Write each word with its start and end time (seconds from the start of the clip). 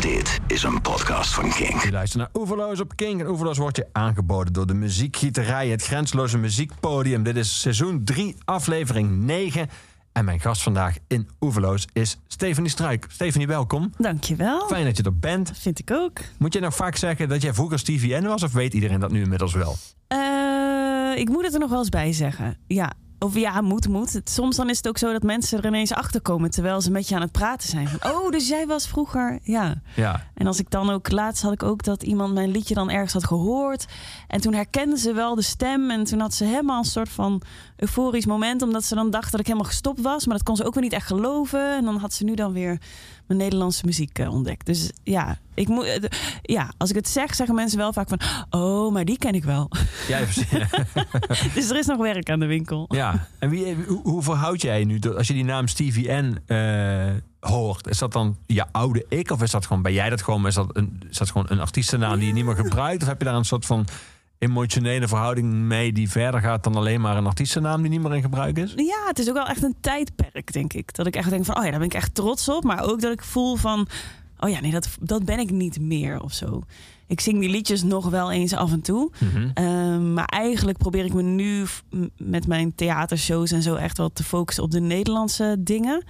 Dit 0.00 0.38
is 0.46 0.62
een 0.62 0.80
podcast 0.80 1.34
van 1.34 1.50
King. 1.50 1.82
Je 1.82 1.90
luistert 1.90 2.22
naar 2.22 2.42
Oeverloos 2.42 2.80
op 2.80 2.96
King. 2.96 3.20
En 3.20 3.28
Oeverloos 3.28 3.58
wordt 3.58 3.76
je 3.76 3.86
aangeboden 3.92 4.52
door 4.52 4.66
de 4.66 4.74
muziekgieterij, 4.74 5.68
het 5.68 5.82
grenzeloze 5.82 6.38
muziekpodium. 6.38 7.22
Dit 7.22 7.36
is 7.36 7.60
seizoen 7.60 8.04
3, 8.04 8.36
aflevering 8.44 9.20
9. 9.20 9.68
En 10.12 10.24
mijn 10.24 10.40
gast 10.40 10.62
vandaag 10.62 10.96
in 11.08 11.28
Oeverloos 11.40 11.86
is 11.92 12.18
Stephanie 12.26 12.70
Struik. 12.70 13.06
Stephanie, 13.08 13.46
welkom. 13.46 13.92
Dankjewel. 13.98 14.66
Fijn 14.66 14.84
dat 14.84 14.96
je 14.96 15.02
er 15.02 15.18
bent. 15.18 15.52
Vind 15.54 15.78
ik 15.78 15.90
ook. 15.90 16.18
Moet 16.38 16.52
je 16.52 16.60
nou 16.60 16.72
vaak 16.72 16.96
zeggen 16.96 17.28
dat 17.28 17.42
jij 17.42 17.54
vroeger 17.54 17.82
TVN 17.82 18.22
was, 18.26 18.42
of 18.42 18.52
weet 18.52 18.74
iedereen 18.74 19.00
dat 19.00 19.10
nu 19.10 19.22
inmiddels 19.22 19.54
wel? 19.54 19.76
Uh, 20.12 21.18
ik 21.18 21.28
moet 21.28 21.44
het 21.44 21.54
er 21.54 21.60
nog 21.60 21.70
wel 21.70 21.78
eens 21.78 21.88
bij 21.88 22.12
zeggen. 22.12 22.58
Ja, 22.66 22.92
of 23.20 23.34
ja, 23.34 23.60
moet, 23.60 23.88
moet. 23.88 24.20
Soms 24.24 24.56
dan 24.56 24.68
is 24.68 24.76
het 24.76 24.88
ook 24.88 24.98
zo 24.98 25.12
dat 25.12 25.22
mensen 25.22 25.58
er 25.58 25.66
ineens 25.66 25.92
achter 25.92 26.20
komen 26.20 26.50
terwijl 26.50 26.80
ze 26.80 26.90
met 26.90 27.08
je 27.08 27.14
aan 27.14 27.20
het 27.20 27.32
praten 27.32 27.68
zijn. 27.68 27.88
Van, 27.88 28.12
oh, 28.12 28.30
dus 28.30 28.48
jij 28.48 28.66
was 28.66 28.88
vroeger. 28.88 29.38
Ja. 29.42 29.74
ja. 29.94 30.26
En 30.34 30.46
als 30.46 30.58
ik 30.58 30.70
dan 30.70 30.90
ook 30.90 31.10
laatst 31.10 31.42
had 31.42 31.52
ik 31.52 31.62
ook 31.62 31.84
dat 31.84 32.02
iemand 32.02 32.34
mijn 32.34 32.50
liedje 32.50 32.74
dan 32.74 32.90
ergens 32.90 33.12
had 33.12 33.24
gehoord. 33.24 33.86
En 34.28 34.40
toen 34.40 34.54
herkende 34.54 34.98
ze 34.98 35.12
wel 35.12 35.34
de 35.34 35.42
stem. 35.42 35.90
En 35.90 36.04
toen 36.04 36.20
had 36.20 36.34
ze 36.34 36.44
helemaal 36.44 36.78
een 36.78 36.84
soort 36.84 37.08
van 37.08 37.42
euforisch 37.76 38.26
moment. 38.26 38.62
Omdat 38.62 38.84
ze 38.84 38.94
dan 38.94 39.10
dacht 39.10 39.30
dat 39.30 39.40
ik 39.40 39.46
helemaal 39.46 39.68
gestopt 39.68 40.00
was. 40.00 40.26
Maar 40.26 40.36
dat 40.36 40.46
kon 40.46 40.56
ze 40.56 40.64
ook 40.64 40.74
weer 40.74 40.82
niet 40.82 40.92
echt 40.92 41.06
geloven. 41.06 41.76
En 41.76 41.84
dan 41.84 41.96
had 41.96 42.12
ze 42.12 42.24
nu 42.24 42.34
dan 42.34 42.52
weer 42.52 42.78
mijn 43.30 43.42
Nederlandse 43.42 43.86
muziek 43.86 44.18
uh, 44.18 44.32
ontdekt. 44.32 44.66
Dus 44.66 44.90
ja, 45.02 45.38
ik 45.54 45.68
moet, 45.68 45.86
uh, 45.86 45.94
ja, 46.42 46.72
als 46.78 46.90
ik 46.90 46.96
het 46.96 47.08
zeg, 47.08 47.34
zeggen 47.34 47.54
mensen 47.54 47.78
wel 47.78 47.92
vaak 47.92 48.08
van... 48.08 48.20
Oh, 48.50 48.92
maar 48.92 49.04
die 49.04 49.18
ken 49.18 49.34
ik 49.34 49.44
wel. 49.44 49.70
Ja, 50.08 50.18
dus 51.54 51.70
er 51.70 51.78
is 51.78 51.86
nog 51.86 51.98
werk 51.98 52.30
aan 52.30 52.40
de 52.40 52.46
winkel. 52.46 52.84
Ja, 52.88 53.28
en 53.38 53.50
wie, 53.50 53.76
hoe, 53.86 54.00
hoe 54.02 54.22
verhoud 54.22 54.62
jij 54.62 54.78
je 54.78 54.84
nu? 54.84 55.00
Als 55.16 55.26
je 55.26 55.32
die 55.32 55.44
naam 55.44 55.66
Stevie 55.66 56.12
N 56.12 56.38
uh, 56.46 57.12
hoort, 57.40 57.88
is 57.88 57.98
dat 57.98 58.12
dan 58.12 58.36
je 58.46 58.64
oude 58.72 59.04
ik? 59.08 59.30
Of 59.30 59.42
is 59.42 59.50
dat 59.50 59.66
gewoon, 59.66 59.82
ben 59.82 59.92
jij 59.92 60.10
dat 60.10 60.22
gewoon, 60.22 60.46
is 60.46 60.54
dat, 60.54 60.76
een, 60.76 61.02
is 61.10 61.18
dat 61.18 61.30
gewoon 61.30 61.46
een 61.50 61.60
artiestennaam 61.60 62.18
die 62.18 62.26
je 62.26 62.32
niet 62.32 62.44
meer 62.44 62.56
gebruikt? 62.56 63.02
Of 63.02 63.08
heb 63.08 63.18
je 63.18 63.24
daar 63.24 63.34
een 63.34 63.44
soort 63.44 63.66
van 63.66 63.86
emotionele 64.40 65.08
verhouding 65.08 65.52
mee 65.52 65.92
die 65.92 66.10
verder 66.10 66.40
gaat 66.40 66.64
dan 66.64 66.74
alleen 66.74 67.00
maar 67.00 67.16
een 67.16 67.26
artiestennaam 67.26 67.80
die 67.82 67.90
niet 67.90 68.00
meer 68.00 68.14
in 68.14 68.22
gebruik 68.22 68.58
is? 68.58 68.72
Ja, 68.76 69.06
het 69.06 69.18
is 69.18 69.28
ook 69.28 69.34
wel 69.34 69.46
echt 69.46 69.62
een 69.62 69.76
tijdperk, 69.80 70.52
denk 70.52 70.72
ik. 70.72 70.94
Dat 70.94 71.06
ik 71.06 71.16
echt 71.16 71.30
denk 71.30 71.44
van, 71.44 71.56
oh 71.56 71.64
ja, 71.64 71.70
daar 71.70 71.78
ben 71.78 71.88
ik 71.88 71.94
echt 71.94 72.14
trots 72.14 72.48
op. 72.48 72.64
Maar 72.64 72.82
ook 72.82 73.00
dat 73.00 73.12
ik 73.12 73.22
voel 73.22 73.56
van, 73.56 73.88
oh 74.38 74.50
ja, 74.50 74.60
nee, 74.60 74.70
dat, 74.70 74.88
dat 75.00 75.24
ben 75.24 75.38
ik 75.38 75.50
niet 75.50 75.80
meer 75.80 76.22
of 76.22 76.32
zo. 76.32 76.62
Ik 77.06 77.20
zing 77.20 77.40
die 77.40 77.48
liedjes 77.50 77.82
nog 77.82 78.10
wel 78.10 78.30
eens 78.30 78.52
af 78.54 78.72
en 78.72 78.80
toe. 78.80 79.10
Mm-hmm. 79.18 79.52
Um, 79.66 80.14
maar 80.14 80.24
eigenlijk 80.24 80.78
probeer 80.78 81.04
ik 81.04 81.12
me 81.12 81.22
nu 81.22 81.66
met 82.16 82.46
mijn 82.46 82.74
theatershows 82.74 83.50
en 83.52 83.62
zo 83.62 83.74
echt 83.74 83.96
wel 83.98 84.12
te 84.12 84.24
focussen 84.24 84.64
op 84.64 84.70
de 84.70 84.80
Nederlandse 84.80 85.56
dingen. 85.58 86.04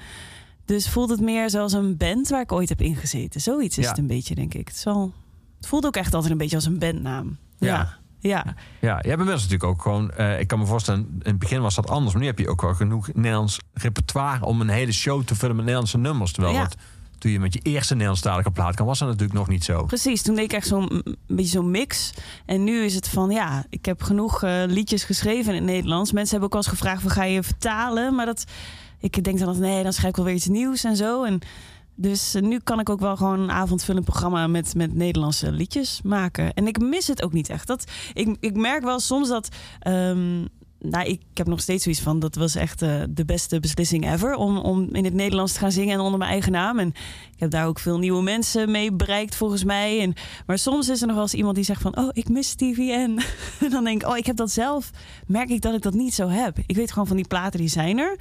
Dus 0.64 0.88
voelt 0.88 1.10
het 1.10 1.20
meer 1.20 1.50
zoals 1.50 1.72
een 1.72 1.96
band 1.96 2.28
waar 2.28 2.40
ik 2.40 2.52
ooit 2.52 2.68
heb 2.68 2.80
ingezeten. 2.80 3.40
Zoiets 3.40 3.78
is 3.78 3.84
Ja. 3.84 3.90
het 3.90 3.98
een 3.98 4.06
beetje, 4.06 4.34
denk 4.34 4.54
ik. 4.54 4.68
Het, 4.68 4.76
is 4.76 4.84
wel, 4.84 5.12
het 5.56 5.66
voelt 5.66 5.86
ook 5.86 5.96
echt 5.96 6.14
altijd 6.14 6.32
een 6.32 6.38
beetje 6.38 6.56
als 6.56 6.64
een 6.64 6.78
bandnaam. 6.78 7.36
Ja. 7.58 7.66
ja. 7.66 7.98
Ja, 8.20 8.44
Ja, 8.46 8.54
jij 8.80 8.94
hebt 8.94 9.06
inmiddels 9.06 9.42
natuurlijk 9.42 9.70
ook 9.70 9.82
gewoon... 9.82 10.10
eh, 10.10 10.40
ik 10.40 10.46
kan 10.46 10.58
me 10.58 10.66
voorstellen, 10.66 11.00
in 11.00 11.30
het 11.30 11.38
begin 11.38 11.60
was 11.60 11.74
dat 11.74 11.88
anders. 11.88 12.12
Maar 12.12 12.20
nu 12.22 12.28
heb 12.28 12.38
je 12.38 12.48
ook 12.48 12.62
wel 12.62 12.74
genoeg 12.74 13.08
Nederlands 13.14 13.58
repertoire... 13.72 14.44
om 14.44 14.60
een 14.60 14.68
hele 14.68 14.92
show 14.92 15.24
te 15.24 15.34
vullen 15.34 15.54
met 15.56 15.64
Nederlandse 15.64 15.98
nummers. 15.98 16.32
Terwijl 16.32 16.54
Ja. 16.54 16.60
dat, 16.62 16.76
toen 17.18 17.30
je 17.32 17.40
met 17.40 17.52
je 17.54 17.60
eerste 17.62 17.92
Nederlandstalige 17.92 18.50
plaat 18.50 18.74
kwam... 18.74 18.86
was 18.86 18.98
dat 18.98 19.08
natuurlijk 19.08 19.38
nog 19.38 19.48
niet 19.48 19.64
zo. 19.64 19.84
precies. 19.84 20.22
Toen 20.22 20.34
deed 20.34 20.44
ik 20.44 20.52
echt 20.52 20.66
zo'n 20.66 20.92
een 20.92 21.16
beetje 21.26 21.50
zo'n 21.50 21.70
mix. 21.70 22.12
En 22.46 22.64
nu 22.64 22.84
is 22.84 22.94
het 22.94 23.08
van, 23.08 23.30
ja, 23.30 23.64
ik 23.70 23.84
heb 23.84 24.02
genoeg 24.02 24.42
eh, 24.42 24.62
liedjes 24.66 25.04
geschreven 25.04 25.54
in 25.54 25.62
het 25.62 25.70
Nederlands. 25.70 26.12
Mensen 26.12 26.30
hebben 26.30 26.48
ook 26.48 26.64
al 26.64 26.70
eens 26.70 26.78
gevraagd, 26.78 27.02
van, 27.02 27.10
ga 27.10 27.24
je 27.24 27.42
vertalen? 27.42 28.14
Maar 28.14 28.26
dat, 28.26 28.44
ik 29.00 29.24
denk 29.24 29.38
dan, 29.38 29.48
altijd, 29.48 29.66
nee, 29.66 29.82
dan 29.82 29.92
schrijf 29.92 30.08
ik 30.10 30.16
wel 30.16 30.24
weer 30.24 30.34
iets 30.34 30.46
nieuws 30.46 30.84
en 30.84 30.96
zo. 30.96 31.24
En 31.24 31.40
dus 32.00 32.34
eh, 32.34 32.42
nu 32.42 32.58
kan 32.58 32.80
ik 32.80 32.88
ook 32.88 33.00
wel 33.00 33.16
gewoon 33.16 33.40
een 33.40 33.50
avondvullend 33.50 34.04
programma 34.04 34.46
met, 34.46 34.74
met 34.74 34.94
Nederlandse 34.94 35.52
liedjes 35.52 36.00
maken. 36.02 36.54
En 36.54 36.66
ik 36.66 36.78
mis 36.78 37.06
het 37.06 37.22
ook 37.22 37.32
niet 37.32 37.48
echt. 37.48 37.66
Dat, 37.66 37.84
ik, 38.12 38.36
ik 38.40 38.56
merk 38.56 38.82
wel 38.82 39.00
soms 39.00 39.28
dat. 39.28 39.48
ehm, 39.80 40.44
nou, 40.82 41.06
ik 41.06 41.20
heb 41.34 41.46
nog 41.46 41.60
steeds 41.60 41.82
zoiets 41.82 42.00
van. 42.00 42.18
Dat 42.18 42.34
was 42.34 42.54
echt 42.54 42.82
eh, 42.82 43.02
de 43.10 43.24
beste 43.24 43.60
beslissing 43.60 44.12
ever. 44.12 44.34
Om, 44.34 44.58
om 44.58 44.88
in 44.92 45.04
het 45.04 45.14
Nederlands 45.14 45.52
te 45.52 45.58
gaan 45.58 45.72
zingen 45.72 45.94
en 45.94 46.00
onder 46.00 46.18
mijn 46.18 46.30
eigen 46.30 46.52
naam. 46.52 46.78
En 46.78 46.88
ik 47.32 47.40
heb 47.40 47.50
daar 47.50 47.66
ook 47.66 47.78
veel 47.78 47.98
nieuwe 47.98 48.22
mensen 48.22 48.70
mee 48.70 48.92
bereikt, 48.92 49.34
volgens 49.34 49.64
mij. 49.64 50.00
En, 50.00 50.14
maar 50.46 50.58
soms 50.58 50.88
is 50.88 51.00
er 51.00 51.06
nog 51.06 51.16
wel 51.16 51.24
eens 51.24 51.34
iemand 51.34 51.54
die 51.54 51.64
zegt 51.64 51.82
van. 51.82 51.96
Oh, 51.96 52.08
ik 52.12 52.28
mis 52.28 52.54
TVN. 52.54 53.20
en 53.64 53.70
dan 53.70 53.84
denk 53.84 54.02
ik, 54.02 54.08
oh, 54.08 54.16
ik 54.16 54.26
heb 54.26 54.36
dat 54.36 54.50
zelf. 54.50 54.90
Merk 55.26 55.48
ik 55.48 55.60
dat 55.60 55.74
ik 55.74 55.82
dat 55.82 55.94
niet 55.94 56.14
zo 56.14 56.28
heb. 56.28 56.58
Ik 56.66 56.76
weet 56.76 56.92
gewoon 56.92 57.06
van 57.06 57.16
die 57.16 57.28
platen 57.28 57.60
die 57.60 57.68
zijn 57.68 57.98
er. 57.98 58.16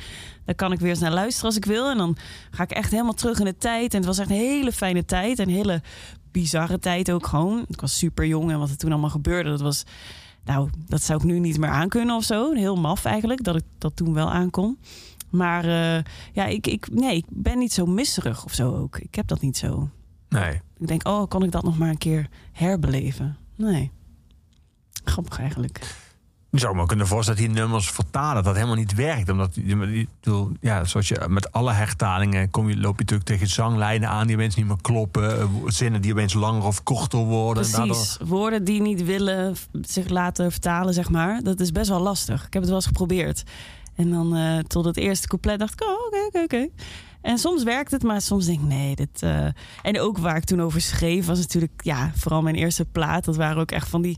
Daar 0.46 0.56
kan 0.56 0.72
ik 0.72 0.80
weer 0.80 0.90
eens 0.90 1.00
naar 1.00 1.14
luisteren 1.14 1.48
als 1.48 1.58
ik 1.58 1.66
wil. 1.66 1.90
En 1.90 1.98
dan 1.98 2.18
ga 2.52 2.64
ik 2.64 2.72
echt 2.72 2.92
helemaal 2.92 3.14
terug 3.14 3.40
in 3.40 3.46
de 3.46 3.58
tijd. 3.58 3.92
En 3.92 3.98
het 3.98 4.08
was 4.08 4.18
echt 4.18 4.30
een 4.30 4.36
hele 4.36 4.72
fijne 4.72 5.06
tijd. 5.06 5.40
Een 5.40 5.50
hele 5.50 5.81
bizarre 6.31 6.80
tijd 6.80 7.12
ook 7.12 7.28
gewoon. 7.28 7.66
Ik 7.68 7.81
was 7.81 7.98
super 7.98 8.25
jong 8.25 8.52
en 8.52 8.59
wat 8.59 8.69
er 8.69 8.78
toen 8.78 8.92
allemaal 8.92 9.09
gebeurde, 9.09 9.50
dat 9.50 9.62
was. 9.62 9.86
Nou, 10.50 10.70
dat 10.88 11.02
zou 11.02 11.20
ik 11.20 11.26
nu 11.26 11.40
niet 11.40 11.58
meer 11.58 11.70
aankunnen 11.70 12.16
of 12.16 12.24
zo. 12.24 12.54
Heel 12.54 12.76
maf 12.76 13.06
eigenlijk, 13.06 13.44
dat 13.44 13.56
ik 13.56 13.64
dat 13.78 13.96
toen 13.96 14.14
wel 14.14 14.32
aankon. 14.32 14.78
Maar 15.30 15.66
eh, 15.66 16.04
ja, 16.34 16.46
ik, 16.46 16.68
ik, 16.68 16.92
nee, 16.92 17.16
ik 17.16 17.26
ben 17.30 17.58
niet 17.58 17.74
zo 17.74 17.86
misserig 17.86 18.46
of 18.46 18.54
zo 18.54 18.76
ook. 18.76 18.98
Ik 18.98 19.16
heb 19.16 19.28
dat 19.28 19.42
niet 19.42 19.58
zo. 19.58 19.90
Nee. 20.30 20.62
Ik 20.78 20.88
denk, 20.88 21.08
oh, 21.08 21.28
kan 21.28 21.44
ik 21.44 21.52
dat 21.52 21.64
nog 21.64 21.78
maar 21.78 21.90
een 21.90 21.98
keer 21.98 22.30
herbeleven? 22.52 23.38
Nee. 23.56 23.92
Grappig 25.04 25.40
eigenlijk. 25.40 25.96
Je 26.52 26.60
zou 26.60 26.76
me 26.76 26.86
kunnen 26.86 27.08
voorstellen 27.08 27.42
dat 27.42 27.50
die 27.50 27.60
nummers 27.62 27.90
vertalen... 27.90 28.44
dat 28.44 28.56
helemaal 28.56 28.76
niet 28.76 28.94
werkt. 28.96 29.30
Omdat, 29.30 29.58
ja, 30.62 30.84
zoals 30.84 31.08
je 31.08 31.26
met 31.28 31.52
alle 31.52 31.72
hertalingen... 31.72 32.50
Kom 32.50 32.70
je, 32.70 32.76
loop 32.78 32.94
je 32.94 33.00
natuurlijk 33.00 33.30
tegen 33.30 33.48
zanglijnen 33.48 34.10
aan 34.10 34.28
die 34.28 34.36
opeens 34.36 34.56
niet 34.56 34.68
meer 34.68 34.82
kloppen. 34.82 35.40
eh, 35.40 35.46
Zinnen 35.66 36.02
die 36.02 36.12
opeens 36.12 36.34
langer 36.34 36.64
of 36.64 36.84
korter 36.84 37.20
worden. 37.20 37.64
En 37.64 37.72
daardoor-. 37.72 38.18
Woorden 38.26 38.64
die 38.64 38.82
niet 38.82 39.06
willen 39.06 39.56
zich 39.82 40.10
laten 40.10 40.52
vertalen, 40.52 40.94
zeg 40.94 41.10
maar. 41.10 41.42
Dat 41.44 41.60
is 41.60 41.72
best 41.72 41.90
wel 41.90 42.00
lastig. 42.02 42.46
Ik 42.46 42.54
heb 42.54 42.62
het 42.62 42.66
wel 42.66 42.76
eens 42.76 42.86
geprobeerd. 42.88 43.44
En 43.96 44.10
dan 44.10 44.36
eh, 44.36 44.58
tot 44.58 44.86
het 44.86 44.98
eerste 44.98 45.28
couplet 45.28 45.60
dacht 45.60 45.74
ik, 45.74 45.81
oh, 45.84 46.06
oké, 46.08 46.26
oké, 46.28 46.44
oké. 46.44 46.68
En 47.22 47.38
soms 47.38 47.64
werkt 47.64 47.92
het, 47.92 48.04
maar 48.04 48.22
soms 48.22 48.46
denk 48.46 48.60
ik, 48.60 48.66
nee, 48.68 48.96
dit... 48.96 49.22
eh, 49.24 49.46
En 49.81 50.00
ook 50.00 50.18
waar 50.18 50.36
ik 50.36 50.44
toen 50.44 50.62
over 50.62 50.81
schreef, 50.81 51.26
was 51.26 51.40
natuurlijk, 51.40 51.81
ja, 51.84 52.12
vooral 52.16 52.42
mijn 52.42 52.56
eerste 52.56 52.86
plaat. 52.86 53.26
Dat 53.26 53.36
waren 53.36 53.58
ook 53.62 53.72
echt 53.72 53.90
van 53.90 54.02
die, 54.02 54.18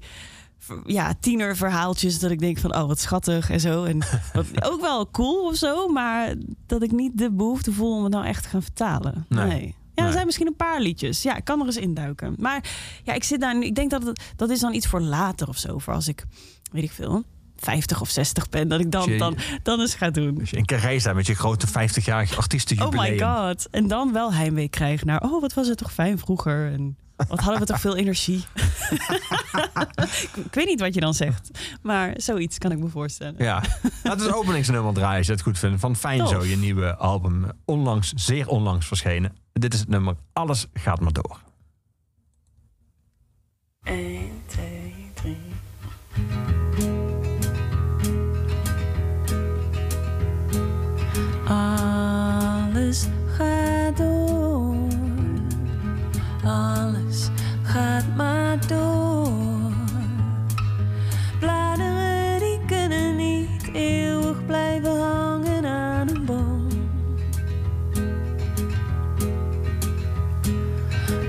ja, 0.86 1.14
tienerverhaaltjes. 1.20 2.20
Dat 2.20 2.32
ik 2.32 2.40
denk 2.40 2.58
van, 2.58 2.76
oh, 2.76 2.88
wat 2.88 3.00
schattig 3.00 3.50
en 3.50 3.60
zo. 3.60 3.84
En 3.84 4.00
wat, 4.34 4.72
ook 4.72 4.82
wel 4.82 5.12
cool 5.12 5.48
of 5.48 5.56
zo, 5.56 5.88
maar 5.88 6.34
dat 6.66 6.84
ik 6.84 6.92
niet 6.92 7.18
de 7.18 7.32
behoefte 7.32 7.72
voel 7.72 7.96
om 7.96 8.04
het 8.04 8.14
nou 8.14 8.26
echt 8.26 8.44
te 8.44 8.50
gaan 8.50 8.64
vertalen. 8.64 9.26
Nee. 9.30 9.48
nee. 9.48 9.76
Ja, 9.94 10.06
er 10.06 10.12
zijn 10.12 10.26
misschien 10.26 10.48
een 10.48 10.56
paar 10.56 10.82
liedjes. 10.82 11.22
Ja, 11.22 11.36
ik 11.36 11.44
kan 11.44 11.60
er 11.60 11.66
eens 11.66 11.78
induiken. 11.78 12.36
Maar 12.38 12.72
ja, 13.04 13.14
ik 13.14 13.24
zit 13.24 13.42
daar 13.42 13.58
nu. 13.58 13.66
Ik 13.66 13.76
denk 13.76 13.90
dat 13.90 14.04
het, 14.04 14.22
dat 14.36 14.50
is 14.50 14.60
dan 14.60 14.74
iets 14.74 14.88
voor 14.88 15.02
later 15.02 15.48
of 15.48 15.58
zo. 15.58 15.78
Voor 15.78 15.94
als 15.94 16.08
ik, 16.08 16.24
weet 16.72 16.84
ik 16.84 16.92
veel, 16.92 17.24
50 17.62 18.02
of 18.02 18.10
60 18.10 18.50
ben. 18.50 18.68
Dat 18.68 18.80
ik 18.80 18.92
dan, 18.92 19.18
dan, 19.18 19.38
dan 19.64 19.80
eens 19.80 19.96
ga 19.96 20.10
doen. 20.10 20.40
Als 20.40 20.50
je 20.50 20.58
in 20.58 20.66
Carré 20.66 21.00
staat 21.00 21.16
met 21.16 21.28
je 21.28 21.36
grote 21.36 21.68
50-jarig 21.68 22.32
Oh 22.32 22.38
artiestenjubileum. 22.38 23.12
my 23.12 23.20
god. 23.20 23.68
En 23.70 23.88
dan 23.88 24.14
wel 24.14 24.34
heimwee 24.34 24.70
krijgen 24.70 25.08
naar. 25.08 25.22
Oh, 25.22 25.42
wat 25.42 25.54
was 25.54 25.68
het 25.68 25.78
toch 25.78 25.94
fijn 25.94 26.20
vroeger. 26.20 26.72
En 26.74 26.98
wat 27.28 27.40
hadden 27.40 27.60
we 27.60 27.66
toch 27.66 27.80
veel 27.80 27.96
energie. 27.96 28.44
ik, 28.90 30.30
ik 30.46 30.54
weet 30.54 30.66
niet 30.66 30.80
wat 30.80 30.94
je 30.94 31.00
dan 31.00 31.14
zegt. 31.14 31.50
Maar 31.82 32.14
zoiets 32.16 32.58
kan 32.58 32.72
ik 32.72 32.78
me 32.80 32.88
voorstellen. 32.88 33.36
Ja, 33.38 33.64
laten 34.04 34.20
we 34.20 34.26
het 34.26 34.36
openingsnummer 34.36 34.94
draaien 34.94 35.18
als 35.18 35.26
je 35.26 35.32
het 35.32 35.42
goed 35.42 35.60
vindt. 35.60 35.80
Van 35.80 35.96
Fijn 35.96 36.20
Tof. 36.20 36.30
Zo, 36.30 36.46
je 36.46 36.58
nieuwe 36.58 36.96
album. 36.96 37.46
Onlangs, 37.66 38.14
zeer 38.16 38.48
onlangs 38.48 38.88
verschenen. 38.88 39.36
Dit 39.54 39.74
is 39.74 39.80
het 39.80 39.90
nummer 39.90 40.16
Alles 40.34 40.68
gaat 40.74 41.00
maar 41.00 41.14
door. 41.14 41.40
1, 43.84 44.32
2, 44.46 44.94
3. 45.14 45.38
Alles 52.92 53.08
gaat 53.38 53.98
door. 53.98 54.76
Alles 56.44 57.30
gaat 57.64 58.16
maar 58.16 58.68
door. 58.68 59.72
Bladeren 61.40 62.40
die 62.40 62.60
kunnen 62.68 63.16
niet 63.16 63.70
eeuwig 63.74 64.46
blijven 64.46 65.00
hangen 65.00 65.66
aan 65.66 66.10
een 66.10 66.26
boom. 66.26 66.68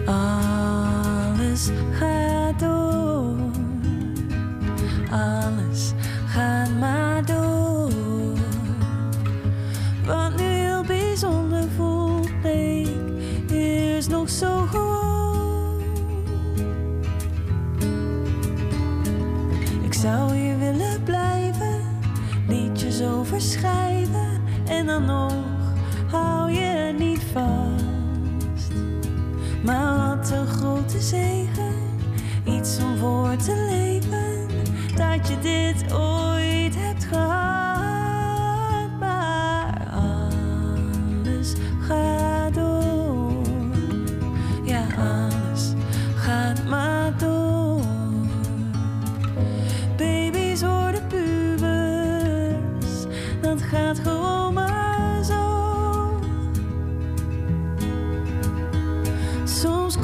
Alles 0.06 1.70
gaat 1.98 2.58
door. 2.60 3.36
Zo 14.28 14.66
gewoon. 14.66 15.80
Ik 19.82 19.94
zou 19.94 20.34
hier 20.34 20.58
willen 20.58 21.02
blijven, 21.02 21.80
liedjes 22.48 23.02
over 23.02 23.40
schrijven 23.40 24.40
en 24.66 24.86
dan 24.86 25.04
nog 25.04 25.34
hou 26.10 26.50
je 26.50 26.94
niet 26.98 27.22
vast. 27.32 28.72
Maar 29.64 30.16
wat 30.16 30.30
een 30.30 30.46
grote 30.46 31.00
zegen, 31.00 31.74
iets 32.44 32.78
om 32.82 32.96
voor 32.96 33.36
te 33.36 33.66
leven, 33.70 34.46
dat 34.96 35.28
je 35.28 35.38
dit 35.38 35.92
ooit 35.92 36.74
hebt 36.76 37.04
gehad. 37.04 37.71
Soms 59.62 59.94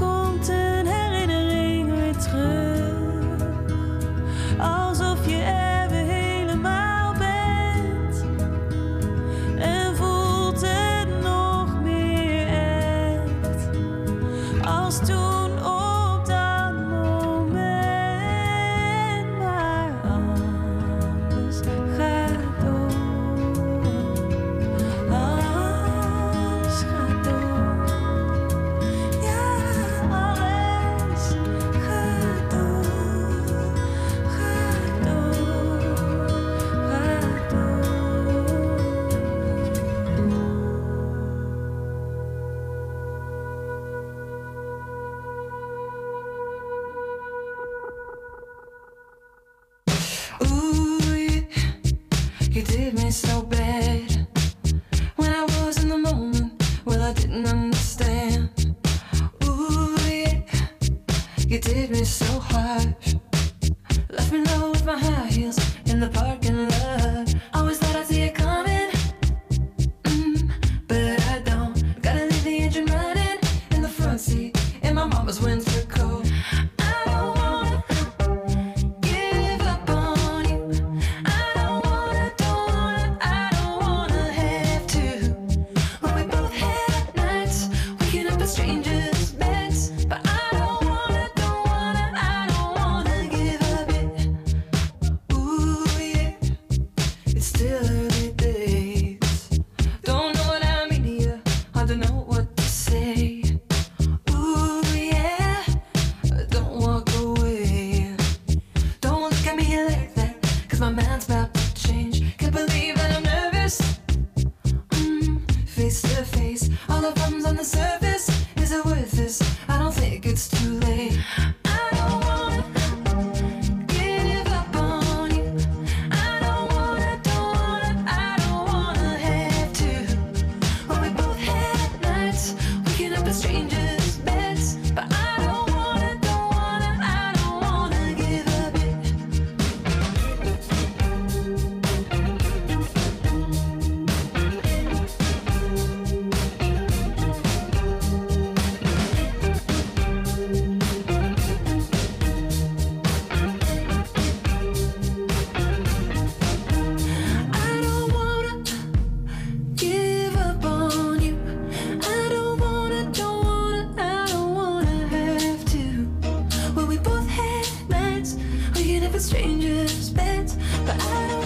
strangers' 169.21 170.11
beds, 170.11 170.57
but 170.85 170.95
I 171.01 171.29
don't 171.29 171.38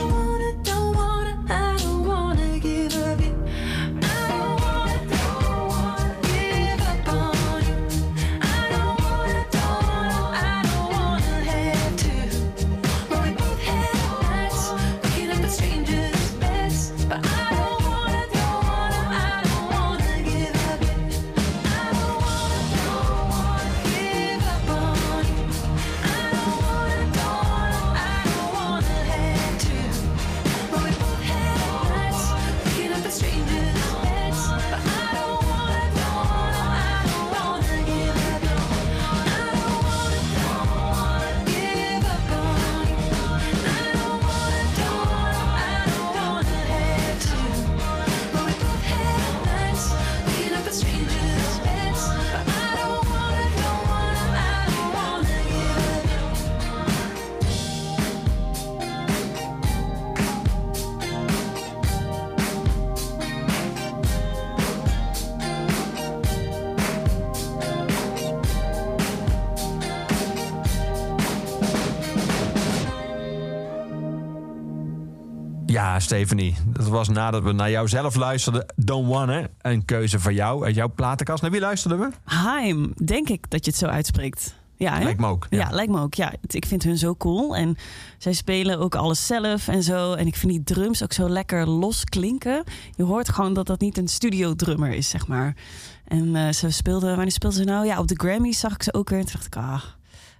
Stephanie. 76.02 76.56
Dat 76.66 76.88
was 76.88 77.08
nadat 77.08 77.42
we 77.42 77.52
naar 77.52 77.70
jou 77.70 77.88
zelf 77.88 78.14
luisterden. 78.14 78.66
Don't 78.76 79.08
Wanna. 79.08 79.48
Een 79.60 79.84
keuze 79.84 80.20
van 80.20 80.34
jou 80.34 80.64
uit 80.64 80.74
jouw 80.74 80.92
platenkast. 80.94 81.42
Naar 81.42 81.50
wie 81.50 81.60
luisterden 81.60 81.98
we? 81.98 82.08
Haim, 82.24 82.92
denk 83.04 83.28
ik 83.28 83.50
dat 83.50 83.64
je 83.64 83.70
het 83.70 83.80
zo 83.80 83.86
uitspreekt. 83.86 84.54
Ja, 84.76 84.96
hè? 84.96 85.04
Lijkt 85.04 85.20
me 85.20 85.26
ook. 85.26 85.46
Ja. 85.50 85.70
lijkt 85.70 85.92
me 85.92 86.00
ook. 86.00 86.14
Ja, 86.14 86.32
ik 86.46 86.66
vind 86.66 86.82
hun 86.82 86.98
zo 86.98 87.14
cool. 87.14 87.56
En 87.56 87.76
zij 88.18 88.32
spelen 88.32 88.78
ook 88.78 88.94
alles 88.94 89.26
zelf 89.26 89.68
en 89.68 89.82
zo. 89.82 90.12
En 90.12 90.26
ik 90.26 90.36
vind 90.36 90.52
die 90.52 90.62
drums 90.62 91.02
ook 91.02 91.12
zo 91.12 91.28
lekker 91.28 91.68
los 91.68 92.04
klinken. 92.04 92.64
Je 92.96 93.02
hoort 93.02 93.28
gewoon 93.28 93.54
dat 93.54 93.66
dat 93.66 93.80
niet 93.80 93.98
een 93.98 94.08
studio 94.08 94.54
drummer 94.54 94.92
is, 94.92 95.08
zeg 95.08 95.26
maar. 95.26 95.56
En 96.04 96.36
eh, 96.36 96.52
ze 96.52 96.70
speelden, 96.70 97.08
wanneer 97.08 97.32
speelden 97.32 97.58
ze 97.58 97.64
nou? 97.64 97.86
Ja, 97.86 97.98
op 97.98 98.08
de 98.08 98.14
Grammys 98.18 98.58
zag 98.58 98.74
ik 98.74 98.82
ze 98.82 98.94
ook 98.94 99.08
weer. 99.08 99.18
En 99.18 99.24
toen 99.24 99.34
dacht 99.34 99.46
ik, 99.46 99.56
ah, 99.56 99.82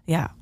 ja. 0.05 0.35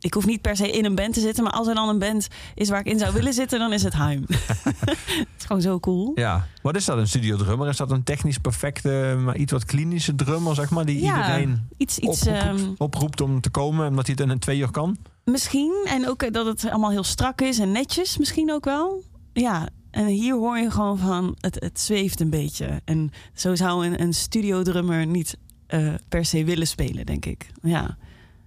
Ik 0.00 0.14
hoef 0.14 0.26
niet 0.26 0.40
per 0.40 0.56
se 0.56 0.70
in 0.70 0.84
een 0.84 0.94
band 0.94 1.14
te 1.14 1.20
zitten, 1.20 1.44
maar 1.44 1.52
als 1.52 1.68
er 1.68 1.74
dan 1.74 1.88
een 1.88 1.98
band 1.98 2.28
is 2.54 2.68
waar 2.68 2.80
ik 2.80 2.86
in 2.86 2.98
zou 2.98 3.12
willen 3.12 3.32
zitten, 3.32 3.58
dan 3.58 3.72
is 3.72 3.82
het 3.82 3.94
Heim. 3.94 4.24
het 4.28 5.28
is 5.38 5.44
gewoon 5.44 5.62
zo 5.62 5.80
cool. 5.80 6.12
Ja. 6.14 6.46
Wat 6.62 6.76
is 6.76 6.84
dat, 6.84 6.98
een 6.98 7.08
studio 7.08 7.36
drummer? 7.36 7.68
Is 7.68 7.76
dat 7.76 7.90
een 7.90 8.02
technisch 8.02 8.38
perfecte, 8.38 9.16
maar 9.24 9.36
iets 9.36 9.52
wat 9.52 9.64
klinische 9.64 10.14
drummer, 10.14 10.54
zeg 10.54 10.70
maar, 10.70 10.84
die 10.84 11.00
Ja, 11.00 11.16
iedereen 11.16 11.68
Iets, 11.76 11.98
iets 11.98 12.20
oproept, 12.20 12.42
ehm, 12.42 12.72
oproept 12.76 13.20
om 13.20 13.40
te 13.40 13.50
komen, 13.50 13.88
omdat 13.88 14.06
hij 14.06 14.14
het 14.18 14.24
in 14.24 14.30
een 14.30 14.38
twee 14.38 14.58
uur 14.58 14.70
kan? 14.70 14.96
Misschien. 15.24 15.86
En 15.88 16.08
ook 16.08 16.22
eh, 16.22 16.32
dat 16.32 16.46
het 16.46 16.70
allemaal 16.70 16.90
heel 16.90 17.04
strak 17.04 17.40
is 17.40 17.58
en 17.58 17.72
netjes 17.72 18.18
misschien 18.18 18.52
ook 18.52 18.64
wel. 18.64 19.02
Ja, 19.32 19.68
en 19.90 20.06
hier 20.06 20.34
hoor 20.34 20.58
je 20.58 20.70
gewoon 20.70 20.98
van, 20.98 21.36
het, 21.40 21.56
het 21.60 21.80
zweeft 21.80 22.20
een 22.20 22.30
beetje. 22.30 22.80
En 22.84 23.10
zo 23.34 23.54
zou 23.54 23.86
een, 23.86 24.00
een 24.00 24.14
studiodrummer 24.14 25.06
niet 25.06 25.36
eh, 25.66 25.94
per 26.08 26.24
se 26.24 26.44
willen 26.44 26.66
spelen, 26.66 27.06
denk 27.06 27.24
ik. 27.24 27.50
Ja. 27.62 27.96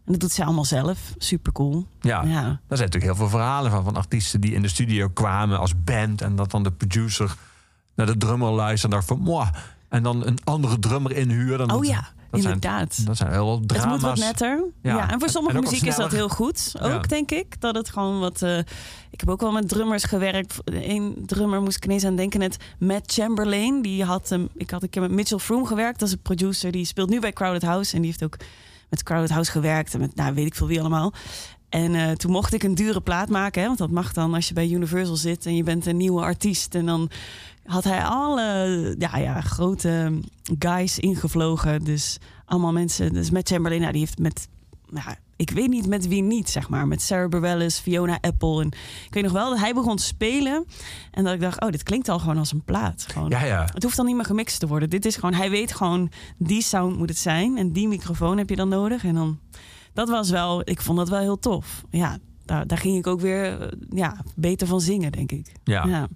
En 0.10 0.16
dat 0.16 0.20
doet 0.24 0.32
ze 0.32 0.44
allemaal 0.46 0.66
zelf. 0.66 1.00
Super 1.18 1.52
cool. 1.52 1.86
Ja. 2.02 2.24
Ja. 2.24 2.42
Daar 2.42 2.78
zijn 2.78 2.90
natuurlijk 2.90 3.04
heel 3.04 3.16
veel 3.16 3.30
verhalen 3.30 3.72
van, 3.72 3.84
van 3.84 3.96
artiesten 3.96 4.42
die 4.42 4.54
in 4.54 4.62
de 4.62 4.68
studio 4.68 5.08
kwamen 5.10 5.60
als 5.60 5.84
band 5.84 6.22
en 6.22 6.36
dat 6.36 6.52
dan 6.52 6.64
de 6.64 6.72
producer 6.72 7.36
naar 7.96 8.06
de 8.06 8.18
drummer 8.18 8.52
luisterde 8.52 8.96
en 8.96 9.04
dacht 9.06 9.20
van, 9.24 9.48
en 9.90 10.04
dan 10.04 10.26
een 10.26 10.38
andere 10.44 10.80
drummer 10.80 11.12
inhuurde. 11.12 11.76
Oh 11.76 11.86
ja, 11.86 11.96
dat 12.32 12.42
zijn- 12.42 12.54
inderdaad. 12.54 13.06
Dat 13.06 13.18
zijn 13.18 13.32
heel 13.32 13.46
wat 13.46 13.60
Het 13.60 13.68
drama's. 13.68 13.92
moet 13.92 14.02
wat 14.02 14.18
netter. 14.18 14.64
Ja. 14.82 14.96
Ja. 14.96 15.10
en 15.12 15.20
voor 15.20 15.30
sommige 15.30 15.58
en 15.58 15.64
muziek 15.64 15.82
is 15.82 15.96
dat 15.96 16.12
heel 16.12 16.30
goed. 16.30 16.74
Ook, 16.82 16.92
Ja. 16.92 17.00
denk 17.00 17.32
ik. 17.32 17.62
Dat 17.62 17.76
het 17.76 17.90
gewoon 17.90 18.20
wat... 18.20 18.42
eh, 18.42 18.58
ik 19.10 19.20
heb 19.20 19.30
ook 19.30 19.42
wel 19.42 19.52
met 19.52 19.70
drummers 19.70 20.04
gewerkt. 20.04 20.58
Eén 20.66 21.24
drummer 21.26 21.62
moest 21.62 21.76
ik 21.78 21.86
ineens 21.86 22.06
aan 22.06 22.16
denken. 22.16 22.40
Net 22.40 22.58
Matt 22.80 23.12
Chamberlain. 23.14 23.82
Die 23.82 24.04
had, 24.04 24.30
hem 24.30 24.48
ik 24.56 24.70
had 24.70 24.84
een 24.84 24.90
keer 24.90 25.02
met 25.02 25.12
Mitchell 25.12 25.38
Froome 25.38 25.66
gewerkt. 25.66 26.00
Dat 26.00 26.08
is 26.08 26.14
een 26.14 26.22
producer. 26.22 26.72
Die 26.72 26.86
speelt 26.86 27.10
nu 27.10 27.20
bij 27.20 27.34
Crowded 27.34 27.62
House. 27.64 27.96
En 27.96 28.02
die 28.02 28.10
heeft 28.10 28.24
ook 28.24 28.38
met 28.90 29.04
Crowded 29.04 29.30
House 29.30 29.52
gewerkt. 29.52 29.94
En 29.94 30.00
met, 30.00 30.16
nou, 30.16 30.34
weet 30.34 30.46
ik 30.46 30.56
veel 30.56 30.68
wie 30.68 30.80
allemaal. 30.80 31.14
En 31.70 31.96
eh, 31.96 32.12
toen 32.12 32.32
mocht 32.32 32.54
ik 32.54 32.64
een 32.64 32.76
dure 32.76 33.02
plaat 33.02 33.30
maken. 33.30 33.62
Hè, 33.62 33.68
want 33.68 33.80
dat 33.80 33.90
mag 33.90 34.14
dan 34.14 34.34
als 34.34 34.48
je 34.48 34.54
bij 34.54 34.70
Universal 34.70 35.16
zit. 35.16 35.46
En 35.46 35.56
je 35.56 35.64
bent 35.64 35.86
een 35.86 35.98
nieuwe 35.98 36.22
artiest. 36.22 36.76
En 36.76 36.86
dan 36.86 37.10
had 37.66 37.84
hij 37.84 38.04
alle 38.04 38.96
ja, 38.98 39.18
ja, 39.18 39.42
grote 39.42 40.20
guys 40.60 41.00
ingevlogen. 41.00 41.84
Dus 41.84 42.18
allemaal 42.46 42.72
mensen. 42.72 43.14
Dus 43.14 43.30
met 43.30 43.48
Chamberlain, 43.48 43.82
nou, 43.82 43.94
die 43.94 44.02
heeft 44.02 44.20
met. 44.20 44.48
Nou, 44.90 45.16
ik 45.40 45.50
weet 45.50 45.70
niet 45.70 45.88
met 45.88 46.08
wie 46.08 46.22
niet, 46.22 46.50
zeg 46.50 46.70
maar. 46.70 46.88
Met 46.88 47.02
Sarah 47.02 47.30
Bareilles, 47.30 47.80
Fiona 47.80 48.18
Apple. 48.22 48.62
En 48.62 48.68
ik 49.06 49.14
weet 49.14 49.24
nog 49.24 49.32
wel 49.32 49.50
dat 49.50 49.60
hij 49.60 49.74
begon 49.74 49.96
te 49.96 50.04
spelen. 50.04 50.66
En 51.12 51.24
dat 51.24 51.34
ik 51.34 51.40
dacht, 51.40 51.62
oh, 51.62 51.70
dit 51.70 51.84
klinkt 51.84 52.10
al 52.10 52.20
gewoon 52.20 52.38
als 52.38 52.52
een 52.52 52.64
plaat. 52.64 53.06
Gewoon. 53.12 53.30
Ja, 53.30 53.44
ja. 53.44 53.70
Het 53.74 53.84
hoeft 53.84 53.96
dan 53.96 54.06
niet 54.06 54.16
meer 54.16 54.26
gemixt 54.26 54.60
te 54.60 54.68
worden. 54.68 54.90
Dit 54.90 55.06
is 55.06 55.16
gewoon, 55.16 55.34
hij 55.34 55.50
weet 55.50 55.74
gewoon, 55.74 56.12
die 56.38 56.62
sound 56.62 56.98
moet 56.98 57.10
het 57.10 57.18
zijn. 57.18 57.58
En 57.58 57.72
die 57.72 57.88
microfoon 57.88 58.38
heb 58.38 58.50
je 58.50 58.56
dan 58.56 58.70
nodig. 58.70 59.04
En 59.04 59.14
dan, 59.14 59.40
dat 59.94 60.10
was 60.10 60.30
wel, 60.30 60.62
ik 60.64 60.82
vond 60.82 60.98
dat 60.98 61.10
wel 61.10 61.20
heel 61.20 61.40
tof. 61.40 61.84
Ja, 61.90 62.18
daar, 62.46 62.68
daar 62.68 62.78
ging 62.78 62.98
ik 62.98 63.08
ook 63.08 63.22
weer 63.22 63.62
eh, 63.62 63.68
ja, 63.90 64.22
beter 64.36 64.68
van 64.68 64.82
zingen, 64.82 65.12
denk 65.12 65.32
ik. 65.32 65.52
Ja. 65.64 65.86
ja. 65.86 66.08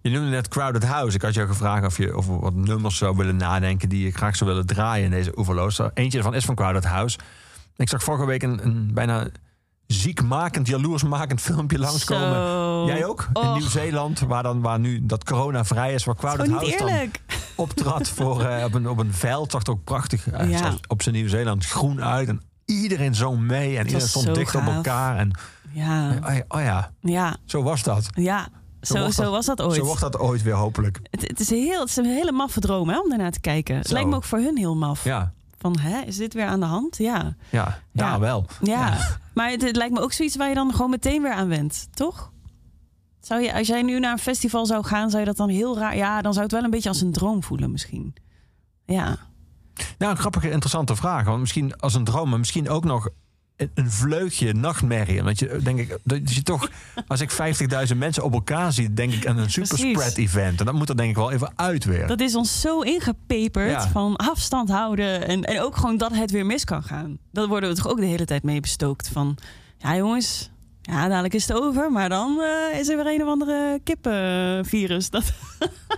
Je 0.00 0.10
noemde 0.10 0.30
net 0.30 0.48
Crowded 0.48 0.84
House. 0.84 1.16
Ik 1.16 1.22
had 1.22 1.34
jou 1.34 1.48
gevraagd 1.48 1.86
of 1.86 1.98
je 1.98 2.12
over 2.12 2.40
wat 2.40 2.54
nummers 2.54 2.96
zou 2.96 3.16
willen 3.16 3.36
nadenken 3.36 3.88
die 3.88 4.04
je 4.04 4.10
graag 4.10 4.36
zou 4.36 4.50
willen 4.50 4.66
draaien 4.66 5.04
in 5.04 5.10
deze 5.10 5.38
Oeverloos. 5.38 5.80
Eentje 5.94 6.18
ervan 6.18 6.34
is 6.34 6.44
van 6.44 6.54
Crowded 6.54 6.84
House. 6.84 7.18
Ik 7.76 7.88
zag 7.88 8.02
vorige 8.02 8.26
week 8.26 8.42
een, 8.42 8.66
een 8.66 8.90
bijna 8.94 9.26
ziekmakend, 9.86 10.66
jaloersmakend 10.66 11.40
filmpje 11.40 11.78
langskomen. 11.78 12.34
Zo. 12.48 12.86
Jij 12.86 13.04
ook? 13.04 13.28
In. 13.32 13.52
Nieuw-Zeeland, 13.52 14.20
waar, 14.20 14.42
dan, 14.42 14.60
waar 14.60 14.78
nu 14.80 15.06
dat 15.06 15.24
corona 15.24 15.64
vrij 15.64 15.94
is, 15.94 16.04
waar 16.04 16.16
Crowded 16.16 16.50
House 16.50 16.76
dan 16.78 17.10
optrad 17.56 18.08
voor, 18.08 18.42
eh, 18.44 18.64
op, 18.64 18.74
een, 18.74 18.88
op 18.88 18.98
een 18.98 19.12
veld. 19.14 19.50
Zag 19.50 19.62
er 19.62 19.70
ook 19.70 19.84
prachtig 19.84 20.26
Ja. 20.48 20.74
op 20.88 21.02
zijn 21.02 21.14
Nieuw-Zeeland 21.14 21.66
groen 21.66 22.02
uit. 22.02 22.28
En 22.28 22.42
iedereen 22.64 23.14
zong 23.14 23.40
mee 23.40 23.76
en 23.78 23.84
iedereen 23.86 24.08
stond 24.08 24.24
zo 24.24 24.32
dicht 24.32 24.54
op 24.54 24.66
elkaar. 24.66 25.16
En, 25.16 25.30
Ja, 25.72 26.10
oh, 26.24 26.34
ja, 26.34 26.42
oh 26.48 26.60
ja, 26.60 26.90
ja, 27.00 27.36
zo 27.44 27.62
was 27.62 27.82
dat. 27.82 28.08
ja. 28.14 28.48
Zo, 28.80 28.98
wordt 28.98 29.14
zo 29.14 29.22
dat- 29.22 29.32
was 29.32 29.46
dat 29.46 29.62
ooit. 29.62 29.74
Zo 29.74 29.84
wordt 29.84 30.00
dat 30.00 30.18
ooit 30.18 30.42
weer 30.42 30.54
hopelijk. 30.54 31.00
Het, 31.10 31.22
het, 31.28 31.40
is 31.40 31.50
heel, 31.50 31.80
het 31.80 31.88
is 31.88 31.96
een 31.96 32.04
hele 32.04 32.32
maffe 32.32 32.60
droom 32.60 32.88
hè, 32.88 33.00
om 33.00 33.08
daarnaar 33.08 33.30
te 33.30 33.40
kijken. 33.40 33.76
Het 33.76 33.86
Zo. 33.86 33.92
lijkt 33.92 34.08
me 34.08 34.14
ook 34.16 34.24
voor 34.24 34.38
hun 34.38 34.56
heel 34.56 34.76
maf. 34.76 35.04
Ja, 35.04 35.32
Van, 35.74 35.78
hè, 35.78 36.00
is 36.00 36.16
dit 36.16 36.34
weer 36.34 36.46
aan 36.46 36.60
de 36.60 36.66
hand? 36.66 36.96
Ja. 36.96 37.36
ja, 37.50 37.78
daar 37.92 38.12
Ja. 38.12 38.18
wel. 38.18 38.46
Ja, 38.62 38.98
maar 39.34 39.50
het, 39.50 39.62
het 39.62 39.76
lijkt 39.76 39.94
me 39.94 40.00
ook 40.00 40.12
zoiets 40.12 40.36
waar 40.36 40.48
je 40.48 40.54
dan 40.54 40.72
gewoon 40.72 40.90
meteen 40.90 41.22
weer 41.22 41.32
aan 41.32 41.48
went, 41.48 41.88
toch? 41.94 42.32
Zou 43.20 43.40
je, 43.42 43.54
als 43.54 43.66
jij 43.66 43.82
nu 43.82 43.98
naar 43.98 44.12
een 44.12 44.18
festival 44.18 44.66
zou 44.66 44.84
gaan, 44.84 45.08
zou 45.10 45.20
je 45.20 45.28
dat 45.28 45.36
dan 45.36 45.48
heel 45.48 45.78
raar... 45.78 45.96
Ja, 45.96 46.22
dan 46.22 46.32
zou 46.32 46.44
het 46.44 46.54
wel 46.54 46.64
een 46.64 46.70
beetje 46.70 46.88
als 46.88 47.00
een 47.00 47.12
droom 47.12 47.42
voelen 47.42 47.70
misschien. 47.70 48.14
Ja, 48.84 49.16
Nou, 49.98 50.10
een 50.12 50.18
grappige, 50.18 50.50
interessante 50.50 50.96
vraag. 50.96 51.24
Want 51.24 51.40
misschien 51.40 51.76
als 51.76 51.94
een 51.94 52.04
droom, 52.04 52.28
maar 52.28 52.38
misschien 52.38 52.68
ook 52.68 52.84
nog 52.84 53.08
een, 53.56 53.70
een 53.74 53.90
vleugje 53.90 54.52
nachtmerrie. 54.54 55.22
Want 55.22 55.38
je, 55.38 55.58
denk 55.62 55.78
ik, 55.78 55.98
dat 56.04 56.34
je 56.34 56.42
toch, 56.42 56.68
als 57.06 57.20
ik 57.20 57.32
50.000 57.90 57.96
mensen 57.96 58.24
op 58.24 58.32
elkaar 58.32 58.72
zie, 58.72 58.94
denk 58.94 59.12
ik 59.12 59.26
aan 59.26 59.38
een 59.38 59.50
superspread 59.50 60.16
event. 60.16 60.58
En 60.60 60.64
dat 60.66 60.74
moet 60.74 60.88
er 60.88 60.96
denk 60.96 61.10
ik 61.10 61.16
wel 61.16 61.32
even 61.32 61.52
uit 61.56 61.84
weer. 61.84 62.06
dat 62.06 62.20
is 62.20 62.34
ons 62.34 62.60
zo 62.60 62.80
ingepeperd 62.80 63.70
Ja. 63.70 63.88
van 63.88 64.16
afstand 64.16 64.68
houden. 64.68 65.26
En, 65.26 65.42
en 65.42 65.60
ook 65.60 65.76
gewoon 65.76 65.96
dat 65.96 66.14
het 66.14 66.30
weer 66.30 66.46
mis 66.46 66.64
kan 66.64 66.82
gaan. 66.82 67.18
Dat 67.32 67.48
worden 67.48 67.70
we 67.70 67.76
toch 67.76 67.88
ook 67.88 67.98
de 68.00 68.06
hele 68.06 68.24
tijd 68.24 68.42
mee 68.42 68.60
bestookt 68.60 69.08
van... 69.08 69.36
Ja 69.78 69.96
jongens, 69.96 70.50
ja 70.82 71.08
dadelijk 71.08 71.34
is 71.34 71.48
het 71.48 71.56
over. 71.56 71.92
Maar 71.92 72.08
dan 72.08 72.40
eh, 72.40 72.78
is 72.78 72.88
er 72.88 72.96
weer 72.96 73.06
een 73.14 73.22
of 73.22 73.28
andere 73.28 73.80
kippenvirus 73.84 75.10
dat, 75.10 75.32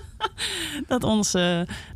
dat 0.89 1.05
ons 1.05 1.37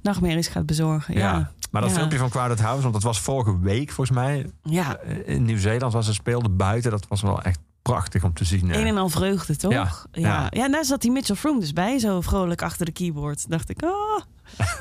nachtmerries 0.02 0.48
gaat 0.48 0.66
bezorgen. 0.66 1.14
Ja, 1.14 1.20
ja. 1.32 1.50
Maar 1.72 1.82
dat 1.82 1.90
Ja. 1.90 1.96
filmpje 1.96 2.18
van 2.18 2.28
Crowded 2.30 2.60
House, 2.60 2.80
want 2.82 2.94
dat 2.94 3.02
was 3.02 3.20
vorige 3.20 3.58
week 3.60 3.90
volgens 3.90 4.16
mij 4.18 4.50
ja. 4.62 4.96
eh, 4.96 5.34
in 5.34 5.42
Nieuw-Zeeland, 5.44 5.92
was 5.92 6.06
ze 6.06 6.12
speelde 6.12 6.48
buiten. 6.48 6.90
Dat 6.90 7.06
was 7.08 7.22
wel 7.22 7.42
echt 7.42 7.58
prachtig 7.82 8.24
om 8.24 8.32
te 8.34 8.44
zien. 8.44 8.70
eh. 8.70 8.80
Een 8.80 8.86
en 8.86 8.96
al 8.98 9.08
vreugde, 9.08 9.56
toch? 9.56 9.72
Ja, 9.72 9.90
Ja, 10.12 10.46
ja. 10.50 10.68
daar 10.68 10.84
zat 10.84 11.00
die 11.00 11.10
Mitchell 11.10 11.36
Froome 11.36 11.60
dus 11.60 11.72
bij, 11.72 11.98
zo 11.98 12.20
vrolijk 12.20 12.62
achter 12.62 12.86
de 12.86 12.92
keyboard. 12.92 13.50
Dacht 13.50 13.70
ik, 13.70 13.82
oh, 13.84 14.20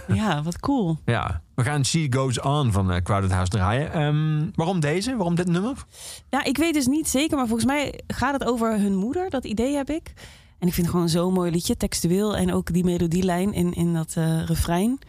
ja, 0.18 0.44
wat 0.44 0.60
cool. 0.60 0.98
Ja, 1.06 1.42
we 1.56 1.64
gaan 1.64 1.86
She 1.86 2.08
Goes 2.10 2.40
On 2.40 2.72
van 2.72 2.92
eh, 2.92 3.02
Crowded 3.02 3.32
House 3.32 3.50
draaien. 3.52 3.94
Ehm, 3.94 4.50
waarom 4.56 4.80
deze? 4.80 5.16
Waarom 5.16 5.36
dit 5.36 5.48
nummer? 5.48 5.86
Ja, 6.30 6.44
ik 6.44 6.58
weet 6.58 6.74
dus 6.74 6.88
niet 6.88 7.08
zeker, 7.10 7.38
maar 7.38 7.48
volgens 7.48 7.68
mij 7.68 8.00
gaat 8.08 8.34
het 8.34 8.44
over 8.44 8.80
hun 8.80 8.96
moeder. 8.96 9.30
Dat 9.30 9.46
idee 9.46 9.76
heb 9.76 9.90
ik. 9.90 10.14
En 10.60 10.68
ik 10.68 10.74
vind 10.74 10.86
het 10.88 10.96
gewoon 10.96 11.10
zo'n 11.10 11.34
mooi 11.34 11.52
liedje, 11.52 11.78
textueel. 11.78 12.36
En 12.38 12.54
ook 12.54 12.74
die 12.74 12.84
melodielijn 12.84 13.54
in, 13.54 13.74
in 13.74 13.94
dat 13.94 14.14
refrein. 14.46 15.00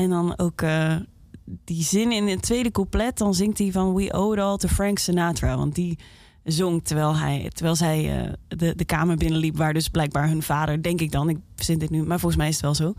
En 0.00 0.10
dan 0.10 0.38
ook 0.38 0.62
eh, 0.62 0.96
die 1.44 1.82
zin 1.82 2.12
in 2.12 2.28
het 2.28 2.42
tweede 2.42 2.70
couplet. 2.70 3.18
Dan 3.18 3.34
zingt 3.34 3.58
hij 3.58 3.72
van 3.72 3.94
We 3.94 4.12
Owe 4.12 4.36
It 4.36 4.42
All 4.42 4.56
to 4.56 4.68
Frank 4.68 4.98
Sinatra. 4.98 5.56
Want 5.56 5.74
die 5.74 5.98
zong 6.44 6.84
terwijl, 6.84 7.16
hij, 7.16 7.50
terwijl 7.54 7.76
zij 7.76 8.22
eh, 8.24 8.32
de, 8.48 8.74
de 8.74 8.84
kamer 8.84 9.16
binnenliep... 9.16 9.56
waar 9.56 9.72
dus 9.72 9.88
blijkbaar 9.88 10.28
hun 10.28 10.42
vader, 10.42 10.82
denk 10.82 11.00
ik 11.00 11.10
dan... 11.12 11.28
ik 11.28 11.38
verzin 11.54 11.78
dit 11.78 11.90
nu, 11.90 12.02
maar 12.02 12.18
volgens 12.18 12.40
mij 12.40 12.48
is 12.48 12.54
het 12.54 12.64
wel 12.64 12.74
zo... 12.74 12.94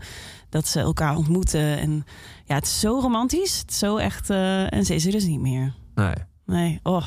dat 0.48 0.66
ze 0.66 0.80
elkaar 0.80 1.16
ontmoeten. 1.16 1.78
En 1.78 2.04
ja, 2.44 2.54
het 2.54 2.64
is 2.64 2.80
zo 2.80 2.98
romantisch. 2.98 3.58
Het 3.58 3.70
is 3.70 3.78
zo 3.78 3.96
echt... 3.96 4.30
eh, 4.30 4.72
en 4.72 4.84
ze 4.84 4.94
is 4.94 5.06
er 5.06 5.12
dus 5.12 5.24
niet 5.24 5.40
meer. 5.40 5.74
Nee, 5.94 6.14
Nee, 6.46 6.80
oh. 6.82 7.06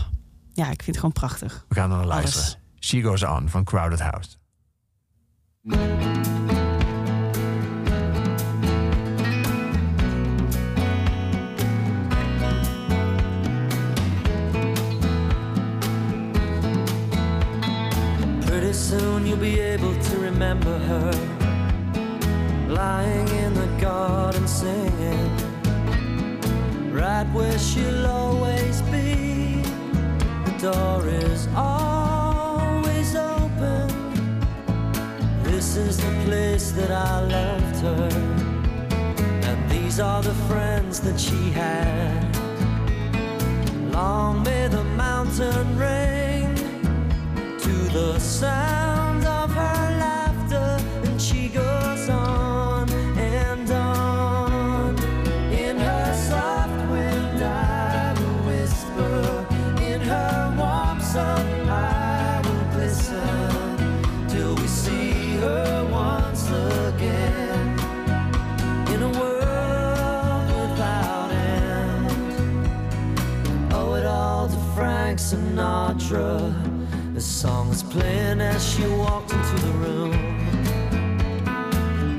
Ja, 0.54 0.64
ik 0.64 0.84
vind 0.84 0.86
het 0.86 0.98
gewoon 0.98 1.12
prachtig. 1.12 1.66
we 1.68 1.76
gaan 1.76 1.90
naar 1.90 2.06
luisteren. 2.06 2.46
Alles. 2.46 2.58
She 2.80 3.02
Goes 3.02 3.24
On 3.24 3.50
van 3.50 3.64
Crowded 3.64 4.00
House. 4.00 4.38
Soon 18.90 19.26
you'll 19.26 19.36
be 19.38 19.60
able 19.60 19.96
to 20.00 20.18
remember 20.20 20.78
her 20.78 21.12
lying 22.70 23.28
in 23.30 23.52
the 23.56 23.66
garden 23.82 24.48
singing, 24.48 25.32
right 26.94 27.26
where 27.34 27.58
she'll 27.58 28.06
always 28.06 28.84
be. 28.94 29.64
The 30.46 30.56
door 30.60 31.08
is 31.08 31.48
always 31.56 33.16
open. 33.16 33.88
This 35.42 35.78
is 35.78 35.98
the 35.98 36.14
place 36.26 36.70
that 36.74 36.92
I 36.92 37.24
left 37.24 37.78
her, 37.88 38.10
and 39.50 39.72
these 39.72 40.00
are 40.00 40.22
the 40.22 40.36
friends 40.48 41.00
that 41.00 41.20
she 41.20 41.50
had. 41.50 42.38
Long 43.92 44.44
may 44.44 44.68
the 44.68 44.84
mountain 44.84 45.76
to 45.80 46.35
the 47.96 48.20
sound 48.20 49.26
of 49.26 49.50
her 49.52 49.98
laughter, 50.00 50.78
and 51.06 51.22
she 51.22 51.48
goes 51.48 52.10
on 52.10 52.90
and 53.18 53.72
on 53.72 54.98
in 55.50 55.78
her 55.78 56.14
soft 56.14 56.90
wind. 56.92 57.42
I 57.42 58.14
will 58.20 58.40
whisper 58.50 59.48
in 59.82 60.02
her 60.02 60.54
warm 60.58 61.00
sun. 61.00 61.70
I 61.70 62.42
will 62.44 62.66
glisten 62.74 64.28
till 64.28 64.56
we 64.56 64.68
see 64.68 65.38
her 65.38 65.88
once 65.90 66.50
again 66.50 67.80
in 68.94 69.04
a 69.04 69.12
world 69.22 70.48
without 70.60 71.32
end. 71.32 72.12
Oh, 73.72 73.94
it 73.94 74.06
all 74.06 74.50
to 74.50 74.58
Frank 74.76 75.18
Sinatra 75.18 76.65
as 78.42 78.62
she 78.68 78.86
walked 78.88 79.32
into 79.32 79.56
the 79.66 79.74
room. 79.84 80.14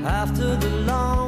After 0.05 0.55
the 0.55 0.69
long 0.91 1.26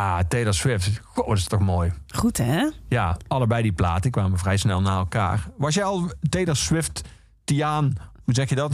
Ja, 0.00 0.22
Taylor 0.28 0.54
Swift. 0.54 1.00
Goh, 1.04 1.28
dat 1.28 1.36
is 1.36 1.44
toch 1.44 1.60
mooi. 1.60 1.92
Goed, 2.08 2.36
hè? 2.36 2.68
Ja, 2.88 3.16
allebei 3.28 3.62
die 3.62 3.72
platen 3.72 4.10
kwamen 4.10 4.38
vrij 4.38 4.56
snel 4.56 4.80
na 4.80 4.96
elkaar. 4.98 5.48
Was 5.56 5.74
jij 5.74 5.84
al 5.84 6.10
Taylor 6.28 6.56
Swift, 6.56 7.00
Tiaan, 7.44 7.92
hoe 8.24 8.34
zeg 8.34 8.48
je 8.48 8.54
dat? 8.54 8.72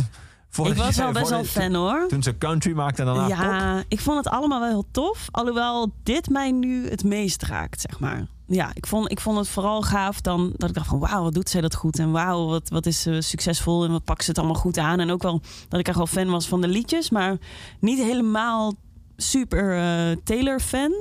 Voor- 0.49 0.67
Ik 0.67 0.75
was 0.77 1.01
al 1.01 1.13
best 1.13 1.29
wel 1.31 1.45
fan, 1.45 1.75
hoor. 1.75 2.07
Toen 2.09 2.23
ze 2.23 2.39
country 2.39 2.73
maakte 2.73 3.03
en 3.03 3.07
daarna 3.07 3.23
pop. 3.27 3.37
Ja, 3.37 3.83
ik 3.89 4.01
vond 4.01 4.17
het 4.25 4.29
allemaal 4.35 4.61
wel 4.61 4.69
heel 4.69 4.87
tof. 4.91 5.29
Alhoewel 5.31 5.93
dit 6.03 6.29
mij 6.29 6.51
nu 6.51 6.89
het 6.91 7.05
meest 7.05 7.43
raakt, 7.43 7.81
zeg 7.81 7.99
maar. 8.01 8.27
Ja, 8.47 8.71
ik 8.75 8.87
vond, 8.87 9.11
ik 9.11 9.21
vond 9.21 9.39
het 9.39 9.49
vooral 9.49 9.83
gaaf 9.83 10.21
dan 10.21 10.53
dat 10.57 10.69
ik 10.69 10.75
dacht 10.75 10.87
van... 10.87 10.99
wauw, 10.99 11.23
wat 11.23 11.35
doet 11.35 11.49
zij 11.49 11.61
dat 11.61 11.75
goed. 11.75 11.99
En 11.99 12.11
wauw, 12.11 12.47
wat, 12.47 12.69
wat 12.69 12.87
is 12.87 13.03
ze 13.03 13.21
succesvol 13.21 13.85
en 13.85 13.91
wat 13.93 14.05
pakt 14.05 14.23
ze 14.25 14.29
het 14.31 14.39
allemaal 14.39 14.61
goed 14.61 14.79
aan. 14.79 15.01
En 15.01 15.11
ook 15.11 15.23
wel 15.23 15.41
dat 15.69 15.81
ik 15.81 15.89
echt 15.89 15.97
wel 15.97 16.07
fan 16.07 16.31
was 16.31 16.49
van 16.49 16.61
de 16.61 16.69
liedjes. 16.69 17.11
Maar 17.11 17.37
niet 17.81 17.99
helemaal 17.99 18.73
super 19.17 19.77
eh, 19.77 20.17
Taylor-fan. 20.25 20.93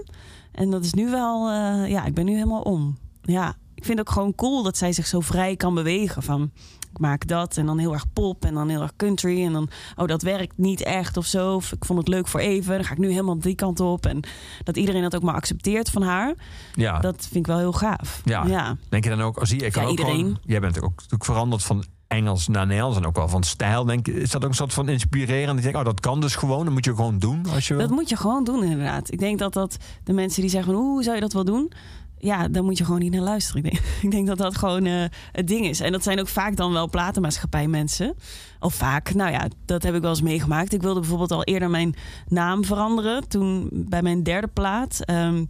En 0.52 0.70
dat 0.70 0.84
is 0.86 0.94
nu 0.94 1.10
wel... 1.10 1.50
eh, 1.50 1.90
ja, 1.90 2.06
ik 2.06 2.14
ben 2.14 2.26
nu 2.26 2.34
helemaal 2.34 2.62
om. 2.62 2.98
Ja, 3.22 3.56
ik 3.76 3.86
vind 3.86 3.98
het 4.00 4.08
ook 4.08 4.14
gewoon 4.14 4.36
cool 4.36 4.64
dat 4.64 4.78
zij 4.78 4.94
zich 4.94 5.08
zo 5.08 5.20
vrij 5.20 5.56
kan 5.56 5.74
bewegen. 5.74 6.24
Van, 6.24 6.52
ik 6.92 7.00
maak 7.00 7.28
dat 7.28 7.58
en 7.58 7.66
dan 7.66 7.78
heel 7.78 7.94
erg 7.94 8.06
pop 8.14 8.46
en 8.46 8.54
dan 8.54 8.70
heel 8.70 8.82
erg 8.82 8.96
country. 8.96 9.46
En 9.46 9.54
dan, 9.54 9.70
oh, 9.96 10.08
dat 10.08 10.22
werkt 10.22 10.58
niet 10.58 10.82
echt 10.82 11.18
of 11.18 11.26
zo. 11.26 11.56
Of 11.56 11.72
ik 11.72 11.86
vond 11.86 12.00
het 12.00 12.08
leuk 12.08 12.28
voor 12.28 12.40
even. 12.40 12.76
Dan 12.76 12.84
ga 12.84 12.92
ik 12.92 12.98
nu 12.98 13.10
helemaal 13.10 13.40
die 13.40 13.56
kant 13.56 13.80
op. 13.80 14.06
En 14.06 14.20
dat 14.64 14.78
iedereen 14.78 15.02
dat 15.02 15.16
ook 15.16 15.24
maar 15.24 15.36
accepteert 15.36 15.90
van 15.90 16.02
haar. 16.02 16.34
Ja. 16.74 17.00
Dat 17.00 17.22
vind 17.22 17.36
ik 17.36 17.48
wel 17.48 17.58
heel 17.58 17.74
gaaf. 17.74 18.22
Ja. 18.26 18.46
ja. 18.46 18.78
Denk 18.90 19.04
je 19.04 19.10
dan 19.10 19.22
ook, 19.22 19.40
zie 19.42 19.60
je, 19.60 19.66
ik 19.66 19.72
kan 19.72 19.82
Ja, 19.84 19.88
ook 19.90 19.98
iedereen. 19.98 20.20
gewoon, 20.20 20.38
jij 20.46 20.60
bent 20.60 20.82
ook 20.82 20.96
natuurlijk 20.96 21.26
veranderd 21.26 21.64
van 21.64 21.84
Engels 22.08 22.48
naar 22.48 22.66
Nederlands 22.66 22.98
en 22.98 23.06
ook 23.06 23.16
wel 23.16 23.28
van 23.28 23.44
stijl. 23.44 23.86
Denk, 23.86 24.08
is 24.08 24.32
dat 24.32 24.44
ook 24.44 24.50
een 24.50 24.56
soort 24.56 24.74
van 24.74 24.90
inspirerend? 24.90 25.58
Ik 25.58 25.64
denk, 25.64 25.76
oh, 25.76 25.84
dat 25.84 26.00
kan 26.00 26.22
dus 26.22 26.36
gewoon. 26.36 26.66
Dat 26.66 26.74
moet 26.74 26.86
je 26.86 26.96
gewoon 26.96 27.20
doen 27.20 27.46
als 27.54 27.68
je 27.68 27.74
wil. 27.74 27.88
Dat 27.88 27.96
moet 27.96 28.10
je 28.10 28.18
gewoon 28.18 28.44
doen, 28.44 28.64
inderdaad. 28.64 29.12
Ik 29.12 29.20
denk 29.20 29.40
dat 29.40 29.54
dat 29.54 29.78
de 30.04 30.14
mensen 30.14 30.42
die 30.42 30.50
zeggen 30.50 30.74
hoe 30.74 31.04
zou 31.04 31.16
je 31.16 31.22
dat 31.22 31.34
wel 31.34 31.44
doen? 31.44 31.72
Ja, 32.18 32.48
dan 32.48 32.66
moet 32.66 32.78
je 32.78 32.86
gewoon 32.86 33.00
niet 33.00 33.12
naar 33.12 33.22
luisteren. 33.22 33.64
Ik 33.64 33.72
denk, 33.72 33.84
ik 34.02 34.12
denk 34.12 34.28
dat 34.28 34.38
dat 34.38 34.58
gewoon 34.58 34.86
eh, 34.86 35.04
het 35.32 35.48
ding 35.48 35.66
is. 35.66 35.80
En 35.80 35.92
dat 35.92 36.04
zijn 36.04 36.20
ook 36.20 36.28
vaak 36.28 36.56
dan 36.56 36.72
wel 36.72 36.90
platenmaatschappij 36.90 37.68
mensen. 37.68 38.16
Of 38.60 38.74
vaak, 38.74 39.14
nou 39.14 39.32
ja, 39.32 39.48
dat 39.66 39.84
heb 39.84 39.96
ik 39.96 40.02
wel 40.02 40.10
eens 40.10 40.22
meegemaakt. 40.22 40.74
Ik 40.74 40.82
wilde 40.82 41.00
bijvoorbeeld 41.00 41.32
al 41.32 41.44
eerder 41.44 41.70
mijn 41.70 41.96
naam 42.28 42.66
veranderen. 42.66 43.28
Toen 43.28 43.70
bij 43.72 44.02
mijn 44.02 44.24
derde 44.24 44.48
plaat. 44.48 45.00
Ehm, 45.06 45.46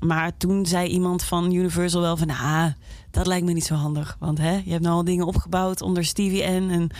maar 0.00 0.36
toen 0.36 0.66
zei 0.66 0.88
iemand 0.88 1.22
van 1.22 1.52
Universal 1.52 2.00
wel 2.00 2.16
van... 2.16 2.30
Ah, 2.30 2.66
dat 3.10 3.26
lijkt 3.26 3.46
me 3.46 3.52
niet 3.52 3.64
zo 3.64 3.74
handig. 3.74 4.16
Want 4.18 4.38
hè, 4.38 4.52
je 4.64 4.70
hebt 4.70 4.82
nou 4.82 4.94
al 4.94 5.04
dingen 5.04 5.26
opgebouwd 5.26 5.82
onder 5.82 6.04
Stevie 6.04 6.42
N. 6.42 6.70
En, 6.70 6.90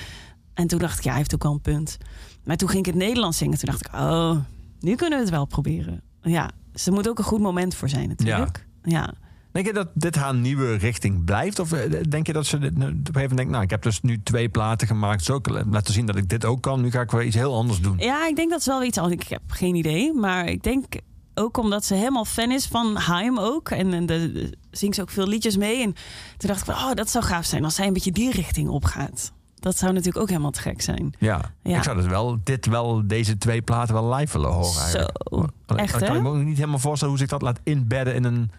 en 0.54 0.66
toen 0.66 0.78
dacht 0.78 0.98
ik, 0.98 1.04
ja, 1.04 1.08
hij 1.08 1.18
heeft 1.18 1.34
ook 1.34 1.42
wel 1.42 1.52
een 1.52 1.60
punt. 1.60 1.98
Maar 2.44 2.56
toen 2.56 2.68
ging 2.68 2.86
ik 2.86 2.92
het 2.92 3.02
Nederlands 3.02 3.38
zingen. 3.38 3.58
Toen 3.58 3.70
dacht 3.70 3.86
ik, 3.86 3.94
oh, 3.94 4.36
nu 4.80 4.94
kunnen 4.94 5.18
we 5.18 5.24
het 5.24 5.34
wel 5.34 5.44
proberen. 5.44 6.02
Ja, 6.22 6.50
dus 6.72 6.86
er 6.86 6.92
moet 6.92 7.08
ook 7.08 7.18
een 7.18 7.24
goed 7.24 7.40
moment 7.40 7.74
voor 7.74 7.88
zijn 7.88 8.08
natuurlijk. 8.08 8.66
Ja. 8.82 9.14
Denk 9.52 9.66
je 9.66 9.72
dat 9.72 9.88
dit 9.94 10.14
haar 10.14 10.34
nieuwe 10.34 10.74
richting 10.74 11.24
blijft? 11.24 11.58
Of 11.58 11.72
eh, 11.72 12.02
denk 12.08 12.26
je 12.26 12.32
dat 12.32 12.46
ze 12.46 12.56
op 12.56 12.62
een 12.62 12.70
gegeven 12.72 13.12
moment 13.12 13.36
denkt... 13.36 13.50
nou, 13.50 13.62
ik 13.62 13.70
heb 13.70 13.82
dus 13.82 14.00
nu 14.00 14.22
twee 14.22 14.48
platen 14.48 14.86
gemaakt. 14.86 15.24
Zo 15.24 15.40
laten 15.70 15.94
zien 15.94 16.06
dat 16.06 16.16
ik 16.16 16.28
dit 16.28 16.44
ook 16.44 16.62
kan. 16.62 16.80
Nu 16.80 16.90
ga 16.90 17.00
ik 17.00 17.10
weer 17.10 17.24
iets 17.24 17.36
heel 17.36 17.54
anders 17.54 17.80
doen. 17.80 17.98
ja, 17.98 18.28
ik 18.28 18.36
denk 18.36 18.50
dat 18.50 18.60
is 18.60 18.66
wel 18.66 18.84
iets 18.84 18.98
anders. 18.98 19.22
Ik 19.22 19.28
heb 19.28 19.42
geen 19.46 19.74
idee. 19.74 20.12
Maar 20.12 20.48
ik 20.48 20.62
denk 20.62 20.84
ook 21.34 21.56
omdat 21.58 21.84
ze 21.84 21.94
helemaal 21.94 22.24
fan 22.24 22.50
is 22.50 22.66
van 22.66 22.96
Haim 22.96 23.38
ook. 23.38 23.70
En, 23.70 23.92
en 23.92 24.06
de, 24.06 24.32
de- 24.32 24.52
zingt 24.70 24.94
ze 24.96 25.02
ook 25.02 25.10
veel 25.10 25.26
liedjes 25.26 25.56
mee. 25.56 25.82
En 25.82 25.94
toen 26.36 26.48
dacht 26.48 26.58
ik 26.60 26.74
van, 26.74 26.74
oh, 26.74 26.92
dat 26.94 27.10
zou 27.10 27.24
gaaf 27.24 27.44
zijn 27.44 27.64
als 27.64 27.74
zij 27.74 27.86
een 27.86 27.92
beetje 27.92 28.12
die 28.12 28.30
richting 28.30 28.68
opgaat. 28.68 29.32
Dat 29.54 29.78
zou 29.78 29.92
natuurlijk 29.92 30.22
ook 30.22 30.28
helemaal 30.28 30.50
te 30.50 30.60
gek 30.60 30.82
zijn. 30.82 31.12
Ja, 31.18 31.52
Ja. 31.62 31.76
ik 31.76 31.82
zou 31.82 31.96
dus 31.96 32.06
wel, 32.06 32.38
dit 32.44 32.66
wel, 32.66 33.02
deze 33.06 33.38
twee 33.38 33.62
platen 33.62 33.94
wel 33.94 34.14
live 34.14 34.38
willen 34.38 34.54
horen 34.54 34.80
eigenlijk. 34.82 35.18
Zo, 35.30 35.48
echt 35.76 35.92
dan 35.98 36.02
kan 36.08 36.16
ik 36.16 36.22
me 36.22 36.28
ook 36.28 36.36
niet 36.36 36.56
helemaal 36.56 36.78
voorstellen 36.78 37.14
hoe 37.14 37.22
zich 37.22 37.30
dat 37.32 37.42
laat 37.42 37.60
inbedden 37.62 38.14
in 38.14 38.24
een 38.24 38.50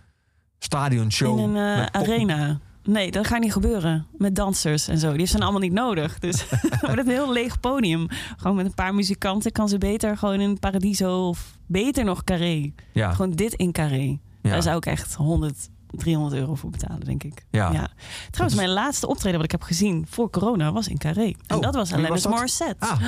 stadionshow. 0.60 1.40
In 1.40 1.56
een 1.56 1.78
eh, 1.80 2.02
arena. 2.02 2.60
Nee, 2.84 3.12
dat 3.12 3.28
gaat 3.28 3.40
niet 3.40 3.52
gebeuren. 3.54 4.06
Met 4.18 4.36
dansers 4.36 4.88
en 4.88 4.98
zo. 4.98 5.14
Die 5.14 5.26
zijn 5.26 5.42
allemaal 5.44 5.62
niet 5.62 5.72
nodig. 5.74 6.20
Dus 6.20 6.46
wordt 6.82 6.98
een 6.98 7.08
heel 7.08 7.32
leeg 7.32 7.60
podium. 7.60 8.08
Gewoon 8.38 8.56
met 8.56 8.66
een 8.66 8.74
paar 8.74 8.96
muzikanten 8.96 9.52
kan 9.52 9.70
ze 9.70 9.78
beter 9.78 10.18
gewoon 10.18 10.40
in 10.42 10.60
Paradiso 10.60 11.28
of 11.28 11.58
beter 11.68 12.04
nog 12.04 12.24
Carré. 12.24 12.74
Ja, 12.92 13.12
Gewoon 13.14 13.32
dit 13.32 13.54
in 13.54 13.72
Carré. 13.72 14.18
ja. 14.42 14.50
Daar 14.50 14.64
zou 14.64 14.78
ik 14.78 14.86
echt 14.86 15.14
100, 15.14 15.70
300 15.90 16.36
euro 16.36 16.56
voor 16.56 16.70
betalen, 16.70 17.00
denk 17.06 17.24
ik. 17.24 17.46
Ja. 17.52 17.90
Trouwens, 18.32 18.60
mijn 18.60 18.70
laatste 18.74 19.08
optreden 19.08 19.36
wat 19.36 19.46
ik 19.46 19.52
heb 19.52 19.62
gezien 19.64 20.06
voor 20.10 20.30
corona 20.30 20.72
was 20.72 20.88
in 20.88 20.98
Carré. 20.98 21.34
En 21.48 21.56
Oh, 21.56 21.62
dat 21.62 21.76
was 21.76 21.94
Alanis? 21.94 22.28
Morissette. 22.28 22.86
Ah, 22.86 23.02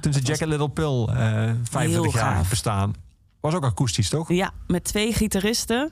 toen 0.00 0.12
ze 0.12 0.20
Jack 0.20 0.40
and 0.42 0.50
Little 0.50 0.68
Pill 0.70 1.04
eh 1.04 1.50
25 1.62 2.14
jaar 2.14 2.44
bestaan. 2.50 2.94
Was 3.40 3.54
ook 3.54 3.64
akoestisch, 3.64 4.08
toch? 4.08 4.32
Ja, 4.32 4.50
met 4.66 4.84
twee 4.84 5.12
gitaristen. 5.12 5.90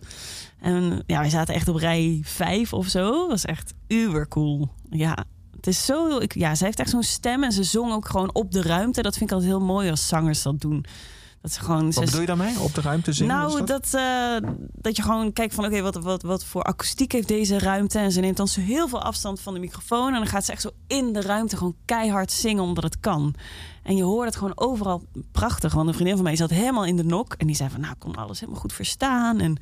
En 0.60 1.02
ja, 1.06 1.20
wij 1.20 1.30
zaten 1.30 1.54
echt 1.54 1.68
op 1.68 1.76
rij 1.76 2.20
vijf 2.24 2.72
of 2.72 2.86
zo. 2.86 3.10
Dat 3.10 3.28
was 3.28 3.44
echt 3.44 3.74
uber 3.86 4.28
cool. 4.28 4.68
Ja, 4.90 5.24
het 5.56 5.66
is 5.66 5.84
zo. 5.84 6.18
Ik, 6.18 6.34
ja, 6.34 6.54
zij 6.54 6.66
heeft 6.66 6.78
echt 6.78 6.90
zo'n 6.90 7.02
stem 7.02 7.44
en 7.44 7.52
ze 7.52 7.62
zong 7.64 7.92
ook 7.92 8.08
gewoon 8.08 8.34
op 8.34 8.52
de 8.52 8.62
ruimte. 8.62 9.02
Dat 9.02 9.16
vind 9.16 9.30
ik 9.30 9.36
altijd 9.36 9.52
heel 9.52 9.64
mooi 9.66 9.90
als 9.90 10.08
zangers 10.08 10.42
dat 10.42 10.60
doen. 10.60 10.84
Dat 11.42 11.52
ze 11.52 11.60
gewoon. 11.60 11.84
Wat 11.84 11.94
ze- 11.94 12.00
bedoel 12.00 12.20
je 12.20 12.26
daarmee? 12.26 12.60
Op 12.60 12.74
de 12.74 12.80
ruimte 12.80 13.12
zingen? 13.12 13.36
nou, 13.36 13.64
dat, 13.64 13.94
eh, 13.94 14.36
dat 14.72 14.96
je 14.96 15.02
gewoon 15.02 15.32
kijkt 15.32 15.54
van... 15.54 15.64
oké, 15.64 15.80
wat, 15.80 15.94
wat, 15.94 16.22
wat 16.22 16.44
voor 16.44 16.62
akoestiek 16.62 17.12
heeft 17.12 17.28
deze 17.28 17.58
ruimte? 17.58 17.98
En 17.98 18.12
ze 18.12 18.20
neemt 18.20 18.36
dan 18.36 18.48
zo 18.48 18.60
heel 18.60 18.88
veel 18.88 19.02
afstand 19.02 19.40
van 19.40 19.54
de 19.54 19.60
microfoon... 19.60 20.06
en 20.12 20.18
dan 20.18 20.26
gaat 20.26 20.44
ze 20.44 20.52
echt 20.52 20.62
zo 20.62 20.70
in 20.86 21.12
de 21.12 21.20
ruimte 21.20 21.56
gewoon 21.56 21.76
keihard 21.84 22.32
zingen... 22.32 22.62
omdat 22.62 22.84
het 22.84 23.00
kan. 23.00 23.34
En 23.82 23.96
je 23.96 24.02
hoort 24.02 24.26
het 24.26 24.36
gewoon 24.36 24.58
overal 24.58 25.02
prachtig. 25.32 25.74
Want 25.74 25.88
een 25.88 25.94
vriendin 25.94 26.14
van 26.14 26.24
mij 26.24 26.36
zat 26.36 26.50
helemaal 26.50 26.84
in 26.84 26.96
de 26.96 27.04
nok... 27.04 27.34
en 27.34 27.46
die 27.46 27.56
zei 27.56 27.70
van, 27.70 27.80
nou, 27.80 27.92
ik 27.92 27.98
kon 27.98 28.14
alles 28.16 28.40
helemaal 28.40 28.60
goed 28.60 28.72
verstaan. 28.72 29.40
En 29.40 29.56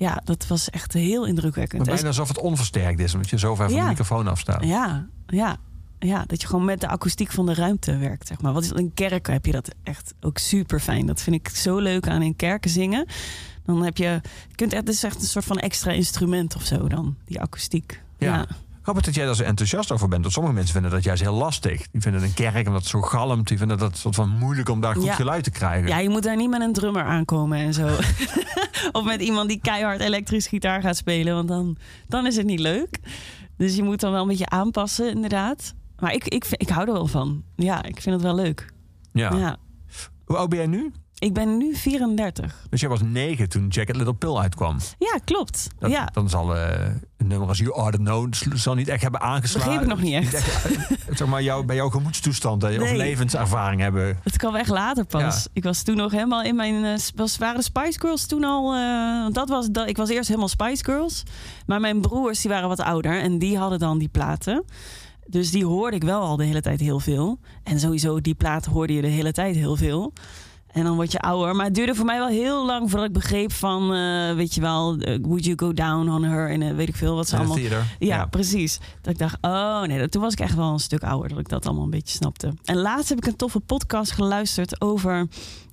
ja, 0.00 0.20
dat 0.24 0.46
was 0.46 0.70
echt 0.70 0.92
heel 0.92 1.26
indrukwekkend. 1.26 1.82
Maar 1.84 1.94
bijna 1.94 2.08
alsof 2.08 2.28
het 2.28 2.38
onversterkt 2.38 3.00
is, 3.00 3.14
omdat 3.14 3.30
je 3.30 3.38
zo 3.38 3.54
ver 3.54 3.66
van 3.66 3.74
Ja. 3.76 3.82
de 3.82 3.88
microfoon 3.88 4.28
afstaat. 4.28 4.64
Ja, 4.64 5.06
ja. 5.26 5.56
Ja, 5.98 6.24
dat 6.26 6.40
je 6.40 6.46
gewoon 6.46 6.64
met 6.64 6.80
de 6.80 6.88
akoestiek 6.88 7.30
van 7.30 7.46
de 7.46 7.54
ruimte 7.54 7.96
werkt, 7.96 8.26
zeg 8.26 8.40
maar. 8.40 8.52
Wat 8.52 8.62
is 8.64 8.72
in 8.72 8.94
kerken 8.94 9.32
heb 9.32 9.46
je 9.46 9.52
dat 9.52 9.70
echt 9.82 10.14
ook 10.20 10.38
super 10.38 10.80
fijn. 10.80 11.06
Dat 11.06 11.20
vind 11.20 11.36
ik 11.36 11.48
zo 11.48 11.78
leuk 11.78 12.08
aan 12.08 12.22
in 12.22 12.36
kerken 12.36 12.70
zingen. 12.70 13.06
Dan 13.64 13.82
heb 13.84 13.96
je, 13.96 14.04
je 14.48 14.54
kunt, 14.54 14.72
het 14.72 14.88
is 14.88 15.02
echt 15.04 15.20
een 15.20 15.26
soort 15.28 15.44
van 15.44 15.58
extra 15.58 15.90
instrument 15.90 16.56
of 16.56 16.64
zo 16.64 16.88
dan, 16.88 17.16
die 17.24 17.40
akoestiek. 17.40 18.02
Ja. 18.18 18.36
Ja, 18.36 18.46
Grappig 18.82 19.04
dat 19.04 19.14
jij 19.14 19.24
daar 19.26 19.34
zo 19.34 19.42
enthousiast 19.42 19.92
over 19.92 20.08
bent. 20.08 20.20
Want 20.22 20.32
sommige 20.32 20.54
mensen 20.54 20.72
vinden 20.72 20.90
dat 20.90 21.02
juist 21.04 21.22
heel 21.22 21.34
lastig. 21.34 21.90
Die 21.90 22.00
vinden 22.00 22.22
een 22.22 22.34
kerk 22.34 22.66
omdat 22.66 22.80
het 22.82 22.90
zo 22.90 23.00
galmt. 23.00 23.48
Die 23.48 23.58
vinden 23.58 23.78
dat 23.78 23.96
soort 23.96 24.14
van 24.14 24.28
moeilijk 24.28 24.68
om 24.68 24.80
daar 24.80 24.94
goed 24.94 25.04
Ja. 25.04 25.14
geluid 25.14 25.44
te 25.44 25.50
krijgen. 25.50 25.88
Ja, 25.88 25.98
je 25.98 26.08
moet 26.08 26.22
daar 26.22 26.36
niet 26.36 26.50
met 26.50 26.60
een 26.60 26.72
drummer 26.72 27.02
aankomen 27.02 27.58
en 27.58 27.74
zo. 27.74 27.86
of 28.92 29.04
met 29.04 29.20
iemand 29.20 29.48
die 29.48 29.60
keihard 29.60 30.00
elektrisch 30.00 30.46
gitaar 30.46 30.80
gaat 30.82 30.96
spelen, 30.96 31.34
want 31.34 31.48
dan, 31.48 31.76
dan 32.08 32.26
is 32.26 32.36
het 32.36 32.46
niet 32.46 32.60
leuk. 32.60 32.98
Dus 33.56 33.76
je 33.76 33.82
moet 33.82 34.00
dan 34.00 34.12
wel 34.12 34.22
een 34.22 34.28
beetje 34.28 34.48
aanpassen, 34.48 35.10
inderdaad. 35.10 35.74
Maar 35.98 36.12
ik, 36.12 36.24
ik, 36.28 36.46
ik 36.50 36.68
hou 36.68 36.86
er 36.86 36.92
wel 36.92 37.06
van. 37.06 37.42
Ja, 37.56 37.82
ik 37.82 38.00
vind 38.00 38.14
het 38.14 38.24
wel 38.24 38.34
leuk. 38.34 38.72
Ja. 39.12 39.34
ja. 39.36 39.56
Hoe 40.24 40.36
oud 40.36 40.48
ben 40.48 40.58
jij 40.58 40.66
nu? 40.66 40.92
Ik 41.20 41.32
ben 41.34 41.56
nu 41.56 41.74
34. 41.76 42.66
Dus 42.70 42.80
jij 42.80 42.88
was 42.88 43.00
negen 43.02 43.48
toen 43.48 43.66
Jacket 43.68 43.96
Little 43.96 44.14
Pill 44.14 44.36
uitkwam. 44.36 44.76
Ja, 44.98 45.18
klopt. 45.24 45.66
Dat, 45.78 45.90
ja. 45.90 46.08
Dan 46.12 46.28
zal 46.28 46.56
eh, 46.56 46.86
een 47.16 47.26
nummer 47.26 47.48
als 47.48 47.58
You 47.58 47.80
Are 47.80 47.90
The 47.90 47.96
Know 47.96 48.32
sl- 48.34 48.48
zal 48.54 48.74
niet 48.74 48.88
echt 48.88 49.02
hebben 49.02 49.20
aangeslagen. 49.20 49.68
Begreep 49.70 49.88
ik 49.88 49.94
nog 49.94 50.02
niet 50.04 50.14
echt. 50.14 50.34
eh, 50.34 51.16
zeg 51.16 51.28
maar 51.28 51.42
jou, 51.42 51.64
bij 51.64 51.76
jouw 51.76 51.88
gemoedstoestand 51.88 52.64
eh, 52.64 52.70
of 52.82 52.88
Nee. 52.88 52.96
levenservaring 52.96 53.80
hebben. 53.80 54.18
Het 54.22 54.36
kwam 54.36 54.54
echt 54.54 54.68
later 54.68 55.04
pas. 55.04 55.20
Ja. 55.22 55.50
Ik 55.52 55.62
was 55.62 55.82
toen 55.82 55.96
nog 55.96 56.12
helemaal 56.12 56.42
in 56.42 56.56
mijn. 56.56 56.84
eh, 56.84 56.94
was, 57.14 57.38
waren 57.38 57.56
de 57.56 57.62
Spice 57.62 58.00
Girls 58.00 58.26
toen 58.26 58.44
al. 58.44 58.74
eh, 58.74 59.32
dat 59.32 59.48
was, 59.48 59.68
dat, 59.70 59.88
ik 59.88 59.96
was 59.96 60.08
eerst 60.08 60.28
helemaal 60.28 60.48
Spice 60.48 60.84
Girls. 60.84 61.22
Maar 61.66 61.80
mijn 61.80 62.00
broers 62.00 62.40
die 62.40 62.50
waren 62.50 62.68
wat 62.68 62.80
ouder 62.80 63.20
en 63.20 63.38
die 63.38 63.58
hadden 63.58 63.78
dan 63.78 63.98
die 63.98 64.08
platen. 64.08 64.64
Dus 65.26 65.50
die 65.50 65.64
hoorde 65.66 65.96
ik 65.96 66.02
wel 66.04 66.20
al 66.22 66.36
de 66.36 66.44
hele 66.44 66.60
tijd 66.60 66.80
heel 66.80 67.00
veel. 67.00 67.38
En 67.62 67.80
sowieso, 67.80 68.20
die 68.20 68.34
platen 68.34 68.72
hoorde 68.72 68.92
je 68.92 69.00
de 69.02 69.08
hele 69.08 69.32
tijd 69.32 69.56
heel 69.56 69.76
veel. 69.76 70.12
En 70.72 70.84
dan 70.84 70.94
word 70.94 71.12
je 71.12 71.18
ouder. 71.18 71.56
Maar 71.56 71.64
het 71.64 71.74
duurde 71.74 71.94
voor 71.94 72.04
mij 72.04 72.18
wel 72.18 72.28
heel 72.28 72.66
lang 72.66 72.90
voordat 72.90 73.08
ik 73.08 73.14
begreep 73.14 73.52
van, 73.52 73.94
eh, 73.94 74.34
weet 74.34 74.54
je 74.54 74.60
wel, 74.60 74.96
eh, 74.96 75.18
would 75.22 75.44
you 75.44 75.58
go 75.58 75.72
down 75.72 76.08
on 76.08 76.22
her? 76.22 76.50
En 76.50 76.62
eh, 76.62 76.74
weet 76.74 76.88
ik 76.88 76.96
veel 76.96 77.14
wat 77.14 77.28
ze 77.28 77.36
allemaal. 77.36 77.56
theater. 77.56 77.96
Ja, 77.98 78.26
precies. 78.26 78.78
Dat 79.00 79.12
ik 79.12 79.18
dacht, 79.18 79.36
oh 79.40 79.82
nee, 79.82 79.98
dat, 79.98 80.10
toen 80.10 80.22
was 80.22 80.32
ik 80.32 80.40
echt 80.40 80.54
wel 80.54 80.72
een 80.72 80.78
stuk 80.78 81.02
ouder 81.02 81.28
dat 81.28 81.38
ik 81.38 81.48
dat 81.48 81.66
allemaal 81.66 81.84
een 81.84 81.90
beetje 81.90 82.16
snapte. 82.16 82.54
En 82.64 82.76
laatst 82.76 83.08
heb 83.08 83.18
ik 83.18 83.26
een 83.26 83.36
toffe 83.36 83.60
podcast 83.60 84.12
geluisterd 84.12 84.80
over, 84.80 85.26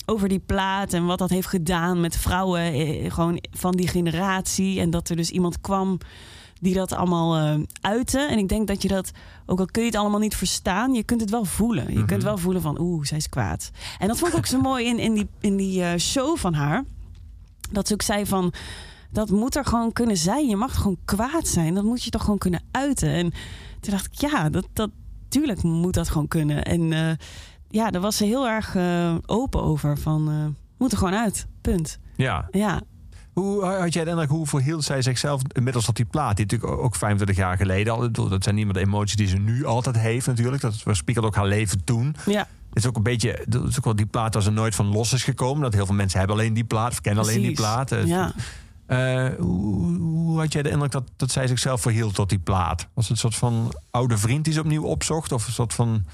over 0.05 0.27
die 0.27 0.41
plaat 0.45 0.93
en 0.93 1.05
wat 1.05 1.19
dat 1.19 1.29
heeft 1.29 1.47
gedaan 1.47 2.01
met 2.01 2.17
vrouwen 2.17 2.61
eh, 2.61 3.11
gewoon 3.11 3.43
van 3.51 3.71
die 3.71 3.87
generatie. 3.87 4.79
En 4.79 4.89
dat 4.89 5.09
er 5.09 5.15
dus 5.15 5.29
iemand 5.29 5.61
kwam 5.61 5.97
die 6.61 6.73
dat 6.73 6.91
allemaal 6.93 7.35
eh 7.37 7.59
uitte. 7.81 8.19
En 8.19 8.37
ik 8.37 8.47
denk 8.49 8.67
dat 8.67 8.81
je 8.81 8.87
dat, 8.87 9.11
ook 9.45 9.59
al 9.59 9.65
kun 9.65 9.81
je 9.81 9.87
het 9.89 9.97
allemaal 9.97 10.19
niet 10.19 10.35
verstaan, 10.35 10.93
je 10.93 11.03
kunt 11.03 11.21
het 11.21 11.29
wel 11.29 11.45
voelen. 11.45 11.91
Je 11.91 11.97
Mhm. 11.97 12.05
kunt 12.07 12.23
wel 12.23 12.37
voelen 12.37 12.61
van, 12.61 12.79
oeh, 12.79 13.05
zij 13.05 13.17
is 13.17 13.29
kwaad. 13.29 13.71
En 13.99 14.07
dat 14.07 14.17
vond 14.17 14.31
ik 14.31 14.37
ook 14.37 14.45
zo 14.45 14.61
mooi 14.61 14.85
in, 14.85 14.99
in 14.99 15.13
die, 15.13 15.27
in 15.39 15.55
die 15.55 15.83
eh, 15.83 15.99
show 15.99 16.37
van 16.37 16.53
haar. 16.53 16.83
Dat 17.71 17.87
ze 17.87 17.93
ook 17.93 18.01
zei 18.01 18.25
van, 18.25 18.53
dat 19.11 19.29
moet 19.29 19.55
er 19.55 19.65
gewoon 19.65 19.93
kunnen 19.93 20.17
zijn. 20.17 20.47
Je 20.47 20.55
mag 20.55 20.75
gewoon 20.75 20.97
kwaad 21.05 21.47
zijn. 21.47 21.73
Dat 21.73 21.83
moet 21.83 22.03
je 22.03 22.09
toch 22.09 22.21
gewoon 22.23 22.37
kunnen 22.37 22.63
uiten. 22.71 23.09
En 23.09 23.31
toen 23.79 23.91
dacht 23.91 24.05
ik, 24.05 24.13
ja, 24.13 24.49
dat, 24.49 24.67
dat, 24.73 24.89
tuurlijk 25.29 25.63
moet 25.63 25.93
dat 25.93 26.09
gewoon 26.09 26.27
kunnen. 26.27 26.63
En 26.63 26.93
eh, 26.93 27.11
ja, 27.69 27.91
daar 27.91 28.01
was 28.01 28.17
ze 28.17 28.25
heel 28.25 28.47
erg 28.47 28.75
open 29.25 29.63
over. 29.63 29.97
Van, 29.97 30.55
Moet 30.77 30.91
er 30.91 30.97
gewoon 30.97 31.13
uit. 31.15 31.47
Punt. 31.61 31.99
Ja. 32.15 32.47
Ja. 32.51 32.81
Hoe 33.39 33.65
had 33.65 33.93
jij 33.93 34.03
de 34.03 34.09
indruk, 34.09 34.29
hoe 34.29 34.47
verhield 34.47 34.83
zij 34.83 35.01
zichzelf 35.01 35.41
inmiddels 35.53 35.85
tot 35.85 35.95
die 35.95 36.05
plaat? 36.05 36.35
Die 36.37 36.45
natuurlijk 36.45 36.81
ook 36.81 36.95
25 36.95 37.37
jaar 37.37 37.57
geleden 37.57 37.93
al. 37.93 38.11
Dat 38.11 38.43
zijn 38.43 38.55
niet 38.55 38.65
meer 38.65 38.73
de 38.73 38.79
emoties 38.79 39.15
die 39.15 39.27
ze 39.27 39.37
nu 39.37 39.65
altijd 39.65 39.97
heeft 39.97 40.27
natuurlijk. 40.27 40.61
Dat 40.61 40.83
weerspiegelt 40.83 41.25
ook 41.25 41.35
haar 41.35 41.45
leven 41.47 41.83
toen. 41.83 42.15
Ja. 42.25 42.39
Het 42.69 42.85
is 42.85 42.87
ook 42.87 42.95
een 42.95 43.03
beetje, 43.03 43.29
het 43.29 43.53
is 43.53 43.77
ook 43.77 43.83
wel 43.83 43.95
die 43.95 44.05
plaat 44.05 44.33
waar 44.33 44.43
ze 44.43 44.51
nooit 44.51 44.75
van 44.75 44.87
los 44.87 45.13
is 45.13 45.23
gekomen. 45.23 45.61
Dat 45.63 45.73
heel 45.73 45.85
veel 45.85 45.95
mensen 45.95 46.19
hebben 46.19 46.37
alleen 46.37 46.53
die 46.53 46.63
plaat, 46.63 46.91
of 46.91 47.01
kennen 47.01 47.23
alleen 47.23 47.41
die 47.41 47.51
plaat. 47.55 47.91
Eh, 47.91 48.05
Ja. 48.05 48.31
eh, 48.85 49.29
hoe, 49.39 49.97
hoe 49.97 50.39
had 50.39 50.53
jij 50.53 50.61
de 50.63 50.69
indruk 50.69 50.91
dat, 50.91 51.03
dat 51.15 51.31
zij 51.31 51.47
zichzelf 51.47 51.81
verhield 51.81 52.13
tot 52.15 52.29
die 52.29 52.39
plaat? 52.39 52.87
Was 52.93 53.03
het 53.07 53.11
een 53.13 53.17
soort 53.17 53.35
van 53.35 53.73
oude 53.91 54.17
vriend 54.17 54.43
die 54.43 54.53
ze 54.53 54.59
opnieuw 54.59 54.83
opzocht? 54.83 55.31
Of 55.31 55.47
een 55.47 55.53
soort 55.53 55.73
van... 55.73 56.05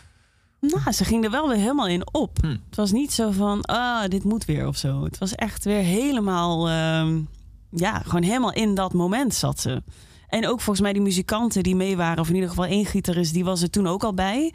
Nou, 0.72 0.92
ze 0.92 1.04
ging 1.04 1.24
er 1.24 1.32
wel 1.32 1.48
weer 1.48 1.58
helemaal 1.58 1.88
in 1.88 2.14
op. 2.14 2.38
Hm. 2.42 2.48
Het 2.48 2.76
was 2.76 2.92
niet 2.92 3.14
zo 3.14 3.32
van, 3.32 3.62
ah, 3.62 4.08
dit 4.08 4.24
moet 4.24 4.46
weer 4.46 4.68
of 4.68 4.78
zo. 4.78 5.04
Het 5.04 5.18
was 5.18 5.36
echt 5.36 5.64
weer 5.64 5.82
helemaal, 5.82 6.70
ehm, 6.70 7.22
ja, 7.70 8.00
gewoon 8.00 8.24
helemaal 8.24 8.54
in 8.54 8.76
dat 8.76 8.94
moment 8.94 9.34
zat 9.34 9.60
ze. 9.60 9.84
En 10.28 10.48
ook 10.48 10.62
volgens 10.62 10.82
mij 10.82 10.94
die 10.94 11.02
muzikanten 11.02 11.64
die 11.64 11.76
mee 11.76 11.98
waren, 11.98 12.20
of 12.20 12.28
in 12.28 12.34
ieder 12.34 12.50
geval 12.50 12.66
één 12.66 12.86
gitarist, 12.86 13.34
die 13.34 13.44
was 13.44 13.62
er 13.62 13.70
toen 13.70 13.88
ook 13.88 14.04
al 14.04 14.14
bij. 14.14 14.54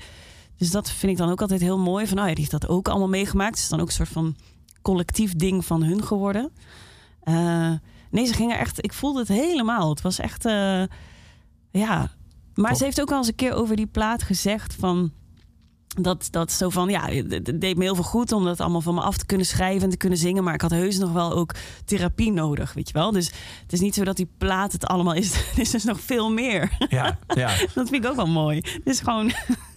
Dus 0.56 0.70
dat 0.70 0.90
vind 0.90 1.12
ik 1.12 1.18
dan 1.18 1.30
ook 1.30 1.40
altijd 1.40 1.60
heel 1.60 1.78
mooi. 1.78 2.06
Van, 2.06 2.16
nou 2.16 2.28
ja, 2.28 2.34
die 2.34 2.44
heeft 2.44 2.60
dat 2.60 2.70
ook 2.70 2.88
allemaal 2.88 3.08
meegemaakt. 3.08 3.54
Het 3.54 3.62
is 3.62 3.68
dan 3.68 3.80
ook 3.80 3.86
een 3.86 3.92
soort 3.92 4.08
van 4.08 4.36
collectief 4.82 5.36
ding 5.36 5.64
van 5.64 5.82
hun 5.82 6.04
geworden. 6.04 6.50
Eh, 7.20 7.72
nee, 8.10 8.26
ze 8.26 8.34
gingen 8.34 8.58
echt, 8.58 8.84
ik 8.84 8.92
voelde 8.92 9.18
het 9.18 9.28
helemaal. 9.28 9.90
Het 9.90 10.00
was 10.00 10.18
echt, 10.18 10.44
eh, 10.44 10.82
ja. 11.70 12.10
Maar 12.54 12.76
ze 12.76 12.84
heeft 12.84 13.00
ook 13.00 13.08
wel 13.08 13.18
eens 13.18 13.28
een 13.28 13.34
keer 13.34 13.52
over 13.52 13.76
die 13.76 13.86
plaat 13.86 14.22
gezegd 14.22 14.74
van 14.74 15.12
dat, 15.88 16.28
dat 16.30 16.52
zo 16.52 16.68
van, 16.70 16.88
ja, 16.88 17.08
het 17.08 17.60
deed 17.60 17.76
me 17.76 17.82
heel 17.82 17.94
veel 17.94 18.04
goed 18.04 18.32
om 18.32 18.44
dat 18.44 18.60
allemaal 18.60 18.80
van 18.80 18.94
me 18.94 19.00
af 19.00 19.16
te 19.16 19.26
kunnen 19.26 19.46
schrijven 19.46 19.82
en 19.82 19.90
te 19.90 19.96
kunnen 19.96 20.18
zingen. 20.18 20.44
Maar 20.44 20.54
ik 20.54 20.60
had 20.60 20.70
heus 20.70 20.98
nog 20.98 21.12
wel 21.12 21.32
ook 21.32 21.54
therapie 21.84 22.32
nodig, 22.32 22.72
weet 22.72 22.88
je 22.88 22.94
wel. 22.94 23.12
Dus 23.12 23.26
het 23.62 23.72
is 23.72 23.80
niet 23.80 23.94
zo 23.94 24.04
dat 24.04 24.16
die 24.16 24.30
plaat 24.38 24.72
het 24.72 24.86
allemaal 24.86 25.14
is. 25.14 25.32
Er 25.52 25.58
is 25.58 25.70
dus 25.70 25.84
nog 25.84 26.00
veel 26.00 26.30
meer. 26.30 26.76
Ja, 26.88 27.18
ja, 27.34 27.48
Dat 27.74 27.88
vind 27.88 28.04
ik 28.04 28.10
ook 28.10 28.16
wel 28.16 28.26
mooi. 28.26 28.56
Het 28.56 28.80
is 28.86 29.00
gewoon 29.00 29.32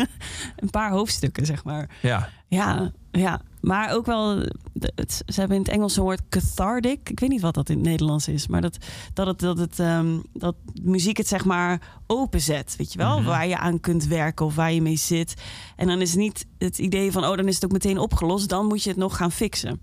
een 0.55 0.69
paar 0.69 0.91
hoofdstukken, 0.91 1.45
zeg 1.45 1.63
maar. 1.63 1.89
ja. 2.01 2.29
Ja, 2.47 2.91
ja. 3.11 3.41
Maar 3.61 3.93
ook 3.93 4.05
wel, 4.05 4.37
het, 4.79 5.23
ze 5.25 5.39
hebben 5.39 5.57
in 5.57 5.63
het 5.63 5.71
Engels 5.71 5.97
een 5.97 6.03
woord 6.03 6.21
cathartic. 6.29 7.09
Ik 7.09 7.19
weet 7.19 7.29
niet 7.29 7.41
wat 7.41 7.53
dat 7.53 7.69
in 7.69 7.77
het 7.77 7.85
Nederlands 7.85 8.27
is. 8.27 8.47
Maar 8.47 8.61
dat, 8.61 8.77
dat, 9.13 9.27
het, 9.27 9.39
dat, 9.39 9.57
het, 9.57 9.79
ehm, 9.79 10.19
dat 10.33 10.55
muziek 10.81 11.17
het 11.17 11.27
zeg 11.27 11.45
maar 11.45 11.99
openzet. 12.07 12.75
Weet 12.77 12.91
je 12.91 12.97
wel? 12.97 13.23
Waar 13.23 13.47
je 13.47 13.57
aan 13.57 13.79
kunt 13.79 14.05
werken 14.05 14.45
of 14.45 14.55
waar 14.55 14.71
je 14.71 14.81
mee 14.81 14.95
zit. 14.95 15.33
En 15.75 15.87
dan 15.87 16.01
is 16.01 16.09
het 16.09 16.19
niet 16.19 16.45
het 16.57 16.77
idee 16.77 17.11
van, 17.11 17.25
oh, 17.25 17.35
dan 17.35 17.47
is 17.47 17.55
het 17.55 17.65
ook 17.65 17.71
meteen 17.71 17.97
opgelost. 17.97 18.49
Dan 18.49 18.65
moet 18.65 18.83
je 18.83 18.89
het 18.89 18.97
nog 18.99 19.17
gaan 19.17 19.31
fixen. 19.31 19.81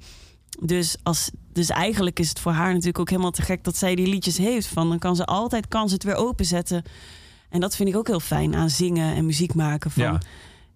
Dus, 0.61 0.97
als, 1.03 1.31
dus 1.53 1.69
eigenlijk 1.69 2.19
is 2.19 2.29
het 2.29 2.41
voor 2.41 2.53
haar 2.53 2.69
natuurlijk 2.69 2.99
ook 2.99 3.11
helemaal 3.11 3.31
te 3.31 3.43
gek 3.43 3.65
dat 3.65 3.77
zij 3.77 3.95
die 3.95 4.07
liedjes 4.07 4.39
heeft. 4.39 4.67
Van, 4.67 4.89
dan 4.89 4.99
kan 4.99 5.17
ze 5.17 5.25
altijd 5.25 5.69
kan 5.69 5.89
ze 5.89 5.95
het 5.95 6.05
weer 6.05 6.15
openzetten. 6.15 6.83
En 7.49 7.61
dat 7.61 7.77
vind 7.77 7.89
ik 7.89 7.97
ook 7.97 8.07
heel 8.07 8.21
fijn 8.21 8.55
aan 8.55 8.71
zingen 8.71 9.15
en 9.15 9.27
muziek 9.27 9.55
maken. 9.55 9.91
Van, 9.91 10.03
Ja. 10.03 10.21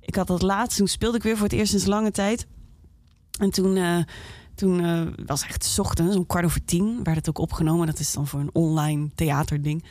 Ik 0.01 0.15
had 0.15 0.27
dat 0.27 0.43
laatst, 0.43 0.79
toen 0.79 0.87
speelde 0.87 1.17
ik 1.17 1.23
weer 1.23 1.37
voor 1.37 1.49
het 1.49 1.53
eerst 1.53 1.71
sinds 1.71 1.87
lange 1.87 2.11
tijd. 2.11 2.47
En 3.43 3.51
toen, 3.51 3.77
eh, 3.77 3.99
toen 4.55 4.81
eh, 4.85 5.27
was 5.27 5.43
echt 5.43 5.65
's 5.65 5.79
ochtends, 5.79 6.17
om 6.17 6.27
kwart 6.27 6.45
over 6.45 6.65
tien, 6.65 7.01
werd 7.03 7.17
het 7.17 7.29
ook 7.29 7.39
opgenomen. 7.39 7.87
Dat 7.87 7.99
is 7.99 8.13
dan 8.13 8.27
voor 8.27 8.41
een 8.41 8.51
online 8.53 9.11
theaterding. 9.15 9.85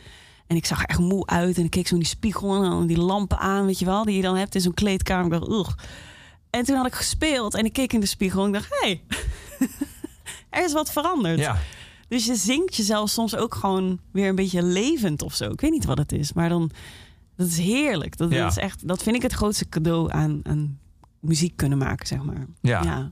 En 0.47 0.55
ik 0.55 0.65
zag 0.65 0.79
er 0.79 0.85
echt 0.89 0.99
moe 0.99 1.25
uit 1.25 1.57
en 1.57 1.63
ik 1.63 1.69
keek 1.69 1.87
zo 1.87 1.93
in 1.93 1.99
die 1.99 2.09
spiegel 2.09 2.55
en 2.55 2.69
dan 2.69 2.87
die 2.87 2.97
lampen 2.99 3.37
aan, 3.39 3.65
weet 3.65 3.79
je 3.79 3.85
wel, 3.85 4.03
die 4.03 4.15
je 4.15 4.21
dan 4.21 4.35
hebt 4.35 4.55
in 4.55 4.61
zo'n 4.61 4.73
kleedkamer. 4.73 5.25
Ik 5.25 5.31
dacht, 5.39 5.51
ugh. 5.51 5.71
En 6.49 6.63
toen 6.65 6.75
had 6.75 6.85
ik 6.85 6.93
gespeeld 6.93 7.53
en 7.55 7.65
ik 7.65 7.73
keek 7.73 7.93
in 7.93 7.99
de 7.99 8.05
spiegel 8.05 8.41
en 8.41 8.47
ik 8.47 8.53
dacht, 8.53 8.69
hé, 8.69 8.87
hey, 8.87 9.01
er 10.49 10.65
is 10.65 10.73
wat 10.73 10.91
veranderd. 10.91 11.39
ja. 11.39 11.57
Dus 12.07 12.25
je 12.25 12.35
zingt 12.35 12.75
jezelf 12.75 13.09
soms 13.09 13.35
ook 13.35 13.55
gewoon 13.55 13.99
weer 14.11 14.29
een 14.29 14.35
beetje 14.35 14.63
levend 14.63 15.21
of 15.21 15.35
zo. 15.35 15.49
Ik 15.51 15.61
weet 15.61 15.71
niet 15.71 15.85
wat 15.85 15.97
het 15.97 16.11
is, 16.11 16.33
maar 16.33 16.49
dan 16.49 16.71
dat 17.35 17.47
is 17.47 17.57
heerlijk. 17.57 18.17
Dat, 18.17 18.31
Ja. 18.31 18.41
dat 18.43 18.51
is 18.51 18.57
echt, 18.57 18.87
dat 18.87 19.03
vind 19.03 19.15
ik 19.15 19.21
het 19.21 19.33
grootste 19.33 19.69
cadeau 19.69 20.11
aan, 20.11 20.39
aan 20.43 20.79
muziek 21.19 21.55
kunnen 21.55 21.77
maken, 21.77 22.07
zeg 22.07 22.23
maar. 22.23 22.45
Ja. 22.61 23.11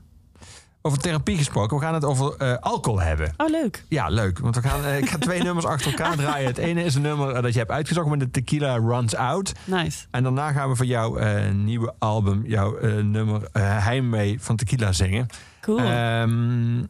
Over 0.82 0.98
therapie 0.98 1.36
gesproken, 1.36 1.76
we 1.76 1.82
gaan 1.82 1.94
het 1.94 2.04
over 2.04 2.36
eh, 2.36 2.56
alcohol 2.60 3.00
hebben. 3.00 3.34
Oh, 3.36 3.48
leuk. 3.48 3.84
Ja, 3.88 4.08
leuk. 4.08 4.38
Want 4.38 4.54
we 4.54 4.62
gaan, 4.62 4.84
eh, 4.84 4.98
ik 4.98 5.10
ga 5.10 5.18
twee 5.18 5.42
nummers 5.44 5.66
achter 5.66 5.90
elkaar 5.90 6.16
draaien. 6.16 6.46
Het 6.46 6.58
ene 6.58 6.84
is 6.84 6.94
een 6.94 7.02
nummer 7.02 7.34
eh, 7.34 7.42
dat 7.42 7.52
je 7.52 7.58
hebt 7.58 7.70
uitgezocht 7.70 8.08
met 8.08 8.20
de 8.20 8.30
Tequila 8.30 8.76
Runs 8.76 9.16
Out. 9.16 9.52
Nice. 9.64 10.06
En 10.10 10.22
daarna 10.22 10.52
gaan 10.52 10.68
we 10.68 10.76
voor 10.76 10.86
jouw 10.86 11.18
nieuwe 11.52 11.94
album, 11.98 12.42
jouw 12.46 13.00
nummer 13.02 13.48
Heimwee 13.58 14.40
van 14.40 14.56
Tequila 14.56 14.92
zingen. 14.92 15.26
Cool. 15.60 15.78
Ehm, 15.78 16.84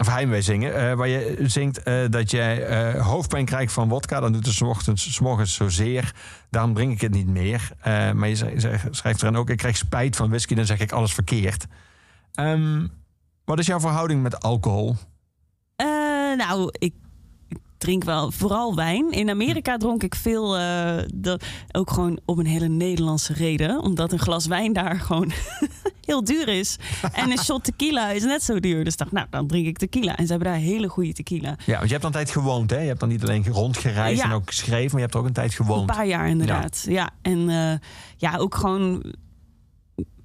of 0.00 0.06
Heimwee 0.06 0.42
zingen. 0.42 0.96
waar 0.96 1.08
je 1.08 1.36
zingt 1.42 1.84
dat 2.10 2.30
jij 2.30 2.98
hoofdpijn 2.98 3.44
krijgt 3.44 3.72
van 3.72 3.88
wodka. 3.88 4.20
Dan 4.20 4.32
doet 4.32 4.46
het 4.46 4.54
's 4.54 4.60
ochtends, 4.60 5.12
's 5.12 5.20
morgens 5.20 5.54
zozeer. 5.54 6.14
Daarom 6.50 6.74
drink 6.74 6.92
ik 6.92 7.00
het 7.00 7.12
niet 7.12 7.28
meer. 7.28 7.70
Maar 8.14 8.28
je 8.28 8.66
schrijft 8.90 9.22
erin 9.22 9.36
ook, 9.36 9.50
ik 9.50 9.56
krijg 9.56 9.76
spijt 9.76 10.16
van 10.16 10.28
whisky. 10.28 10.54
Dan 10.54 10.66
zeg 10.66 10.78
ik 10.78 10.92
alles 10.92 11.14
verkeerd. 11.14 11.66
Ehm, 12.34 12.86
wat 13.44 13.58
is 13.58 13.66
jouw 13.66 13.80
verhouding 13.80 14.22
met 14.22 14.40
alcohol? 14.42 14.94
Eh, 15.76 15.86
nou, 16.36 16.68
ik, 16.78 16.94
drink 17.78 18.04
wel 18.04 18.30
vooral 18.32 18.74
wijn. 18.74 19.10
In 19.10 19.30
Amerika 19.30 19.76
dronk 19.76 20.02
ik 20.02 20.14
veel, 20.14 20.56
eh, 20.56 20.96
dat, 21.14 21.44
ook 21.72 21.90
gewoon 21.90 22.20
om 22.24 22.38
een 22.38 22.46
hele 22.46 22.68
Nederlandse 22.68 23.32
reden. 23.32 23.80
Omdat 23.82 24.12
een 24.12 24.18
glas 24.18 24.46
wijn 24.46 24.72
daar 24.72 25.00
gewoon 25.06 25.32
heel 26.04 26.24
duur 26.24 26.48
is. 26.48 26.76
En 27.12 27.30
een 27.30 27.38
shot 27.38 27.64
tequila 27.64 28.10
is 28.10 28.22
net 28.22 28.42
zo 28.42 28.60
duur. 28.60 28.84
Dus 28.84 28.96
dacht, 28.96 29.12
nou, 29.12 29.26
dan 29.30 29.46
drink 29.46 29.66
ik 29.66 29.78
tequila. 29.78 30.16
En 30.16 30.26
ze 30.26 30.30
hebben 30.32 30.52
daar 30.52 30.60
hele 30.60 30.88
goede 30.88 31.12
tequila. 31.12 31.56
Ja, 31.66 31.74
want 31.76 31.84
je 31.84 31.90
hebt 31.90 32.02
dan 32.02 32.10
een 32.12 32.24
tijd 32.24 32.30
gewoond, 32.30 32.70
hè? 32.70 32.78
Je 32.80 32.86
hebt 32.88 33.00
dan 33.00 33.08
niet 33.08 33.22
alleen 33.22 33.46
rondgereisd 33.46 34.22
Ja. 34.22 34.24
en 34.24 34.32
ook 34.32 34.46
geschreven, 34.48 34.84
maar 34.90 34.94
je 34.94 35.00
hebt 35.00 35.14
er 35.14 35.20
ook 35.20 35.26
een 35.26 35.32
tijd 35.32 35.50
Een 35.50 35.56
gewoond. 35.66 35.86
paar 35.86 36.06
jaar 36.06 36.28
inderdaad. 36.28 36.84
Ja, 36.88 37.10
en 37.22 37.48
eh, 37.48 37.78
ja, 38.16 38.36
ook 38.36 38.54
gewoon 38.54 39.02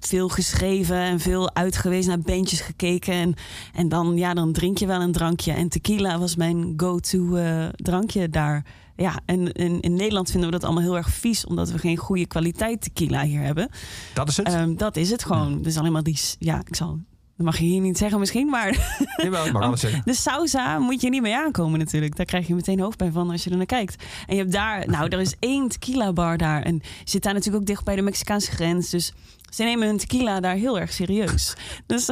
veel 0.00 0.28
geschreven 0.28 0.96
en 0.96 1.20
veel 1.20 1.54
uit 1.54 1.76
geweest 1.76 2.08
naar 2.08 2.18
bandjes 2.18 2.60
gekeken. 2.60 3.14
En, 3.14 3.34
en 3.72 3.88
dan, 3.88 4.16
ja, 4.16 4.34
dan 4.34 4.52
drink 4.52 4.78
je 4.78 4.86
wel 4.86 5.00
een 5.00 5.12
drankje. 5.12 5.52
En 5.52 5.68
tequila 5.68 6.18
was 6.18 6.36
mijn 6.36 6.74
go-to 6.76 7.34
eh, 7.34 7.66
drankje 7.76 8.28
daar. 8.28 8.64
Ja, 8.96 9.20
en 9.24 9.52
in, 9.52 9.80
in 9.80 9.94
Nederland 9.94 10.30
vinden 10.30 10.50
we 10.50 10.54
dat 10.54 10.64
allemaal 10.64 10.82
heel 10.82 10.96
erg 10.96 11.10
vies, 11.10 11.46
omdat 11.46 11.70
we 11.70 11.78
geen 11.78 11.96
goede 11.96 12.26
kwaliteit 12.26 12.80
tequila 12.80 13.22
hier 13.22 13.42
hebben. 13.42 13.68
Dat 14.14 14.28
is 14.28 14.36
het? 14.36 14.46
Ehm, 14.46 14.76
dat 14.76 14.96
is 14.96 15.10
het 15.10 15.24
gewoon. 15.24 15.62
Dus 15.62 15.78
alleen 15.78 15.92
maar 15.92 16.02
die, 16.02 16.18
ja, 16.38 16.60
ik 16.64 16.76
zal, 16.76 16.98
dat 17.36 17.46
mag 17.46 17.58
je 17.58 17.64
hier 17.64 17.80
niet 17.80 17.98
zeggen 17.98 18.18
misschien, 18.18 18.48
maar 18.48 18.96
Jawel, 19.22 19.46
ik 19.46 19.52
mag 19.52 19.62
alles 19.62 19.80
zeggen. 19.80 20.02
de 20.12 20.14
sausa 20.14 20.78
moet 20.78 21.00
je 21.00 21.08
niet 21.08 21.22
mee 21.22 21.36
aankomen 21.36 21.78
natuurlijk. 21.78 22.16
Daar 22.16 22.26
krijg 22.26 22.46
je 22.46 22.54
meteen 22.54 22.80
hoofdpijn 22.80 23.12
van 23.12 23.30
als 23.30 23.44
je 23.44 23.50
er 23.50 23.56
naar 23.56 23.66
kijkt. 23.66 24.04
En 24.26 24.34
je 24.34 24.40
hebt 24.40 24.52
daar, 24.52 24.88
nou, 24.88 25.08
er 25.08 25.20
is 25.20 25.34
één 25.38 25.68
tequila 25.68 26.12
bar 26.12 26.36
daar. 26.36 26.62
En 26.62 26.74
je 26.74 27.10
zit 27.10 27.22
daar 27.22 27.34
natuurlijk 27.34 27.60
ook 27.60 27.68
dicht 27.68 27.84
bij 27.84 27.96
de 27.96 28.02
Mexicaanse 28.02 28.50
grens. 28.50 28.90
Dus 28.90 29.12
ze 29.48 29.62
nemen 29.62 29.86
hun 29.86 29.96
tequila 29.96 30.40
daar 30.40 30.54
heel 30.54 30.78
erg 30.78 30.92
serieus. 30.92 31.56
Dus 31.86 32.08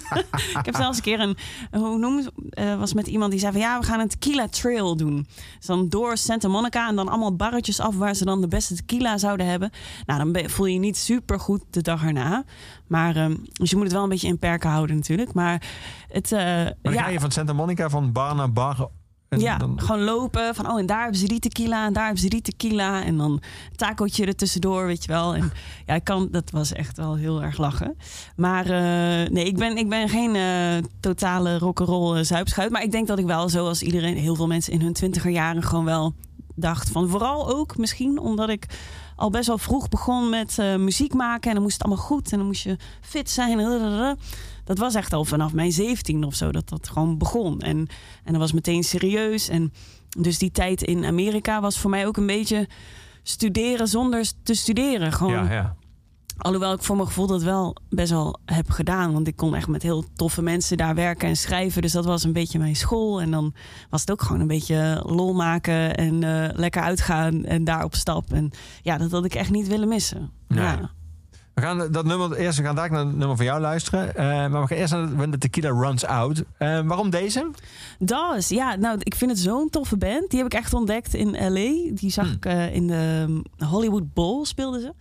ik 0.58 0.64
heb 0.64 0.74
zelfs 0.76 0.96
een 0.96 1.02
keer 1.02 1.20
een, 1.20 1.36
hoe 1.70 1.98
noem 1.98 2.28
eh 2.50 2.78
was 2.78 2.94
met 2.94 3.06
iemand 3.06 3.30
die 3.30 3.40
zei 3.40 3.52
van 3.52 3.60
ja, 3.60 3.78
we 3.78 3.86
gaan 3.86 4.00
een 4.00 4.08
tequila 4.08 4.48
trail 4.48 4.96
doen. 4.96 5.26
Dus 5.56 5.66
dan 5.66 5.88
door 5.88 6.16
Santa 6.16 6.48
Monica 6.48 6.88
en 6.88 6.96
dan 6.96 7.08
allemaal 7.08 7.36
barretjes 7.36 7.80
af 7.80 7.96
waar 7.96 8.14
ze 8.14 8.24
dan 8.24 8.40
de 8.40 8.48
beste 8.48 8.74
tequila 8.74 9.18
zouden 9.18 9.46
hebben. 9.46 9.70
Nou, 10.06 10.32
dan 10.32 10.50
voel 10.50 10.66
je 10.66 10.72
je 10.72 10.78
niet 10.78 10.96
super 10.96 11.40
goed 11.40 11.62
de 11.70 11.82
dag 11.82 12.04
erna. 12.04 12.44
Maar 12.86 13.16
ehm, 13.16 13.36
dus 13.52 13.70
je 13.70 13.76
moet 13.76 13.84
het 13.84 13.94
wel 13.94 14.02
een 14.02 14.08
beetje 14.08 14.28
in 14.28 14.38
perken 14.38 14.70
houden 14.70 14.96
natuurlijk. 14.96 15.32
Maar 15.32 15.62
het, 16.08 16.32
eh, 16.32 16.38
Maar 16.38 16.74
dan 16.82 16.92
ja, 16.92 17.02
ga 17.02 17.08
je 17.08 17.20
van 17.20 17.30
Santa 17.30 17.52
Monica 17.52 17.88
van 17.88 18.12
bar 18.12 18.34
naar 18.34 18.52
bar. 18.52 18.88
En 19.32 19.40
ja, 19.40 19.56
dan, 19.56 19.80
gewoon 19.80 20.02
lopen 20.02 20.54
van 20.54 20.70
oh 20.70 20.78
en 20.78 20.86
daar 20.86 21.02
hebben 21.02 21.18
ze 21.18 21.26
die 21.26 21.38
tequila 21.38 21.86
en 21.86 21.92
daar 21.92 22.04
hebben 22.04 22.22
ze 22.22 22.28
die 22.28 22.42
tequila 22.42 23.04
en 23.04 23.16
dan 23.16 23.42
tacootje 23.76 24.26
er 24.26 24.36
tussendoor, 24.36 24.86
weet 24.86 25.04
je 25.04 25.12
wel. 25.12 25.34
En 25.34 25.52
ja, 25.86 25.94
ik 25.94 26.04
kan, 26.04 26.28
dat 26.30 26.50
was 26.50 26.72
echt 26.72 26.96
wel 26.96 27.16
heel 27.16 27.42
erg 27.42 27.58
lachen. 27.58 27.96
Maar 28.36 28.64
eh, 28.64 29.30
nee, 29.30 29.44
ik 29.44 29.56
ben, 29.56 29.76
ik 29.76 29.88
ben 29.88 30.08
geen 30.08 30.36
eh, 30.36 30.88
totale 31.00 31.58
rock'n'roll 31.58 32.18
uh, 32.18 32.24
zuipschuit, 32.24 32.70
maar 32.70 32.82
ik 32.82 32.92
denk 32.92 33.06
dat 33.06 33.18
ik 33.18 33.26
wel 33.26 33.48
zoals 33.48 33.82
iedereen, 33.82 34.16
heel 34.16 34.34
veel 34.34 34.46
mensen 34.46 34.72
in 34.72 34.80
hun 34.80 34.92
twintiger 34.92 35.30
jaren 35.30 35.62
gewoon 35.62 35.84
wel 35.84 36.14
dacht 36.54 36.90
van 36.90 37.08
vooral 37.08 37.54
ook 37.54 37.76
misschien 37.76 38.18
omdat 38.18 38.48
ik 38.48 38.66
al 39.16 39.30
best 39.30 39.46
wel 39.46 39.58
vroeg 39.58 39.88
begon 39.88 40.28
met 40.28 40.58
eh, 40.58 40.76
muziek 40.76 41.14
maken 41.14 41.48
en 41.48 41.54
dan 41.54 41.62
moest 41.62 41.78
het 41.78 41.86
allemaal 41.86 42.04
goed 42.04 42.32
en 42.32 42.38
dan 42.38 42.46
moest 42.46 42.62
je 42.62 42.76
fit 43.00 43.30
zijn. 43.30 43.58
Dat 44.64 44.78
was 44.78 44.94
echt 44.94 45.12
al 45.12 45.24
vanaf 45.24 45.52
mijn 45.52 45.72
17 45.72 46.24
of 46.24 46.34
zo 46.34 46.52
dat 46.52 46.68
dat 46.68 46.88
gewoon 46.88 47.18
begon. 47.18 47.60
En, 47.60 47.86
en 48.24 48.32
dat 48.32 48.40
was 48.40 48.52
meteen 48.52 48.84
serieus. 48.84 49.48
En 49.48 49.72
dus 50.18 50.38
die 50.38 50.50
tijd 50.50 50.82
in 50.82 51.04
Amerika 51.04 51.60
was 51.60 51.78
voor 51.78 51.90
mij 51.90 52.06
ook 52.06 52.16
een 52.16 52.26
beetje 52.26 52.68
studeren 53.22 53.88
zonder 53.88 54.32
te 54.42 54.54
studeren. 54.54 55.12
Gewoon, 55.12 55.32
ja, 55.32 55.52
ja. 55.52 55.76
Alhoewel 56.38 56.72
ik 56.72 56.82
voor 56.82 56.96
mijn 56.96 57.08
gevoel 57.08 57.26
dat 57.26 57.42
wel 57.42 57.76
best 57.88 58.10
wel 58.10 58.38
heb 58.44 58.70
gedaan. 58.70 59.12
Want 59.12 59.26
ik 59.26 59.36
kon 59.36 59.54
echt 59.54 59.68
met 59.68 59.82
heel 59.82 60.04
toffe 60.14 60.42
mensen 60.42 60.76
daar 60.76 60.94
werken 60.94 61.28
en 61.28 61.36
schrijven. 61.36 61.82
Dus 61.82 61.92
dat 61.92 62.04
was 62.04 62.24
een 62.24 62.32
beetje 62.32 62.58
mijn 62.58 62.76
school. 62.76 63.20
En 63.20 63.30
dan 63.30 63.54
was 63.90 64.00
het 64.00 64.10
ook 64.10 64.22
gewoon 64.22 64.40
een 64.40 64.46
beetje 64.46 65.02
lol 65.06 65.34
maken 65.34 65.96
en 65.96 66.22
eh, 66.22 66.58
lekker 66.58 66.82
uitgaan 66.82 67.44
en 67.44 67.64
daar 67.64 67.84
op 67.84 67.94
stap. 67.94 68.32
En 68.32 68.50
ja, 68.82 68.98
dat 68.98 69.10
had 69.10 69.24
ik 69.24 69.34
echt 69.34 69.50
niet 69.50 69.68
willen 69.68 69.88
missen. 69.88 70.30
Nee. 70.48 70.64
Ja. 70.64 70.90
We 71.54 71.60
gaan 71.62 71.92
dat 71.92 72.04
nummer 72.04 72.36
eerst, 72.36 72.58
we 72.58 72.64
gaan 72.64 72.74
daar 72.74 72.90
naar 72.90 73.04
het 73.06 73.16
nummer 73.16 73.36
van 73.36 73.44
jou 73.46 73.60
luisteren. 73.60 74.16
Eh, 74.16 74.24
maar 74.26 74.60
we 74.60 74.66
gaan 74.66 74.76
eerst 74.76 74.92
naar 74.92 75.28
the 75.28 75.38
Tequila 75.38 75.70
Runs 75.70 76.04
Out. 76.04 76.42
Eh, 76.58 76.80
waarom 76.84 77.10
deze? 77.10 77.50
Das, 77.98 78.48
ja, 78.48 78.76
nou, 78.76 78.96
ik 78.98 79.14
vind 79.14 79.30
het 79.30 79.40
zo'n 79.40 79.70
toffe 79.70 79.96
band. 79.96 80.30
Die 80.30 80.38
heb 80.42 80.52
ik 80.52 80.58
echt 80.58 80.74
ontdekt 80.74 81.14
in 81.14 81.52
LA. 81.52 81.90
Die 81.94 82.10
zag 82.10 82.24
Hmm. 82.24 82.34
ik 82.34 82.44
eh, 82.44 82.74
in 82.74 82.86
de 82.86 83.42
Hollywood 83.64 84.12
Bowl 84.14 84.44
speelden 84.44 84.80
ze. 84.80 84.92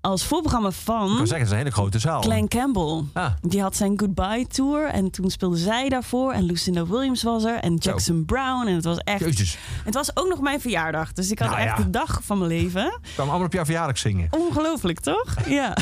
Als 0.00 0.24
voorprogramma 0.24 0.68
Ik 0.68 0.74
van 0.74 1.06
wil 1.06 1.16
zeggen, 1.16 1.36
het 1.36 1.46
is 1.46 1.50
een 1.50 1.56
hele 1.56 1.70
grote 1.70 1.98
zaal. 1.98 2.22
Glenn 2.22 2.48
Campbell. 2.48 3.04
Ah, 3.12 3.32
Die 3.40 3.62
had 3.62 3.76
zijn 3.76 3.98
Goodbye 3.98 4.46
Tour 4.46 4.86
en 4.88 5.10
toen 5.10 5.30
speelde 5.30 5.56
zij 5.56 5.88
daarvoor. 5.88 6.32
En 6.32 6.42
Lucinda 6.42 6.86
Williams 6.86 7.22
was 7.22 7.44
er 7.44 7.58
en 7.58 7.76
Jackson 7.76 8.24
Brown. 8.24 8.66
En 8.66 8.74
het 8.74 8.84
was 8.84 8.98
echt... 8.98 9.20
jezus. 9.20 9.58
Het 9.84 9.94
was 9.94 10.16
ook 10.16 10.28
nog 10.28 10.40
mijn 10.40 10.60
verjaardag. 10.60 11.12
Dus 11.12 11.30
ik 11.30 11.38
had 11.38 11.48
Nou 11.48 11.60
echt 11.60 11.76
ja. 11.78 11.84
de 11.84 11.90
dag 11.90 12.20
van 12.22 12.38
mijn 12.38 12.50
leven. 12.50 12.84
Ik 12.86 13.10
kwam 13.14 13.28
allemaal 13.28 13.46
op 13.46 13.52
jouw 13.52 13.64
verjaardag 13.64 13.98
zingen. 13.98 14.28
Ongelooflijk, 14.30 15.00
toch? 15.00 15.34
Ja. 15.48 15.76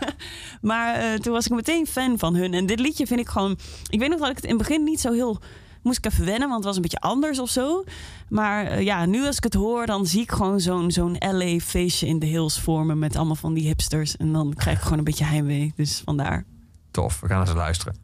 maar 0.60 0.94
eh, 0.94 1.14
toen 1.18 1.32
was 1.32 1.46
ik 1.46 1.52
meteen 1.52 1.86
fan 1.86 2.18
van 2.18 2.34
hun. 2.34 2.54
En 2.54 2.66
dit 2.66 2.80
liedje 2.80 3.06
vind 3.06 3.20
ik 3.20 3.28
gewoon... 3.28 3.58
Ik 3.88 3.98
weet 3.98 4.08
nog 4.10 4.18
dat 4.18 4.28
ik 4.28 4.36
het 4.36 4.44
in 4.44 4.50
het 4.50 4.58
begin 4.58 4.84
niet 4.84 5.00
zo 5.00 5.12
heel... 5.12 5.40
Moest 5.84 5.98
ik 5.98 6.12
even 6.12 6.24
wennen, 6.24 6.48
want 6.48 6.54
het 6.54 6.64
was 6.64 6.76
een 6.76 6.82
beetje 6.82 7.00
anders 7.00 7.38
of 7.38 7.50
zo. 7.50 7.84
Maar 8.28 8.66
eh, 8.66 8.80
ja, 8.80 9.06
nu 9.06 9.26
als 9.26 9.36
ik 9.36 9.44
het 9.44 9.54
hoor, 9.54 9.86
dan 9.86 10.06
zie 10.06 10.22
ik 10.22 10.32
gewoon 10.32 10.60
zo'n 10.60 10.90
zo'n 10.90 11.16
LA-feestje 11.18 12.06
in 12.06 12.18
de 12.18 12.26
hills 12.26 12.60
vormen... 12.60 12.98
met 12.98 13.16
allemaal 13.16 13.34
van 13.34 13.54
die 13.54 13.66
hipsters. 13.66 14.16
En 14.16 14.32
dan 14.32 14.54
krijg 14.54 14.76
ik 14.76 14.82
gewoon 14.82 14.98
een 14.98 15.04
beetje 15.04 15.24
heimwee. 15.24 15.72
Dus 15.76 16.02
vandaar. 16.04 16.44
Tof, 16.90 17.20
we 17.20 17.26
gaan 17.26 17.40
eens 17.40 17.52
luisteren. 17.52 18.03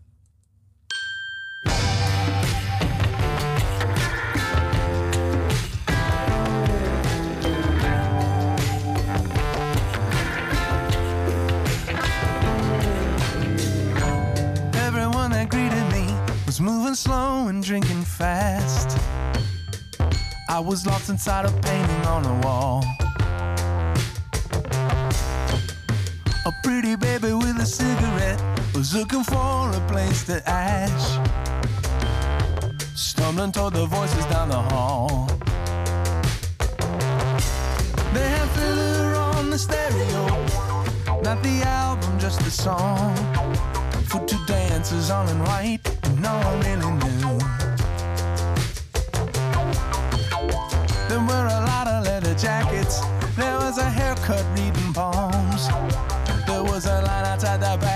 Was 16.50 16.60
moving 16.60 16.96
slow 16.96 17.46
and 17.46 17.62
drinking 17.62 18.02
fast. 18.02 18.98
I 20.48 20.58
was 20.58 20.84
lost 20.84 21.08
inside 21.08 21.44
a 21.44 21.52
painting 21.60 22.04
on 22.06 22.24
a 22.26 22.40
wall. 22.44 22.84
A 26.46 26.52
pretty 26.64 26.96
baby 26.96 27.34
with 27.34 27.56
a 27.60 27.64
cigarette 27.64 28.42
was 28.74 28.92
looking 28.96 29.22
for 29.22 29.70
a 29.70 29.80
place 29.86 30.24
to 30.24 30.42
ash. 30.50 31.06
Stumbling 32.96 33.52
toward 33.52 33.74
the 33.74 33.86
voices 33.86 34.26
down 34.26 34.48
the 34.48 34.62
hall. 34.72 35.28
They 38.12 38.28
had 38.28 38.48
filler 38.58 39.14
on 39.14 39.50
the 39.50 39.58
stereo, 39.58 40.26
not 41.22 41.40
the 41.44 41.62
album, 41.62 42.18
just 42.18 42.40
the 42.40 42.50
song 42.50 43.14
for 44.06 44.26
two 44.26 44.44
dancers 44.46 45.08
all 45.10 45.28
in 45.28 45.38
white, 45.44 45.99
no 46.20 46.38
one 46.44 46.60
really 46.60 46.90
knew. 47.00 47.38
There 51.08 51.20
were 51.20 51.46
a 51.46 51.60
lot 51.70 51.86
of 51.88 52.04
leather 52.04 52.34
jackets. 52.34 53.00
There 53.36 53.56
was 53.56 53.78
a 53.78 53.88
haircut 53.88 54.44
reading 54.56 54.92
palms. 54.92 55.68
There 56.46 56.62
was 56.62 56.86
a 56.86 57.00
line 57.02 57.24
outside 57.24 57.60
the 57.60 57.78
bathroom 57.80 57.89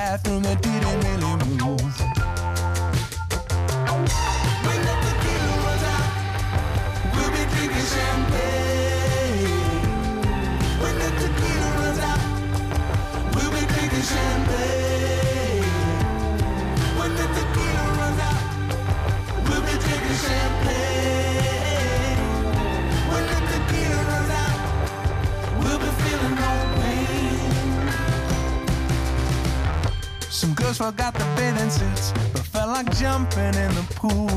forgot 30.91 31.15
the 31.15 31.25
bathing 31.35 31.71
suits, 31.71 32.13
but 32.35 32.43
felt 32.43 32.69
like 32.69 32.95
jumping 32.99 33.55
in 33.65 33.71
the 33.75 33.87
pool. 33.95 34.29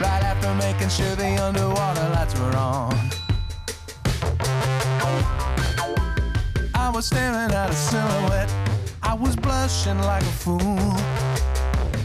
Right 0.00 0.22
after 0.30 0.54
making 0.54 0.88
sure 0.88 1.14
the 1.14 1.36
underwater 1.44 2.08
lights 2.14 2.34
were 2.40 2.56
on. 2.56 2.96
I 6.74 6.90
was 6.94 7.04
staring 7.04 7.52
at 7.52 7.68
a 7.68 7.74
silhouette. 7.74 8.50
I 9.02 9.12
was 9.12 9.36
blushing 9.36 9.98
like 9.98 10.22
a 10.22 10.36
fool. 10.44 10.96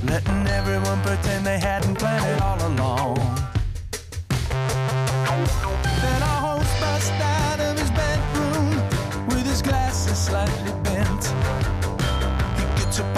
Letting 0.03 0.47
everyone 0.47 0.99
pretend 1.01 1.45
they 1.45 1.57
hadn't 1.57 1.95
planned 1.95 2.25
it 2.25 2.41
all 2.41 2.59
along. 2.67 3.48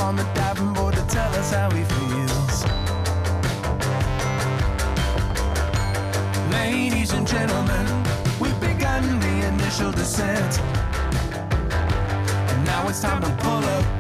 On 0.02 0.16
the 0.16 0.24
diving 0.34 0.74
board 0.74 0.96
to 0.96 1.06
tell 1.08 1.32
us 1.36 1.52
how 1.52 1.70
he 1.70 1.84
feels. 1.84 2.66
Ladies 6.52 7.14
and 7.14 7.28
gentlemen, 7.28 7.86
we've 8.40 8.60
begun 8.60 9.04
the 9.20 9.48
initial 9.48 9.92
descent. 9.92 10.60
And 12.52 12.66
now 12.66 12.88
it's 12.90 13.02
time 13.02 13.22
to 13.22 13.30
pull 13.44 13.64
up 13.78 13.91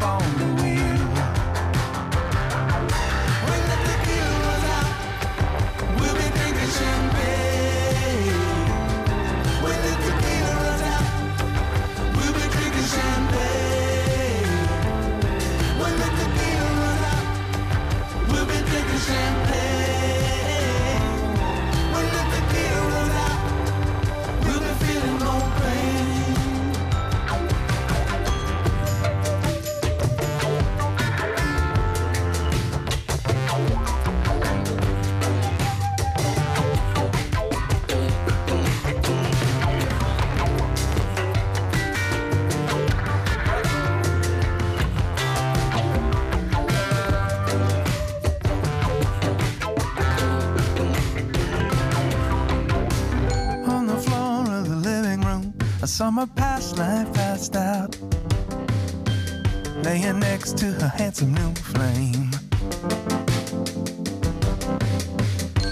next 60.51 60.63
to 60.63 60.71
her 60.81 60.87
handsome 60.89 61.33
new 61.33 61.53
flame. 61.53 62.29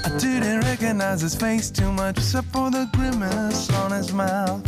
I 0.06 0.18
didn't 0.18 0.62
recognize 0.62 1.22
his 1.22 1.36
face 1.36 1.70
too 1.70 1.92
much, 1.92 2.18
except 2.18 2.48
for 2.48 2.70
the 2.72 2.88
grimace 2.94 3.70
on 3.76 3.92
his 3.92 4.14
mouth. 4.14 4.64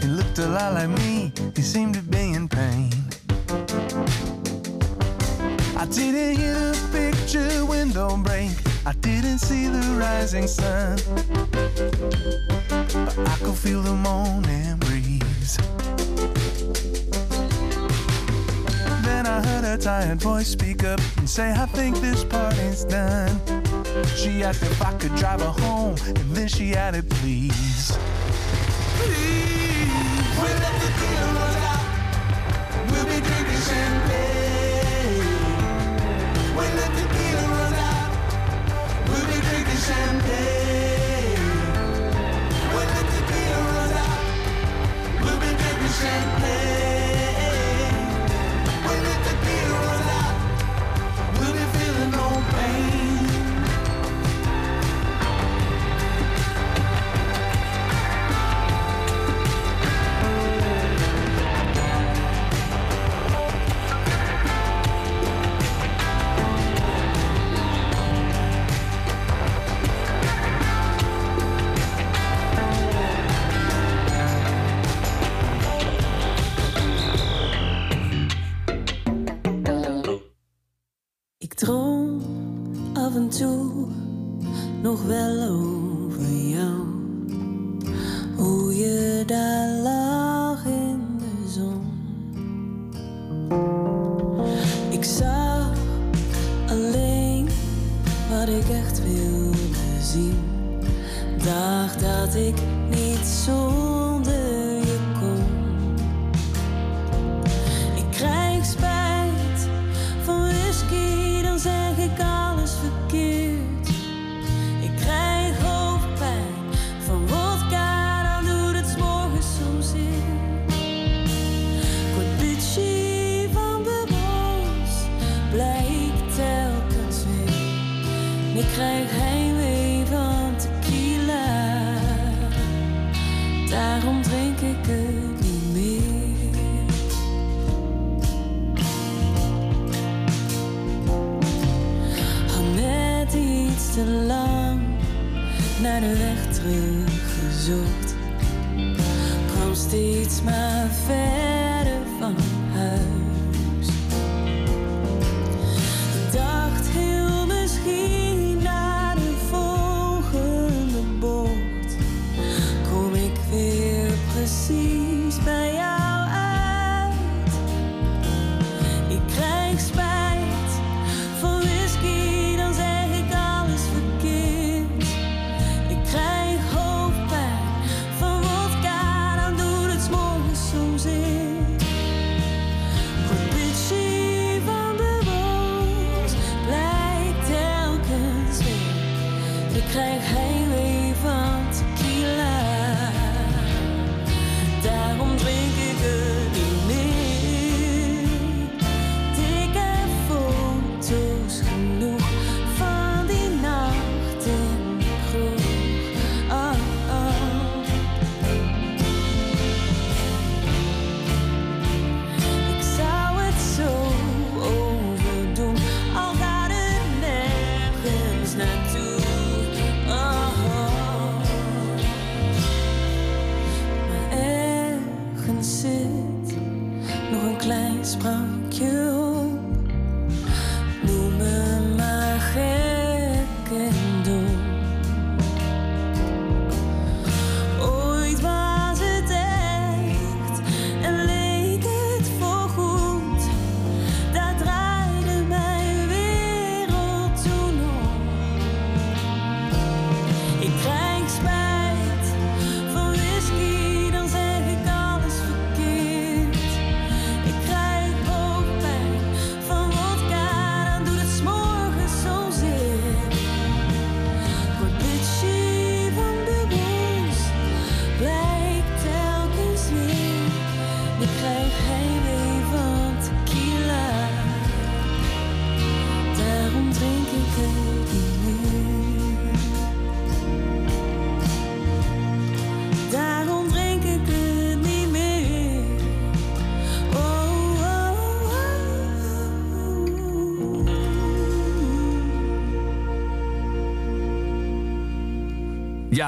He 0.00 0.08
looked 0.08 0.38
a 0.38 0.48
lot 0.48 0.74
like 0.74 0.88
me, 0.88 1.32
he 1.54 1.62
seemed 1.62 1.94
to 1.94 2.02
be 2.02 2.32
in 2.32 2.48
pain. 2.48 2.92
I 5.76 5.86
didn't 5.86 6.36
hear 6.36 6.54
the 6.54 6.88
picture 6.92 7.64
window 7.64 8.16
break. 8.16 8.50
I 8.84 8.92
didn't 8.92 9.38
see 9.38 9.68
the 9.68 9.84
rising 10.00 10.46
sun. 10.46 10.96
But 13.16 13.28
I 13.28 13.36
could 13.44 13.54
feel 13.54 13.82
the 13.82 13.94
morning 13.94 14.67
I 19.38 19.40
heard 19.40 19.64
a 19.64 19.78
tired 19.78 20.20
voice 20.20 20.48
speak 20.48 20.82
up 20.82 21.00
and 21.16 21.30
say, 21.30 21.52
I 21.52 21.64
think 21.66 21.96
this 22.00 22.24
party's 22.24 22.84
done. 22.84 23.40
She 24.16 24.42
asked 24.42 24.64
if 24.64 24.82
I 24.82 24.92
could 24.94 25.14
drive 25.14 25.40
her 25.40 25.54
home, 25.62 25.94
and 26.06 26.34
then 26.34 26.48
she 26.48 26.74
added, 26.74 27.08
please. 27.08 27.96
Please. 28.96 29.57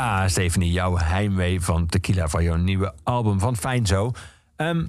Ja, 0.01 0.29
Stephanie, 0.29 0.73
jouw 0.73 0.97
heimwee 0.97 1.61
van 1.61 1.87
Tequila 1.87 2.29
van 2.29 2.43
jouw 2.43 2.57
nieuwe 2.57 2.95
album 3.03 3.39
van 3.39 3.57
Fijn 3.57 3.87
Zo. 3.87 4.13
Ehm, 4.57 4.87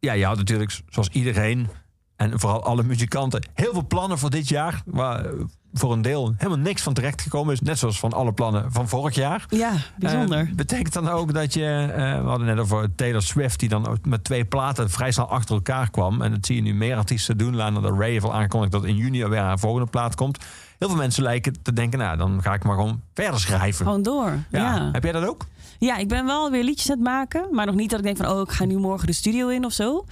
ja, 0.00 0.12
je 0.12 0.24
had 0.24 0.36
natuurlijk, 0.36 0.80
zoals 0.88 1.08
iedereen 1.08 1.68
en 2.16 2.40
vooral 2.40 2.64
alle 2.64 2.82
muzikanten, 2.82 3.48
heel 3.54 3.72
veel 3.72 3.86
plannen 3.86 4.18
voor 4.18 4.30
dit 4.30 4.48
jaar. 4.48 4.82
Waar 4.84 5.24
eh, 5.24 5.32
voor 5.72 5.92
een 5.92 6.02
deel 6.02 6.34
helemaal 6.36 6.58
niks 6.58 6.82
van 6.82 6.94
terecht 6.94 7.22
gekomen 7.22 7.52
is. 7.52 7.60
Net 7.60 7.78
zoals 7.78 7.98
van 7.98 8.12
alle 8.12 8.32
plannen 8.32 8.72
van 8.72 8.88
vorig 8.88 9.14
jaar. 9.14 9.46
Ja, 9.48 9.72
bijzonder. 9.98 10.38
Eh, 10.38 10.54
betekent 10.54 10.92
dan 10.92 11.08
ook 11.08 11.34
dat 11.34 11.54
je, 11.54 11.92
eh, 11.94 12.22
we 12.22 12.28
hadden 12.28 12.46
net 12.46 12.58
over 12.58 12.94
Taylor 12.94 13.22
Swift, 13.22 13.60
die 13.60 13.68
dan 13.68 13.98
met 14.02 14.24
twee 14.24 14.44
platen 14.44 14.90
vrij 14.90 15.12
snel 15.12 15.28
achter 15.28 15.54
elkaar 15.54 15.90
kwam. 15.90 16.22
En 16.22 16.30
dat 16.30 16.46
zie 16.46 16.56
je 16.56 16.62
nu 16.62 16.74
meer 16.74 16.96
artiesten 16.96 17.38
doen. 17.38 17.56
Lana 17.56 17.80
Del 17.80 17.98
Rey 17.98 18.10
heeft 18.10 18.24
al 18.24 18.34
aangekondigd 18.34 18.72
dat 18.72 18.84
in 18.84 18.96
juni 18.96 19.24
weer 19.24 19.40
haar 19.40 19.58
volgende 19.58 19.90
plaat 19.90 20.14
komt. 20.14 20.44
Heel 20.78 20.88
veel 20.88 20.96
mensen 20.96 21.22
lijken 21.22 21.62
te 21.62 21.72
denken, 21.72 21.98
nou, 21.98 22.16
dan 22.16 22.42
ga 22.42 22.54
ik 22.54 22.64
maar 22.64 22.76
gewoon 22.76 23.00
verder 23.14 23.40
schrijven. 23.40 23.84
Gewoon 23.84 24.02
door. 24.02 24.38
Ja. 24.50 24.88
Heb 24.92 25.02
jij 25.02 25.12
dat 25.12 25.24
ook? 25.24 25.46
Ja, 25.78 25.96
ik 25.96 26.08
ben 26.08 26.26
wel 26.26 26.50
weer 26.50 26.64
liedjes 26.64 26.90
aan 26.90 26.96
het 26.96 27.06
maken. 27.06 27.46
Maar 27.50 27.66
nog 27.66 27.74
niet 27.74 27.90
dat 27.90 27.98
ik 27.98 28.04
denk 28.04 28.16
van, 28.16 28.28
oh, 28.28 28.40
ik 28.40 28.50
ga 28.50 28.64
nu 28.64 28.76
morgen 28.76 29.06
de 29.06 29.12
studio 29.12 29.48
in 29.48 29.64
of 29.64 29.72
zo. 29.72 30.04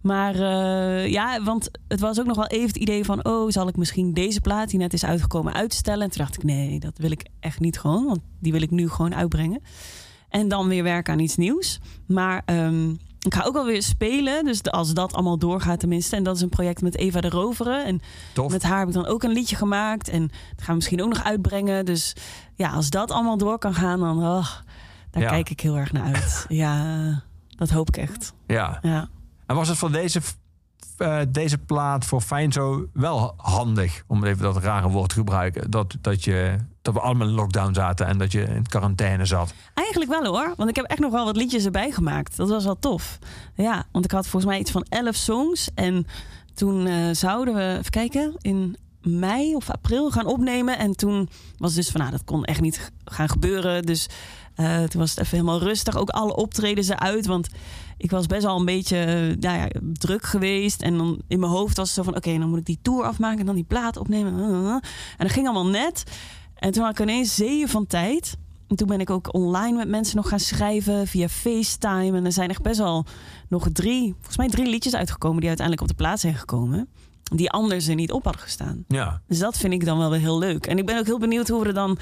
Maar 0.00 0.34
eh, 0.34 1.06
ja, 1.06 1.42
want 1.42 1.70
het 1.88 2.00
was 2.00 2.20
ook 2.20 2.26
nog 2.26 2.36
wel 2.36 2.46
even 2.46 2.66
het 2.66 2.76
idee 2.76 3.04
van... 3.04 3.24
oh, 3.24 3.50
zal 3.50 3.68
ik 3.68 3.76
misschien 3.76 4.12
deze 4.12 4.40
plaat 4.40 4.70
die 4.70 4.78
net 4.78 4.92
is 4.92 5.04
uitgekomen 5.04 5.54
uitstellen? 5.54 6.02
En 6.02 6.10
toen 6.10 6.24
dacht 6.24 6.36
ik, 6.36 6.42
nee, 6.42 6.80
dat 6.80 6.98
wil 6.98 7.10
ik 7.10 7.26
echt 7.40 7.60
niet 7.60 7.78
gewoon. 7.78 8.06
Want 8.06 8.20
die 8.40 8.52
wil 8.52 8.62
ik 8.62 8.70
nu 8.70 8.88
gewoon 8.88 9.14
uitbrengen. 9.14 9.62
En 10.28 10.48
dan 10.48 10.68
weer 10.68 10.82
werken 10.82 11.12
aan 11.12 11.18
iets 11.18 11.36
nieuws. 11.36 11.80
Maar 12.06 12.42
ehm, 12.44 12.94
ik 13.18 13.34
ga 13.34 13.42
ook 13.44 13.52
wel 13.52 13.64
weer 13.64 13.82
spelen. 13.82 14.44
Dus 14.44 14.62
als 14.62 14.94
dat 14.94 15.12
allemaal 15.12 15.38
doorgaat 15.38 15.80
tenminste. 15.80 16.16
En 16.16 16.22
dat 16.22 16.36
is 16.36 16.42
een 16.42 16.48
project 16.48 16.82
met 16.82 16.96
Eva 16.96 17.20
de 17.20 17.28
Roveren. 17.28 17.84
En 17.84 18.00
Tof. 18.34 18.52
met 18.52 18.62
haar 18.62 18.78
heb 18.78 18.88
ik 18.88 18.94
dan 18.94 19.06
ook 19.06 19.22
een 19.22 19.32
liedje 19.32 19.56
gemaakt. 19.56 20.08
En 20.08 20.20
dat 20.28 20.58
gaan 20.58 20.66
we 20.66 20.74
misschien 20.74 21.02
ook 21.02 21.08
nog 21.08 21.24
uitbrengen. 21.24 21.84
Dus 21.84 22.12
ja, 22.54 22.70
als 22.70 22.90
dat 22.90 23.10
allemaal 23.10 23.38
door 23.38 23.58
kan 23.58 23.74
gaan, 23.74 24.00
dan... 24.00 24.18
Oh, 24.18 24.46
daar 25.10 25.22
Ja. 25.22 25.28
kijk 25.28 25.50
ik 25.50 25.60
heel 25.60 25.76
erg 25.76 25.92
naar 25.92 26.14
uit. 26.14 26.44
ja, 26.62 27.22
dat 27.48 27.70
hoop 27.70 27.88
ik 27.88 27.96
echt. 27.96 28.32
Ja. 28.46 28.78
Ja. 28.82 29.08
En 29.46 29.56
was 29.56 29.68
het 29.68 29.78
voor 29.78 29.92
deze, 29.92 30.20
eh, 30.96 31.20
deze 31.28 31.58
plaat 31.58 32.04
voor 32.04 32.20
Fijn 32.20 32.52
zo 32.52 32.86
wel 32.92 33.34
handig, 33.36 34.02
om 34.06 34.24
even 34.24 34.42
dat 34.42 34.56
rare 34.56 34.88
woord 34.88 35.08
te 35.08 35.14
gebruiken, 35.14 35.70
dat, 35.70 35.96
dat, 36.00 36.24
je, 36.24 36.56
dat 36.92 37.02
we 37.02 37.08
allemaal 37.08 37.28
in 37.28 37.34
lockdown 37.34 37.74
zaten 37.74 38.06
en 38.06 38.18
dat 38.18 38.32
je 38.32 38.42
in 38.42 38.66
quarantaine 38.66 39.24
zat? 39.24 39.52
Eigenlijk 39.74 40.10
wel 40.10 40.24
hoor. 40.24 40.54
Want 40.56 40.70
ik 40.70 40.76
heb 40.76 40.84
echt 40.84 40.98
nog 40.98 41.12
wel 41.12 41.24
wat 41.24 41.36
liedjes 41.36 41.64
erbij 41.64 41.90
gemaakt. 41.90 42.36
Dat 42.36 42.48
was 42.48 42.64
wel 42.64 42.78
tof. 42.78 43.18
Ja, 43.54 43.84
want 43.92 44.04
ik 44.04 44.10
had 44.10 44.26
volgens 44.26 44.52
mij 44.52 44.60
iets 44.60 44.70
van 44.70 44.86
elf 44.88 45.14
songs. 45.14 45.68
En 45.74 46.06
toen 46.54 46.86
eh, 46.86 46.94
zouden 47.12 47.54
we, 47.54 47.76
even 47.78 47.90
kijken, 47.90 48.34
in 48.40 48.76
mei 49.02 49.54
of 49.54 49.70
april 49.70 50.10
gaan 50.10 50.26
opnemen. 50.26 50.78
En 50.78 50.96
toen 50.96 51.28
was 51.58 51.74
dus 51.74 51.88
van, 51.88 52.00
nou, 52.00 52.12
dat 52.12 52.24
kon 52.24 52.44
echt 52.44 52.60
niet 52.60 52.92
gaan 53.04 53.28
gebeuren. 53.28 53.82
Dus 53.82 54.06
eh, 54.54 54.82
toen 54.82 55.00
was 55.00 55.10
het 55.10 55.18
even 55.18 55.38
helemaal 55.38 55.60
rustig. 55.60 55.96
Ook 55.96 56.10
alle 56.10 56.36
optredens 56.36 56.88
eruit, 56.88 57.26
want 57.26 57.48
ik 57.96 58.10
was 58.10 58.26
best 58.26 58.42
wel 58.42 58.58
een 58.58 58.64
beetje 58.64 58.98
eh, 58.98 59.36
nou 59.40 59.58
ja, 59.58 59.68
druk 59.92 60.24
geweest. 60.24 60.82
En 60.82 60.96
dan 60.96 61.20
in 61.26 61.40
mijn 61.40 61.52
hoofd 61.52 61.76
was 61.76 61.86
het 61.86 61.96
zo 61.96 62.02
van, 62.02 62.16
oké, 62.16 62.38
dan 62.38 62.48
moet 62.48 62.58
ik 62.58 62.66
die 62.66 62.78
tour 62.82 63.04
afmaken 63.04 63.40
en 63.40 63.46
dan 63.46 63.54
die 63.54 63.64
plaat 63.64 63.96
opnemen. 63.96 64.32
En 65.16 65.26
dat 65.26 65.32
ging 65.32 65.46
allemaal 65.46 65.72
net. 65.72 66.04
En 66.58 66.72
toen 66.72 66.82
had 66.82 66.92
ik 66.92 67.00
ineens 67.00 67.34
zeeën 67.34 67.68
van 67.68 67.86
tijd. 67.86 68.36
En 68.68 68.76
toen 68.76 68.86
ben 68.86 69.00
ik 69.00 69.10
ook 69.10 69.34
online 69.34 69.76
met 69.76 69.88
mensen 69.88 70.16
nog 70.16 70.28
gaan 70.28 70.40
schrijven 70.40 71.06
via 71.06 71.28
FaceTime. 71.28 72.16
En 72.16 72.24
er 72.24 72.32
zijn 72.32 72.50
echt 72.50 72.62
best 72.62 72.78
wel 72.78 73.04
nog 73.48 73.68
drie, 73.72 74.14
volgens 74.14 74.36
mij 74.36 74.48
drie 74.48 74.66
liedjes 74.66 74.94
uitgekomen 74.94 75.38
die 75.38 75.48
uiteindelijk 75.48 75.90
op 75.90 75.96
de 75.96 76.02
plaats 76.02 76.20
zijn 76.20 76.34
gekomen. 76.34 76.88
Die 77.22 77.50
anders 77.50 77.88
er 77.88 77.94
niet 77.94 78.12
op 78.12 78.24
hadden 78.24 78.42
gestaan. 78.42 78.84
Ja. 78.88 79.22
Dus 79.26 79.38
dat 79.38 79.56
vind 79.56 79.72
ik 79.72 79.84
dan 79.84 79.98
wel 79.98 80.10
weer 80.10 80.20
heel 80.20 80.38
leuk. 80.38 80.66
En 80.66 80.78
ik 80.78 80.86
ben 80.86 80.98
ook 80.98 81.06
heel 81.06 81.18
benieuwd 81.18 81.48
hoe 81.48 81.60
we 81.60 81.66
er 81.66 81.74
dan 81.74 81.98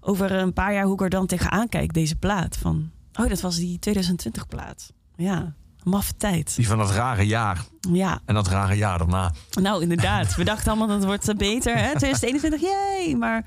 over 0.00 0.32
een 0.32 0.52
paar 0.52 0.72
jaar, 0.72 0.84
hoe 0.84 0.94
ik 0.94 1.00
er 1.00 1.10
dan 1.10 1.26
tegenaan 1.26 1.68
kijk, 1.68 1.92
deze 1.92 2.16
plaat. 2.16 2.56
Van, 2.56 2.90
oh, 3.12 3.28
dat 3.28 3.40
was 3.40 3.56
die 3.56 3.78
2020 3.78 4.46
plaat. 4.46 4.92
Ja, 5.16 5.54
maffe 5.84 6.16
tijd. 6.16 6.56
Die 6.56 6.68
van 6.68 6.78
dat 6.78 6.90
rare 6.90 7.26
jaar. 7.26 7.64
Ja, 7.92 8.20
En 8.24 8.34
dat 8.34 8.48
rare 8.48 8.74
jaar 8.74 8.98
daarna. 8.98 9.32
nou 9.60 9.82
inderdaad. 9.82 10.34
We 10.34 10.44
dachten 10.44 10.68
allemaal 10.68 10.86
dat 10.88 10.96
het 10.96 11.06
wordt 11.06 11.28
eh, 11.28 11.36
beter. 11.36 11.76
Hè? 11.76 11.96
2021, 11.96 12.60
jee. 12.60 13.16
Maar 13.16 13.44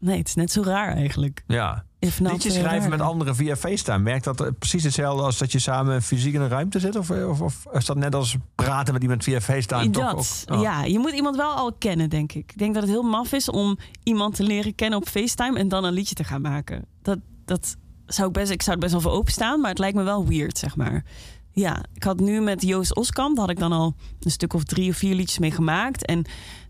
nee, 0.00 0.18
het 0.18 0.28
is 0.28 0.34
net 0.34 0.52
zo 0.52 0.62
raar 0.62 0.94
eigenlijk. 0.94 1.44
Ja. 1.46 1.84
Liedjes 2.18 2.54
eh, 2.54 2.60
schrijven 2.60 2.90
met 2.90 3.00
anderen 3.00 3.36
via 3.36 3.56
FaceTime. 3.56 4.02
Werkt 4.02 4.24
dat 4.24 4.40
eh, 4.40 4.48
precies 4.58 4.82
hetzelfde 4.82 5.22
als 5.22 5.38
dat 5.38 5.52
je 5.52 5.58
samen 5.58 6.02
fysiek 6.02 6.34
in 6.34 6.40
een 6.40 6.48
ruimte 6.48 6.78
zit? 6.80 6.96
Of, 6.96 7.10
of, 7.10 7.40
of 7.40 7.66
is 7.72 7.84
dat 7.84 7.96
net 7.96 8.14
als 8.14 8.36
praten 8.54 8.92
met 8.92 9.02
iemand 9.02 9.24
via 9.24 9.40
FaceTime? 9.40 9.90
toch 9.90 10.04
Dat, 10.04 10.44
ook? 10.48 10.56
Oh. 10.56 10.62
ja. 10.62 10.84
Je 10.84 10.98
moet 10.98 11.12
iemand 11.12 11.36
wel 11.36 11.52
al 11.52 11.72
kennen, 11.72 12.10
denk 12.10 12.32
ik. 12.32 12.52
Ik 12.52 12.58
denk 12.58 12.74
dat 12.74 12.82
het 12.82 12.92
heel 12.92 13.02
maf 13.02 13.32
is 13.32 13.48
om 13.48 13.78
iemand 14.02 14.34
te 14.34 14.42
leren 14.42 14.74
kennen 14.74 14.98
op 14.98 15.08
FaceTime... 15.08 15.58
en 15.58 15.68
dan 15.68 15.84
een 15.84 15.92
liedje 15.92 16.14
te 16.14 16.24
gaan 16.24 16.40
maken. 16.40 16.84
Dat, 17.02 17.18
dat 17.44 17.76
zou 18.06 18.28
ik 18.28 18.34
best... 18.34 18.50
Ik 18.50 18.62
zou 18.62 18.70
het 18.70 18.80
best 18.80 18.92
wel 18.92 19.02
voor 19.02 19.20
openstaan, 19.20 19.60
maar 19.60 19.70
het 19.70 19.78
lijkt 19.78 19.96
me 19.96 20.02
wel 20.02 20.26
weird, 20.26 20.58
zeg 20.58 20.76
maar. 20.76 21.04
Ja, 21.52 21.84
ik 21.94 22.02
had 22.02 22.20
nu 22.20 22.40
met 22.40 22.62
Joost 22.62 22.96
Oskamp... 22.96 23.36
daar 23.36 23.44
had 23.44 23.54
ik 23.54 23.60
dan 23.60 23.72
al 23.72 23.94
een 24.20 24.30
stuk 24.30 24.52
of 24.52 24.64
drie 24.64 24.90
of 24.90 24.96
vier 24.96 25.14
liedjes 25.14 25.38
mee 25.38 25.50
gemaakt. 25.50 26.04
En 26.04 26.24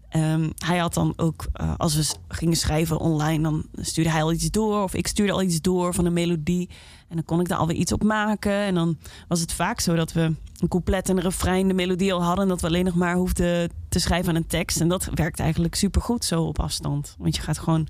ehm, 0.09 0.51
hij 0.57 0.79
had 0.79 0.95
dan 0.95 1.13
ook, 1.17 1.47
eh, 1.53 1.75
als 1.77 1.97
we 1.97 2.15
gingen 2.29 2.57
schrijven 2.57 2.99
online... 2.99 3.43
dan 3.43 3.65
stuurde 3.75 4.11
hij 4.11 4.23
al 4.23 4.33
iets 4.33 4.51
door 4.51 4.83
of 4.83 4.95
ik 4.95 5.07
stuurde 5.07 5.33
al 5.33 5.43
iets 5.43 5.61
door 5.61 5.95
van 5.95 6.05
een 6.05 6.13
melodie... 6.13 6.69
En 7.13 7.19
dan 7.19 7.27
kon 7.27 7.41
ik 7.41 7.49
daar 7.49 7.59
alweer 7.59 7.77
iets 7.77 7.93
op 7.93 8.03
maken. 8.03 8.53
En 8.53 8.75
dan 8.75 8.99
was 9.29 9.41
het 9.41 9.53
vaak 9.53 9.81
zo 9.81 9.95
dat 9.95 10.13
we 10.13 10.35
een 10.59 10.69
couplet 10.69 11.09
en 11.09 11.17
een 11.17 11.23
refrein, 11.23 11.69
de 11.69 11.75
melodie 11.75 12.13
al 12.13 12.23
hadden. 12.23 12.43
En 12.43 12.49
dat 12.49 12.61
we 12.61 12.67
alleen 12.67 12.85
nog 12.85 12.95
maar 12.95 13.15
hoefden 13.15 13.71
te 13.89 13.99
schrijven 13.99 14.29
aan 14.29 14.37
een 14.37 14.47
tekst. 14.47 14.81
En 14.81 14.89
dat 14.89 15.09
werkt 15.15 15.41
eigenlijk 15.41 15.75
supergoed 15.75 16.25
zo 16.25 16.43
op 16.43 16.61
afstand. 16.61 17.17
Want 17.19 17.37
je 17.37 17.43
gaat 17.43 17.59
gewoon 17.59 17.89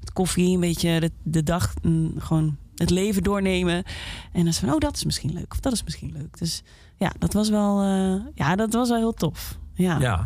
met 0.00 0.12
koffie 0.12 0.54
een 0.54 0.60
beetje 0.60 1.00
de, 1.00 1.10
de 1.22 1.42
dag, 1.42 1.74
mm, 1.82 2.14
gewoon 2.18 2.56
het 2.76 2.90
leven 2.90 3.22
doornemen. 3.22 3.74
En 3.74 3.84
dan 4.32 4.46
is 4.46 4.58
van, 4.58 4.72
oh, 4.72 4.78
dat 4.78 4.96
is 4.96 5.04
misschien 5.04 5.32
leuk. 5.32 5.52
Of 5.52 5.60
dat 5.60 5.72
is 5.72 5.82
misschien 5.84 6.12
leuk. 6.12 6.38
Dus 6.38 6.62
ja, 6.96 7.12
dat 7.18 7.32
was 7.32 7.48
wel, 7.48 7.82
eh, 7.82 8.14
ja, 8.34 8.56
dat 8.56 8.72
was 8.72 8.88
wel 8.88 8.98
heel 8.98 9.14
tof. 9.14 9.58
Ja, 9.74 9.98
Ja. 9.98 10.16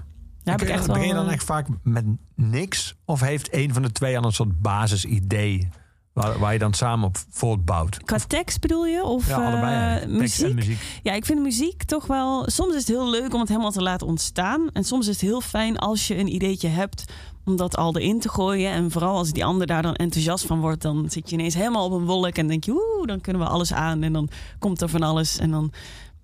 daar 0.43 0.59
heb 0.59 0.63
ik 0.69 0.75
echt 0.75 0.87
wel... 0.87 0.95
begin 0.95 1.09
je 1.11 1.15
dan 1.15 1.27
eh, 1.27 1.33
echt 1.33 1.45
vaak 1.45 1.67
met 1.83 2.05
niks? 2.35 2.95
Of 3.05 3.21
heeft 3.21 3.55
een 3.55 3.73
van 3.73 3.83
de 3.83 3.93
twee 3.93 4.19
al 4.19 4.25
een 4.25 4.33
soort 4.33 4.61
basisidee 4.61 5.69
waar, 6.13 6.39
waar 6.39 6.53
je 6.53 6.59
dan 6.59 6.75
samen 6.75 7.07
op 7.07 7.17
voortbouwt? 7.31 8.05
Qua 8.05 8.19
tekst 8.19 8.61
bedoel 8.61 8.87
je? 8.87 9.03
Of 9.05 9.29
Ja, 9.29 9.37
allebei 9.47 10.07
muziek? 10.07 10.55
muziek. 10.55 11.01
Ja, 11.03 11.13
ik 11.13 11.25
vind 11.25 11.41
muziek 11.41 11.83
toch 11.83 12.07
wel. 12.07 12.51
Soms 12.51 12.73
is 12.75 12.79
het 12.79 12.89
heel 12.89 13.11
leuk 13.11 13.35
om 13.35 13.41
het 13.41 13.49
helemaal 13.49 13.71
te 13.71 13.83
laten 13.83 14.07
ontstaan. 14.07 14.71
En 14.73 14.85
soms 14.85 15.07
is 15.07 15.13
het 15.13 15.21
heel 15.31 15.41
fijn 15.41 15.79
als 15.79 16.07
je 16.07 16.17
een 16.19 16.35
ideetje 16.35 16.69
hebt 16.69 17.05
om 17.49 17.57
dat 17.57 17.77
al 17.77 17.97
erin 17.97 18.21
te 18.21 18.29
gooien. 18.29 18.71
En 18.71 18.91
vooral 18.91 19.17
als 19.17 19.33
die 19.33 19.45
ander 19.45 19.67
daar 19.67 19.83
dan 19.83 19.95
enthousiast 19.95 20.47
van 20.47 20.61
wordt, 20.61 20.83
dan 20.83 21.11
zit 21.11 21.31
je 21.31 21.37
ineens 21.37 21.55
helemaal 21.55 21.85
op 21.85 21.93
een 21.93 22.05
wolk 22.05 22.35
en 22.35 22.47
denk 22.47 22.65
je, 22.65 22.73
oeh, 22.73 23.07
dan 23.07 23.21
kunnen 23.21 23.43
we 23.43 23.49
alles 23.49 23.73
aan. 23.73 24.03
En 24.03 24.13
dan 24.13 24.29
komt 24.59 24.81
er 24.81 24.89
van 24.89 25.03
alles. 25.03 25.39
En 25.39 25.51
dan, 25.51 25.73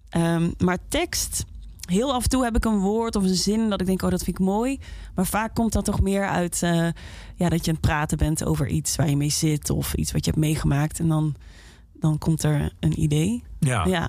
ehm, 0.09 0.51
maar 0.59 0.79
tekst. 0.89 1.45
Heel 1.85 2.12
af 2.14 2.22
en 2.22 2.29
toe 2.29 2.45
heb 2.45 2.57
ik 2.57 2.64
een 2.64 2.79
woord 2.79 3.16
of 3.16 3.22
een 3.22 3.35
zin 3.35 3.70
dat 3.70 3.81
ik 3.81 3.87
denk, 3.87 4.03
oh, 4.03 4.11
dat 4.11 4.22
vind 4.22 4.39
ik 4.39 4.45
mooi. 4.45 4.81
Maar 5.14 5.27
vaak 5.27 5.55
komt 5.55 5.72
dat 5.72 5.85
toch 5.85 6.01
meer 6.01 6.29
uit 6.29 6.62
eh, 6.62 6.89
ja, 7.35 7.49
dat 7.49 7.64
je 7.64 7.70
aan 7.70 7.77
het 7.77 7.81
praten 7.81 8.18
bent 8.18 8.45
over 8.45 8.66
iets 8.66 8.97
waar 8.97 9.09
je 9.09 9.16
mee 9.16 9.31
zit 9.31 9.70
of 9.70 9.95
iets 9.95 10.12
wat 10.12 10.25
je 10.25 10.31
hebt 10.31 10.43
meegemaakt. 10.43 10.99
En 10.99 11.09
dan, 11.09 11.35
dan 11.93 12.18
komt 12.18 12.43
er 12.43 12.72
een 12.81 13.01
idee. 13.01 13.43
Ja. 13.59 13.87
Ja, 13.87 14.09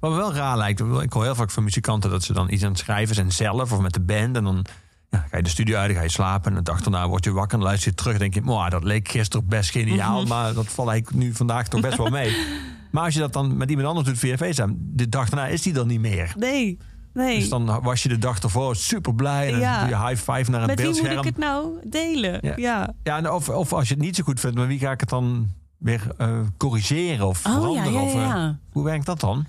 Wat 0.00 0.10
me 0.10 0.16
wel 0.16 0.34
raar 0.34 0.56
lijkt, 0.56 0.80
ik 0.80 1.12
hoor 1.12 1.22
heel 1.22 1.34
vaak 1.34 1.50
van 1.50 1.64
muzikanten 1.64 2.10
dat 2.10 2.22
ze 2.22 2.32
dan 2.32 2.50
iets 2.50 2.62
aan 2.62 2.70
het 2.70 2.78
schrijven 2.78 3.14
zijn 3.14 3.32
zelf 3.32 3.72
of 3.72 3.80
met 3.80 3.92
de 3.92 4.00
band. 4.00 4.36
En 4.36 4.44
dan 4.44 4.66
ja, 5.10 5.26
ga 5.30 5.36
je 5.36 5.42
de 5.42 5.48
studio 5.48 5.76
uit, 5.76 5.92
ga 5.96 6.02
je 6.02 6.08
slapen. 6.08 6.50
En 6.50 6.56
de 6.56 6.62
dag 6.62 6.80
daarna 6.80 7.08
word 7.08 7.24
je 7.24 7.32
wakker 7.32 7.58
en 7.58 7.64
luister 7.64 7.90
je 7.90 7.96
terug. 7.96 8.12
En 8.12 8.18
denk 8.18 8.34
je, 8.34 8.40
"Mwah, 8.40 8.70
dat 8.70 8.84
leek 8.84 9.08
gisteren 9.08 9.46
best 9.46 9.70
geniaal. 9.70 10.24
Maar 10.26 10.54
dat 10.54 10.66
valt 10.66 10.88
eigenlijk 10.88 11.24
nu 11.24 11.34
vandaag 11.34 11.68
toch 11.68 11.80
best 11.80 11.96
wel 11.96 12.10
mee. 12.10 12.36
Maar 12.90 13.04
als 13.04 13.14
je 13.14 13.20
dat 13.20 13.32
dan 13.32 13.56
met 13.56 13.70
iemand 13.70 13.88
anders 13.88 14.06
doet 14.06 14.18
via 14.18 14.36
FaceTime, 14.36 14.74
de 14.78 15.08
dag 15.08 15.28
daarna 15.28 15.46
is 15.46 15.62
die 15.62 15.72
dan 15.72 15.86
niet 15.86 16.00
meer. 16.00 16.32
nee, 16.38 16.78
nee. 17.12 17.38
Dus 17.38 17.48
dan 17.48 17.80
was 17.82 18.02
je 18.02 18.08
de 18.08 18.18
dag 18.18 18.38
ervoor 18.38 18.76
super 18.76 19.14
blij. 19.14 19.46
En 19.46 19.50
dan 19.52 19.60
Ja. 19.60 19.80
doe 19.80 19.88
je 19.88 20.06
high 20.06 20.30
five 20.32 20.50
naar 20.50 20.60
een 20.60 20.66
Met 20.66 20.76
wie 20.76 20.84
beeldscherm. 20.84 21.16
moet 21.16 21.24
ik 21.24 21.30
het 21.30 21.38
nou 21.44 21.68
delen? 21.84 22.38
Ja. 22.42 22.52
Ja. 22.56 22.92
Ja, 23.02 23.16
en 23.16 23.30
of, 23.30 23.48
of 23.48 23.72
als 23.72 23.88
je 23.88 23.94
het 23.94 24.02
niet 24.02 24.16
zo 24.16 24.22
goed 24.24 24.40
vindt, 24.40 24.56
maar 24.56 24.66
wie 24.66 24.78
ga 24.78 24.90
ik 24.90 25.00
het 25.00 25.08
dan 25.08 25.48
weer 25.78 26.02
eh, 26.18 26.28
corrigeren 26.56 27.26
of 27.26 27.46
Oh 27.46 27.52
veranderen? 27.52 27.92
ja, 27.92 28.00
Of, 28.02 28.14
eh, 28.14 28.48
hoe 28.72 28.84
werkt 28.84 29.06
dat 29.06 29.20
dan? 29.20 29.46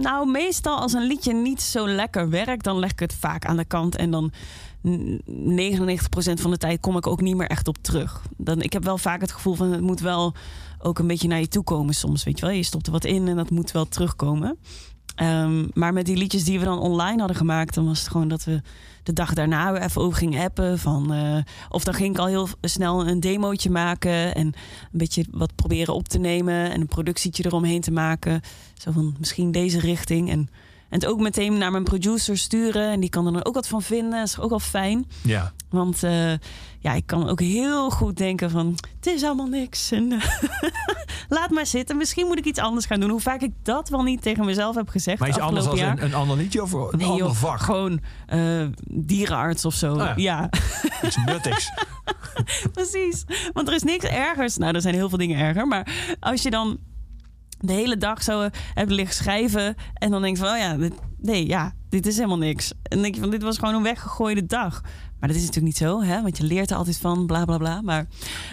Nou, 0.00 0.30
meestal 0.30 0.78
als 0.78 0.92
een 0.92 1.06
liedje 1.06 1.34
niet 1.34 1.62
zo 1.62 1.88
lekker 1.88 2.28
werkt, 2.30 2.64
dan 2.64 2.78
leg 2.78 2.90
ik 2.90 2.98
het 3.00 3.14
vaak 3.14 3.44
aan 3.44 3.56
de 3.56 3.64
kant. 3.64 3.96
En 3.96 4.10
dan 4.10 4.32
n- 4.88 5.22
99% 5.26 6.40
van 6.40 6.50
de 6.50 6.56
tijd 6.58 6.80
kom 6.80 6.96
ik 6.96 7.06
ook 7.06 7.20
niet 7.20 7.36
meer 7.36 7.46
echt 7.48 7.68
op 7.68 7.76
terug. 7.80 8.22
Dan, 8.36 8.60
ik 8.62 8.72
heb 8.72 8.84
wel 8.84 8.98
vaak 8.98 9.20
het 9.20 9.32
gevoel 9.32 9.54
van 9.54 9.72
het 9.72 9.80
moet 9.80 10.00
wel 10.00 10.34
ook 10.82 10.98
een 10.98 11.06
beetje 11.06 11.28
naar 11.28 11.40
je 11.40 11.48
toe 11.48 11.64
komen 11.64 11.94
soms. 11.94 12.24
Weet 12.24 12.38
je 12.38 12.46
wel, 12.46 12.54
je 12.54 12.62
stopt 12.62 12.86
er 12.86 12.92
wat 12.92 13.04
in 13.04 13.28
en 13.28 13.36
dat 13.36 13.50
moet 13.50 13.70
wel 13.70 13.88
terugkomen. 13.88 14.58
Ehm, 15.18 15.66
maar 15.74 15.92
met 15.92 16.06
die 16.06 16.16
liedjes 16.16 16.44
die 16.44 16.58
we 16.58 16.64
dan 16.64 16.78
online 16.78 17.18
hadden 17.18 17.36
gemaakt, 17.36 17.74
dan 17.74 17.86
was 17.86 17.98
het 17.98 18.08
gewoon 18.08 18.28
dat 18.28 18.44
we 18.44 18.60
de 19.02 19.12
dag 19.12 19.34
daarna 19.34 19.72
weer 19.72 19.82
even 19.82 20.02
over 20.02 20.18
gingen 20.18 20.44
appen. 20.44 20.78
Van, 20.78 21.12
eh, 21.12 21.36
of 21.68 21.84
dan 21.84 21.94
ging 21.94 22.14
ik 22.14 22.20
al 22.20 22.26
heel 22.26 22.48
snel 22.60 23.06
een 23.06 23.20
demootje 23.20 23.70
maken 23.70 24.34
en 24.34 24.46
een 24.46 24.54
beetje 24.90 25.24
wat 25.30 25.54
proberen 25.54 25.94
op 25.94 26.08
te 26.08 26.18
nemen 26.18 26.70
en 26.70 26.80
een 26.80 26.86
productietje 26.86 27.44
eromheen 27.46 27.80
te 27.80 27.90
maken. 27.90 28.40
Zo 28.74 28.90
van 28.90 29.14
misschien 29.18 29.52
deze 29.52 29.80
richting. 29.80 30.30
En, 30.30 30.48
en 30.88 30.98
het 31.00 31.06
ook 31.06 31.20
meteen 31.20 31.58
naar 31.58 31.70
mijn 31.70 31.84
producer 31.84 32.38
sturen. 32.38 32.90
En 32.90 33.00
die 33.00 33.10
kan 33.10 33.26
er 33.26 33.32
dan 33.32 33.44
ook 33.44 33.54
wat 33.54 33.68
van 33.68 33.82
vinden. 33.82 34.10
Dat 34.18 34.28
is 34.28 34.38
ook 34.38 34.50
wel 34.50 34.58
fijn. 34.58 35.06
Ja. 35.22 35.52
Want 35.70 36.02
eh, 36.02 36.32
ja, 36.78 36.92
ik 36.94 37.06
kan 37.06 37.28
ook 37.28 37.40
heel 37.40 37.90
goed 37.90 38.16
denken 38.16 38.50
van... 38.50 38.78
het 38.96 39.06
is 39.06 39.22
allemaal 39.24 39.46
niks. 39.46 39.90
En, 39.90 40.12
eh, 40.12 40.22
laat 41.38 41.50
maar 41.50 41.66
zitten. 41.66 41.96
Misschien 41.96 42.26
moet 42.26 42.38
ik 42.38 42.44
iets 42.44 42.58
anders 42.58 42.86
gaan 42.86 43.00
doen. 43.00 43.10
Hoe 43.10 43.20
vaak 43.20 43.40
ik 43.40 43.52
dat 43.62 43.88
wel 43.88 44.02
niet 44.02 44.22
tegen 44.22 44.44
mezelf 44.44 44.74
heb 44.74 44.88
gezegd 44.88 45.18
Maar 45.18 45.28
iets 45.28 45.38
anders 45.38 45.66
als 45.66 45.80
een, 45.80 46.04
een 46.04 46.14
ander 46.14 46.36
liedje 46.36 46.62
of 46.62 46.72
een 46.72 46.98
Nee, 46.98 47.06
ander 47.06 47.26
joh, 47.26 47.34
vak? 47.34 47.60
Gewoon 47.60 48.00
eh, 48.26 48.66
dierenarts 48.90 49.64
of 49.64 49.74
zo. 49.74 49.98
Ah, 49.98 50.16
ja. 50.16 50.16
ja. 50.16 50.50
Iets 51.06 51.16
nuttigs. 51.16 51.70
Precies. 52.72 53.24
Want 53.52 53.68
er 53.68 53.74
is 53.74 53.82
niks 53.82 54.04
ergers. 54.04 54.56
Nou, 54.56 54.74
er 54.74 54.80
zijn 54.80 54.94
heel 54.94 55.08
veel 55.08 55.18
dingen 55.18 55.38
erger. 55.38 55.66
Maar 55.66 56.16
als 56.20 56.42
je 56.42 56.50
dan 56.50 56.78
de 57.58 57.72
hele 57.72 57.96
dag 57.96 58.22
zo 58.22 58.40
eh, 58.40 58.50
hebt 58.74 58.90
liggen 58.90 59.14
schrijven. 59.14 59.74
En 59.94 60.10
dan 60.10 60.22
denk 60.22 60.36
je 60.36 60.42
van, 60.42 60.52
oh 60.52 60.58
ja, 60.58 60.76
dit, 60.76 60.92
nee, 61.16 61.46
ja, 61.46 61.72
dit 61.88 62.06
is 62.06 62.16
helemaal 62.16 62.38
niks. 62.38 62.70
En 62.70 62.78
dan 62.82 63.02
denk 63.02 63.14
je 63.14 63.20
van, 63.20 63.30
dit 63.30 63.42
was 63.42 63.58
gewoon 63.58 63.74
een 63.74 63.82
weggegooide 63.82 64.46
dag. 64.46 64.80
Maar 65.18 65.28
dat 65.28 65.38
is 65.38 65.44
natuurlijk 65.46 65.66
niet 65.66 65.88
zo, 65.88 66.02
hè? 66.02 66.22
Want 66.22 66.36
je 66.36 66.44
leert 66.44 66.70
er 66.70 66.76
altijd 66.76 66.98
van, 66.98 67.26
bla 67.26 67.44
bla 67.44 67.56
bla. 67.56 67.80
Maar 67.82 68.06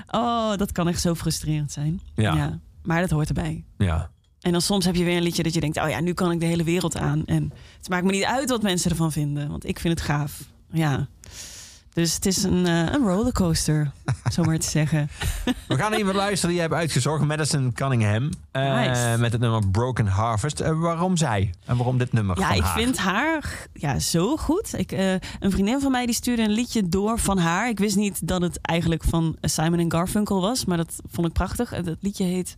oh, 0.08 0.56
dat 0.56 0.72
kan 0.72 0.88
echt 0.88 1.02
zo 1.02 1.16
frustrerend 1.16 1.72
zijn. 1.72 2.02
Ja. 2.16 2.60
Maar 2.84 3.02
dat 3.02 3.10
hoort 3.10 3.28
erbij. 3.28 3.66
Ja. 3.78 4.10
En 4.40 4.52
dan 4.52 4.62
soms 4.62 4.86
heb 4.86 4.96
je 4.96 5.04
weer 5.04 5.18
een 5.18 5.24
liedje 5.24 5.44
dat 5.44 5.54
je 5.54 5.60
denkt, 5.60 5.78
oh 5.78 5.90
ja, 5.90 6.00
nu 6.00 6.14
kan 6.14 6.32
ik 6.32 6.40
de 6.40 6.46
hele 6.46 6.64
wereld 6.64 6.98
aan. 6.98 7.26
En 7.26 7.54
het 7.78 7.90
maakt 7.90 8.06
me 8.06 8.12
niet 8.12 8.24
uit 8.24 8.50
wat 8.50 8.62
mensen 8.62 8.92
ervan 8.92 9.12
vinden, 9.12 9.50
want 9.50 9.68
ik 9.68 9.80
vind 9.80 10.00
het 10.00 10.08
gaaf. 10.08 10.42
Ja. 10.72 11.08
Dus 11.96 12.14
het 12.16 12.26
is 12.26 12.44
een, 12.44 12.66
eh, 12.66 12.80
een 12.80 13.08
rollercoaster, 13.08 13.92
zo 14.32 14.44
maar 14.44 14.60
te 14.60 14.70
zeggen. 14.70 15.10
We 15.68 15.76
gaan 15.78 15.94
even 15.94 16.16
luisteren 16.16 16.48
die 16.48 16.56
je 16.56 16.62
hebt 16.62 16.74
uitgezocht. 16.74 17.24
Madison 17.24 17.74
Cunningham. 17.74 18.30
eh, 18.52 18.74
Nice. 18.76 19.16
Met 19.18 19.32
het 19.32 19.42
nummer 19.42 19.68
Broken 19.70 20.08
Harvest. 20.08 20.60
Eh, 20.60 20.80
waarom 20.80 21.18
zij? 21.18 21.54
En 21.66 21.76
waarom 21.78 21.98
dit 21.98 22.14
nummer 22.14 22.40
Ja, 22.40 22.52
ik 22.52 22.62
haar? 22.62 22.78
vind 22.78 22.98
haar 22.98 23.68
ja, 23.74 24.00
zo 24.00 24.38
goed. 24.38 24.78
Ik, 24.80 24.92
een 25.40 25.52
vriendin 25.52 25.80
van 25.80 25.92
mij 25.92 26.06
die 26.06 26.16
stuurde 26.16 26.42
een 26.42 26.50
liedje 26.52 26.88
door 26.90 27.20
van 27.20 27.38
haar. 27.38 27.70
Ik 27.70 27.80
wist 27.80 27.96
niet 27.96 28.28
dat 28.28 28.42
het 28.42 28.60
eigenlijk 28.62 29.04
van 29.04 29.38
Simon 29.42 29.92
Garfunkel 29.92 30.42
was, 30.42 30.66
maar 30.66 30.78
dat 30.78 30.96
vond 31.12 31.28
ik 31.28 31.34
prachtig. 31.34 31.70
Het 31.70 31.96
liedje 32.00 32.24
heet 32.24 32.56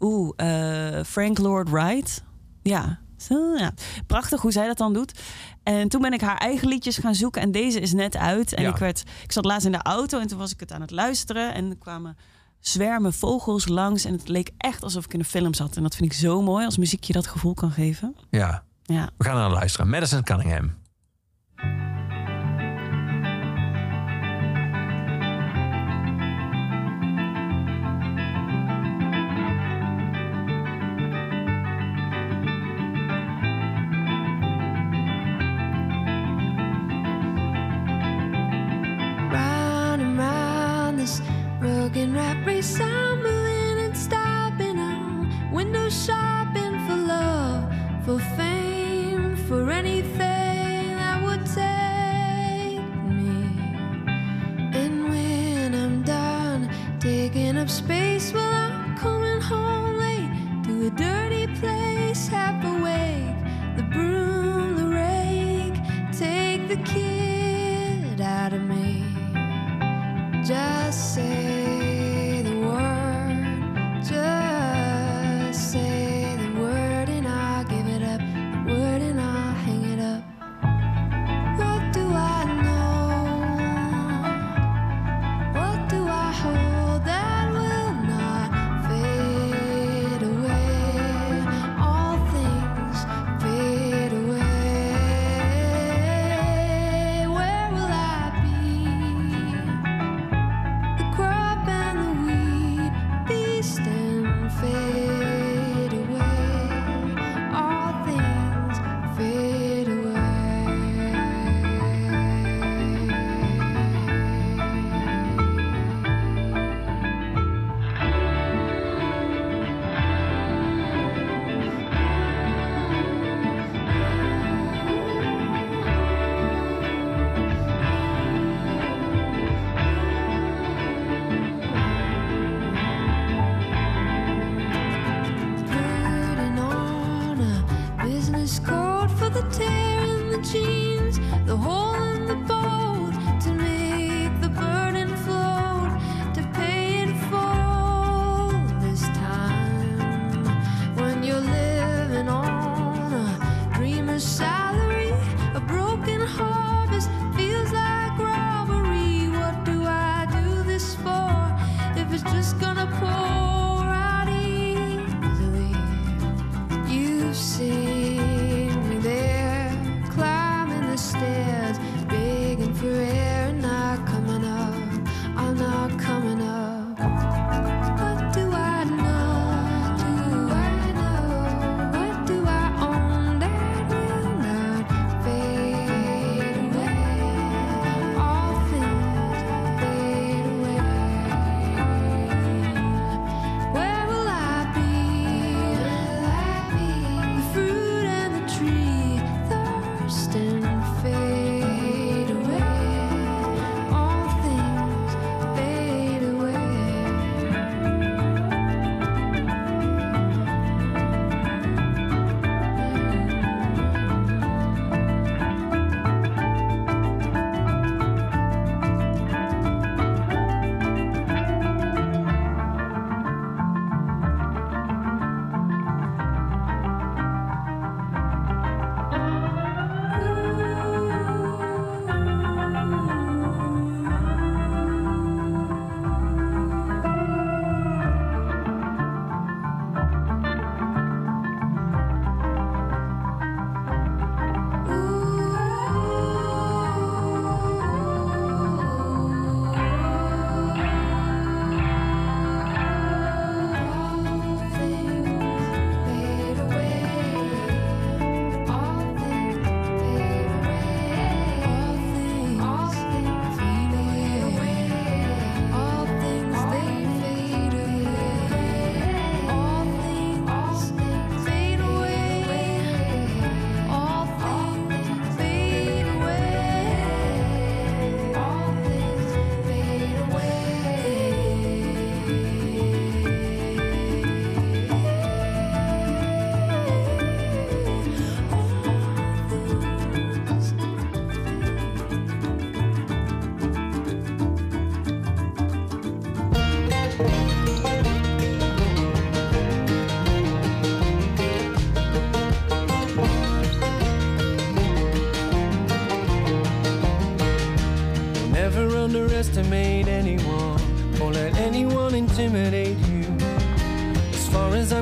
oeh, 0.00 0.30
eh, 0.36 1.04
Frank 1.04 1.38
Lord 1.38 1.70
Wright. 1.70 2.22
Ja. 2.62 2.98
Zo, 3.20 3.54
ja. 3.56 3.72
Prachtig 4.06 4.40
hoe 4.40 4.52
zij 4.52 4.66
dat 4.66 4.76
dan 4.78 4.92
doet. 4.92 5.20
En 5.62 5.88
toen 5.88 6.00
ben 6.02 6.12
ik 6.12 6.20
haar 6.20 6.36
eigen 6.36 6.68
liedjes 6.68 6.96
gaan 6.98 7.14
zoeken. 7.14 7.42
En 7.42 7.52
deze 7.52 7.80
is 7.80 7.92
net 7.92 8.16
uit. 8.16 8.54
En 8.54 8.62
Ja. 8.62 8.68
ik, 8.68 8.76
werd, 8.76 9.02
ik 9.22 9.32
zat 9.32 9.44
laatst 9.44 9.66
in 9.66 9.72
de 9.72 9.82
auto 9.82 10.18
en 10.20 10.26
toen 10.26 10.38
was 10.38 10.52
ik 10.52 10.60
het 10.60 10.72
aan 10.72 10.80
het 10.80 10.90
luisteren. 10.90 11.54
En 11.54 11.70
er 11.70 11.76
kwamen 11.78 12.16
zwermen 12.60 13.12
vogels 13.12 13.68
langs. 13.68 14.04
En 14.04 14.12
het 14.12 14.28
leek 14.28 14.50
echt 14.56 14.82
alsof 14.82 15.04
ik 15.04 15.12
in 15.12 15.18
een 15.18 15.24
film 15.24 15.54
zat. 15.54 15.76
En 15.76 15.82
dat 15.82 15.96
vind 15.96 16.12
ik 16.12 16.18
zo 16.18 16.42
mooi 16.42 16.64
als 16.64 16.76
muziekje 16.78 17.12
dat 17.12 17.26
gevoel 17.26 17.54
kan 17.54 17.70
geven. 17.70 18.16
Ja, 18.30 18.62
Ja. 18.82 19.08
we 19.16 19.24
gaan 19.24 19.34
naar 19.36 19.50
luisteren. 19.50 19.88
Madison 19.88 20.22
Cunningham. 20.22 20.78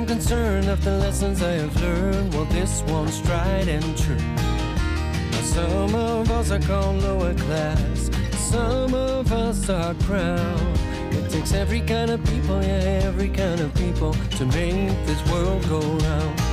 concerned 0.09 0.69
of 0.71 0.83
the 0.83 0.97
lessons 0.97 1.43
I 1.43 1.53
have 1.53 1.83
learned. 1.83 2.33
Well, 2.33 2.47
this 2.47 2.83
one's 2.89 3.21
tried 3.21 3.69
and 3.69 3.85
true. 3.99 4.17
Now, 4.17 5.43
some 5.43 5.95
of 5.95 6.31
us 6.31 6.51
are 6.51 6.61
called 6.61 7.03
lower 7.03 7.35
class, 7.35 8.11
some 8.33 8.95
of 8.95 9.31
us 9.31 9.69
are 9.69 9.93
proud. 9.95 10.79
It 11.13 11.31
takes 11.31 11.53
every 11.53 11.83
kind 11.83 12.11
of 12.11 12.25
people, 12.25 12.63
yeah, 12.63 13.03
every 13.05 13.29
kind 13.29 13.61
of 13.61 13.75
people 13.75 14.15
to 14.39 14.47
make 14.47 14.97
this 15.05 15.31
world 15.31 15.69
go 15.69 15.81
round. 15.81 16.48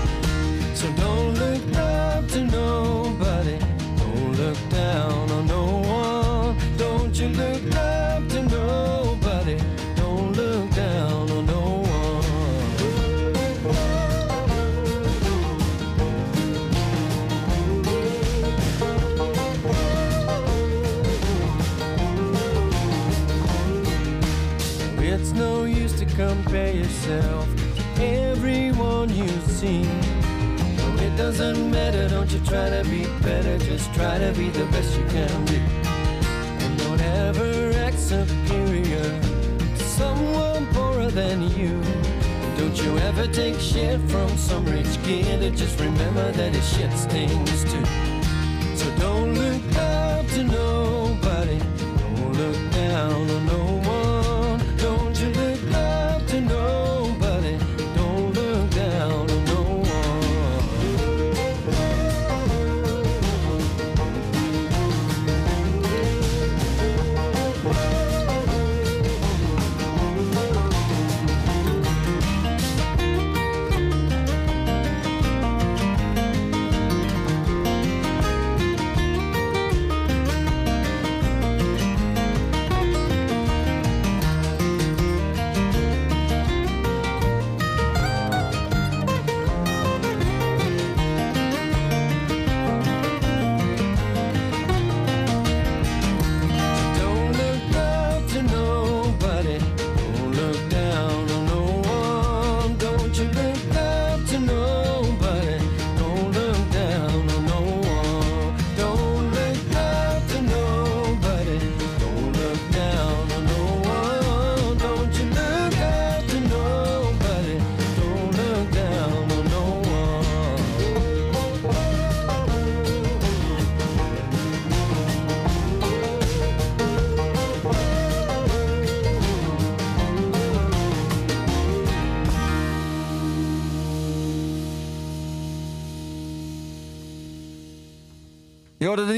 You 29.66 29.84
see. 29.84 29.90
No, 30.78 30.96
it 31.04 31.16
doesn't 31.18 31.72
matter, 31.72 32.08
don't 32.10 32.32
you 32.32 32.40
try 32.40 32.70
to 32.70 32.84
be 32.90 33.06
better, 33.22 33.58
just 33.58 33.94
try 33.94 34.18
to 34.18 34.32
be 34.34 34.50
the 34.50 34.66
best 34.66 34.98
you 34.98 35.06
can 35.06 35.46
be. 35.46 35.58
And 36.64 36.78
don't 36.80 37.02
ever 37.02 37.72
act 37.80 38.00
superior 38.00 39.04
to 39.78 39.84
someone 39.84 40.68
poorer 40.74 41.10
than 41.10 41.42
you. 41.58 41.82
Don't 42.58 42.78
you 42.84 42.98
ever 43.00 43.28
take 43.28 43.60
shit 43.60 44.00
from 44.10 44.30
some 44.38 44.66
rich 44.66 44.98
kid, 45.04 45.56
just 45.56 45.80
remember 45.80 46.32
that 46.32 46.54
his 46.54 46.68
shit 46.74 46.92
stings 46.94 47.64
too. 47.64 47.86
So 48.76 48.86
don't 48.98 49.34
look 49.34 49.78
up 49.78 50.28
to 50.28 50.44
nobody. 50.44 50.95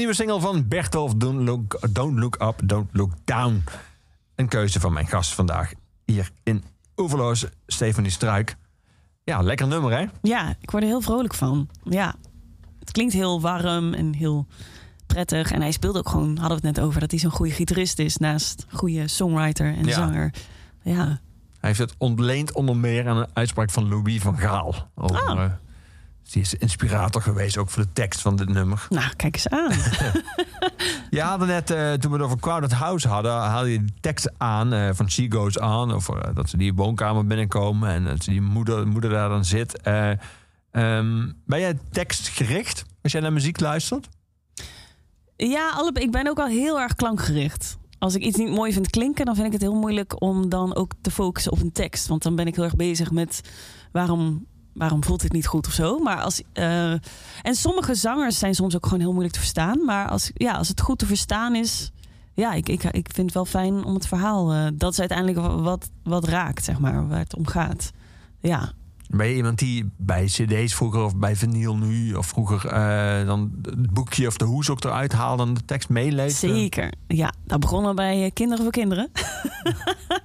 Nieuwe 0.08 0.22
single 0.22 0.40
van 0.40 0.68
Bertolf, 0.68 1.14
Don't 1.14 1.40
Look, 1.40 1.78
Don't 1.92 2.18
Look 2.18 2.42
Up, 2.42 2.60
Don't 2.64 2.88
Look 2.92 3.12
Down. 3.24 3.64
Een 4.34 4.48
keuze 4.48 4.80
van 4.80 4.92
mijn 4.92 5.06
gast 5.06 5.34
vandaag 5.34 5.72
hier 6.04 6.30
in 6.42 6.64
Oeverloos, 6.96 7.46
Stefanie 7.66 8.10
Struik. 8.10 8.56
Ja, 9.24 9.40
lekker 9.42 9.66
nummer 9.66 9.98
hè? 9.98 10.06
Ja, 10.22 10.54
ik 10.60 10.70
word 10.70 10.82
er 10.82 10.88
heel 10.88 11.00
vrolijk 11.00 11.34
van. 11.34 11.68
Ja, 11.82 12.14
het 12.78 12.90
klinkt 12.90 13.12
heel 13.12 13.40
warm 13.40 13.94
en 13.94 14.14
heel 14.14 14.46
prettig. 15.06 15.50
En 15.52 15.60
hij 15.60 15.72
speelt 15.72 15.96
ook 15.98 16.08
gewoon, 16.08 16.36
hadden 16.38 16.60
we 16.60 16.66
het 16.66 16.76
net 16.76 16.84
over, 16.84 17.00
dat 17.00 17.10
hij 17.10 17.20
zo'n 17.20 17.30
goede 17.30 17.52
gitarist 17.52 17.98
is 17.98 18.16
naast 18.16 18.66
goede 18.72 19.08
songwriter 19.08 19.74
en 19.76 19.84
Ja. 19.84 19.92
zanger. 19.94 20.34
Ja, 20.82 21.04
Hij 21.60 21.68
heeft 21.70 21.78
het 21.78 21.94
ontleend 21.98 22.52
onder 22.52 22.76
meer 22.76 23.08
aan 23.08 23.16
een 23.16 23.28
uitspraak 23.32 23.70
van 23.70 23.88
Louis 23.88 24.20
van 24.22 24.38
Gaal. 24.38 24.74
Over, 24.94 25.16
Oh. 25.30 25.44
Die 26.32 26.42
is 26.42 26.54
inspirator 26.54 27.22
geweest 27.22 27.56
ook 27.56 27.70
voor 27.70 27.82
de 27.82 27.92
tekst 27.92 28.20
van 28.20 28.36
dit 28.36 28.48
nummer. 28.48 28.86
nou, 28.88 29.12
kijk 29.16 29.34
eens 29.34 29.48
aan. 29.48 29.70
Je 31.10 31.20
hadden 31.20 31.48
net, 31.48 31.70
eh, 31.70 31.92
toen 31.92 32.10
we 32.10 32.16
het 32.16 32.26
over 32.26 32.38
Crowded 32.40 32.72
House 32.72 33.08
hadden, 33.08 33.32
haalde 33.32 33.72
je 33.72 33.78
die 33.78 33.94
tekst 34.00 34.30
aan 34.36 34.72
eh, 34.72 34.88
van 34.92 35.10
She 35.10 35.26
Goes 35.30 35.58
On. 35.58 35.92
Over 35.92 36.20
eh, 36.20 36.34
dat 36.34 36.48
ze 36.48 36.56
die 36.56 36.74
woonkamer 36.74 37.26
binnenkomen 37.26 37.88
en 37.90 38.04
dat 38.04 38.24
ze 38.24 38.30
die 38.30 38.40
moeder, 38.40 38.86
moeder 38.86 39.10
daar 39.10 39.28
dan 39.28 39.44
zit. 39.44 39.80
Eh, 39.80 40.10
ehm, 40.70 41.32
ben 41.46 41.60
jij 41.60 41.78
tekstgericht 41.90 42.84
als 43.02 43.12
jij 43.12 43.20
naar 43.20 43.32
muziek 43.32 43.60
luistert? 43.60 44.08
Ja, 45.36 45.70
allebei. 45.70 46.04
Ik 46.04 46.12
ben 46.12 46.28
ook 46.28 46.38
al 46.38 46.46
heel 46.46 46.80
erg 46.80 46.94
klankgericht. 46.94 47.78
Als 47.98 48.14
ik 48.14 48.22
iets 48.22 48.36
niet 48.36 48.50
mooi 48.50 48.72
vind 48.72 48.90
klinken, 48.90 49.26
dan 49.26 49.34
vind 49.34 49.46
ik 49.46 49.52
het 49.52 49.62
heel 49.62 49.74
moeilijk 49.74 50.22
om 50.22 50.48
dan 50.48 50.74
ook 50.74 50.92
te 51.00 51.10
focussen 51.10 51.52
op 51.52 51.60
een 51.60 51.72
tekst. 51.72 52.06
Want 52.06 52.22
dan 52.22 52.36
ben 52.36 52.46
ik 52.46 52.54
heel 52.54 52.64
erg 52.64 52.76
bezig 52.76 53.10
met 53.10 53.40
waarom, 53.92 54.46
waarom 54.78 55.04
voelt 55.04 55.20
dit 55.20 55.32
niet 55.32 55.46
goed 55.46 55.66
of 55.66 55.72
zo. 55.72 55.98
Maar 55.98 56.20
als, 56.20 56.42
eh, 56.52 56.90
en 57.42 57.54
sommige 57.54 57.94
zangers 57.94 58.38
zijn 58.38 58.54
soms 58.54 58.76
ook 58.76 58.84
gewoon 58.84 59.00
heel 59.00 59.10
moeilijk 59.12 59.34
te 59.34 59.40
verstaan. 59.40 59.84
Maar 59.84 60.08
als, 60.08 60.30
ja, 60.34 60.52
als 60.52 60.68
het 60.68 60.80
goed 60.80 60.98
te 60.98 61.06
verstaan 61.06 61.54
is, 61.54 61.90
ja, 62.34 62.52
ik, 62.52 62.68
ik, 62.68 62.84
ik 62.84 63.08
vind 63.12 63.26
het 63.26 63.34
wel 63.34 63.44
fijn 63.44 63.84
om 63.84 63.94
het 63.94 64.06
verhaal. 64.06 64.52
eh, 64.52 64.66
dat 64.74 64.92
is 64.92 64.98
uiteindelijk 64.98 65.38
wat, 65.62 65.90
wat 66.02 66.24
raakt, 66.28 66.64
zeg 66.64 66.78
maar, 66.78 67.08
waar 67.08 67.18
het 67.18 67.36
om 67.36 67.46
gaat. 67.46 67.90
Ja, 68.40 68.72
Ben 69.08 69.28
je 69.28 69.34
iemand 69.34 69.58
die 69.58 69.90
bij 69.96 70.24
cd's 70.24 70.74
vroeger 70.74 71.02
of 71.02 71.16
bij 71.16 71.36
vinyl 71.36 71.76
nu... 71.76 72.14
of 72.14 72.26
vroeger 72.26 72.66
eh, 72.66 73.26
dan 73.26 73.52
het 73.62 73.90
boekje 73.90 74.26
of 74.26 74.36
de 74.36 74.44
hoes 74.44 74.70
ook 74.70 74.84
eruit 74.84 75.12
haalde 75.12 75.42
en 75.42 75.54
de 75.54 75.64
tekst 75.64 75.88
meeleest? 75.88 76.36
zeker. 76.36 76.92
Ja, 77.06 77.32
dat 77.44 77.60
begon 77.60 77.84
al 77.84 77.94
bij 77.94 78.24
eh, 78.24 78.30
Kinderen 78.34 78.62
voor 78.62 78.72
Kinderen. 78.72 79.10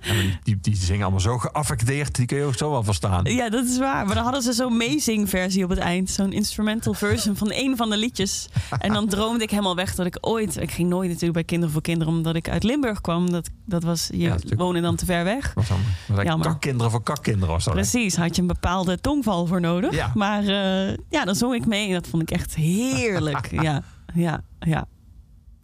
Ja, 0.01 0.13
die, 0.43 0.57
die 0.61 0.75
zingen 0.75 1.01
allemaal 1.01 1.19
zo 1.19 1.37
geaffecteerd, 1.37 2.15
die 2.15 2.25
kun 2.25 2.37
je 2.37 2.43
ook 2.43 2.57
zo 2.57 2.71
wel 2.71 2.83
verstaan. 2.83 3.25
Ja, 3.25 3.49
dat 3.49 3.65
is 3.65 3.77
waar. 3.77 4.05
Maar 4.05 4.15
dan 4.15 4.23
hadden 4.23 4.41
ze 4.41 4.53
zo'n 4.53 4.71
amazing 4.71 5.29
versie 5.29 5.63
op 5.63 5.69
het 5.69 5.79
eind. 5.79 6.09
Zo'n 6.09 6.31
instrumental 6.33 6.93
version 6.93 7.35
van 7.35 7.51
een 7.51 7.77
van 7.77 7.89
de 7.89 7.97
liedjes. 7.97 8.49
En 8.79 8.93
dan 8.93 9.07
droomde 9.07 9.43
ik 9.43 9.49
helemaal 9.49 9.75
weg 9.75 9.95
dat 9.95 10.05
ik 10.05 10.17
ooit... 10.21 10.57
Ik 10.57 10.71
ging 10.71 10.89
nooit 10.89 11.07
natuurlijk 11.07 11.33
bij 11.33 11.43
Kinderen 11.43 11.73
voor 11.73 11.81
Kinderen... 11.81 12.13
omdat 12.13 12.35
ik 12.35 12.49
uit 12.49 12.63
Limburg 12.63 13.01
kwam. 13.01 13.31
Dat, 13.31 13.49
dat 13.65 13.83
was, 13.83 14.09
je 14.11 14.17
Ja, 14.17 14.37
woonde 14.57 14.81
dan 14.81 14.95
te 14.95 15.05
ver 15.05 15.23
weg. 15.23 15.53
Was 15.53 15.67
dan, 15.67 15.79
was 16.07 16.41
kakkinderen 16.41 16.91
voor 16.91 17.03
kakkinderen 17.03 17.55
dat. 17.55 17.65
hè? 17.65 17.71
Precies, 17.71 18.15
had 18.15 18.35
je 18.35 18.41
een 18.41 18.47
bepaalde 18.47 18.72
tongval 19.01 19.45
voor 19.45 19.61
nodig. 19.61 19.95
Ja. 19.95 20.11
Maar 20.13 20.41
eh, 20.41 20.97
ja, 21.09 21.25
dan 21.25 21.35
zong 21.35 21.53
ik 21.53 21.65
mee 21.65 21.93
dat 21.93 22.07
vond 22.07 22.21
ik 22.21 22.31
echt 22.31 22.55
heerlijk. 22.55 23.51
ja, 23.61 23.83
ja, 24.13 24.43
ja. 24.59 24.87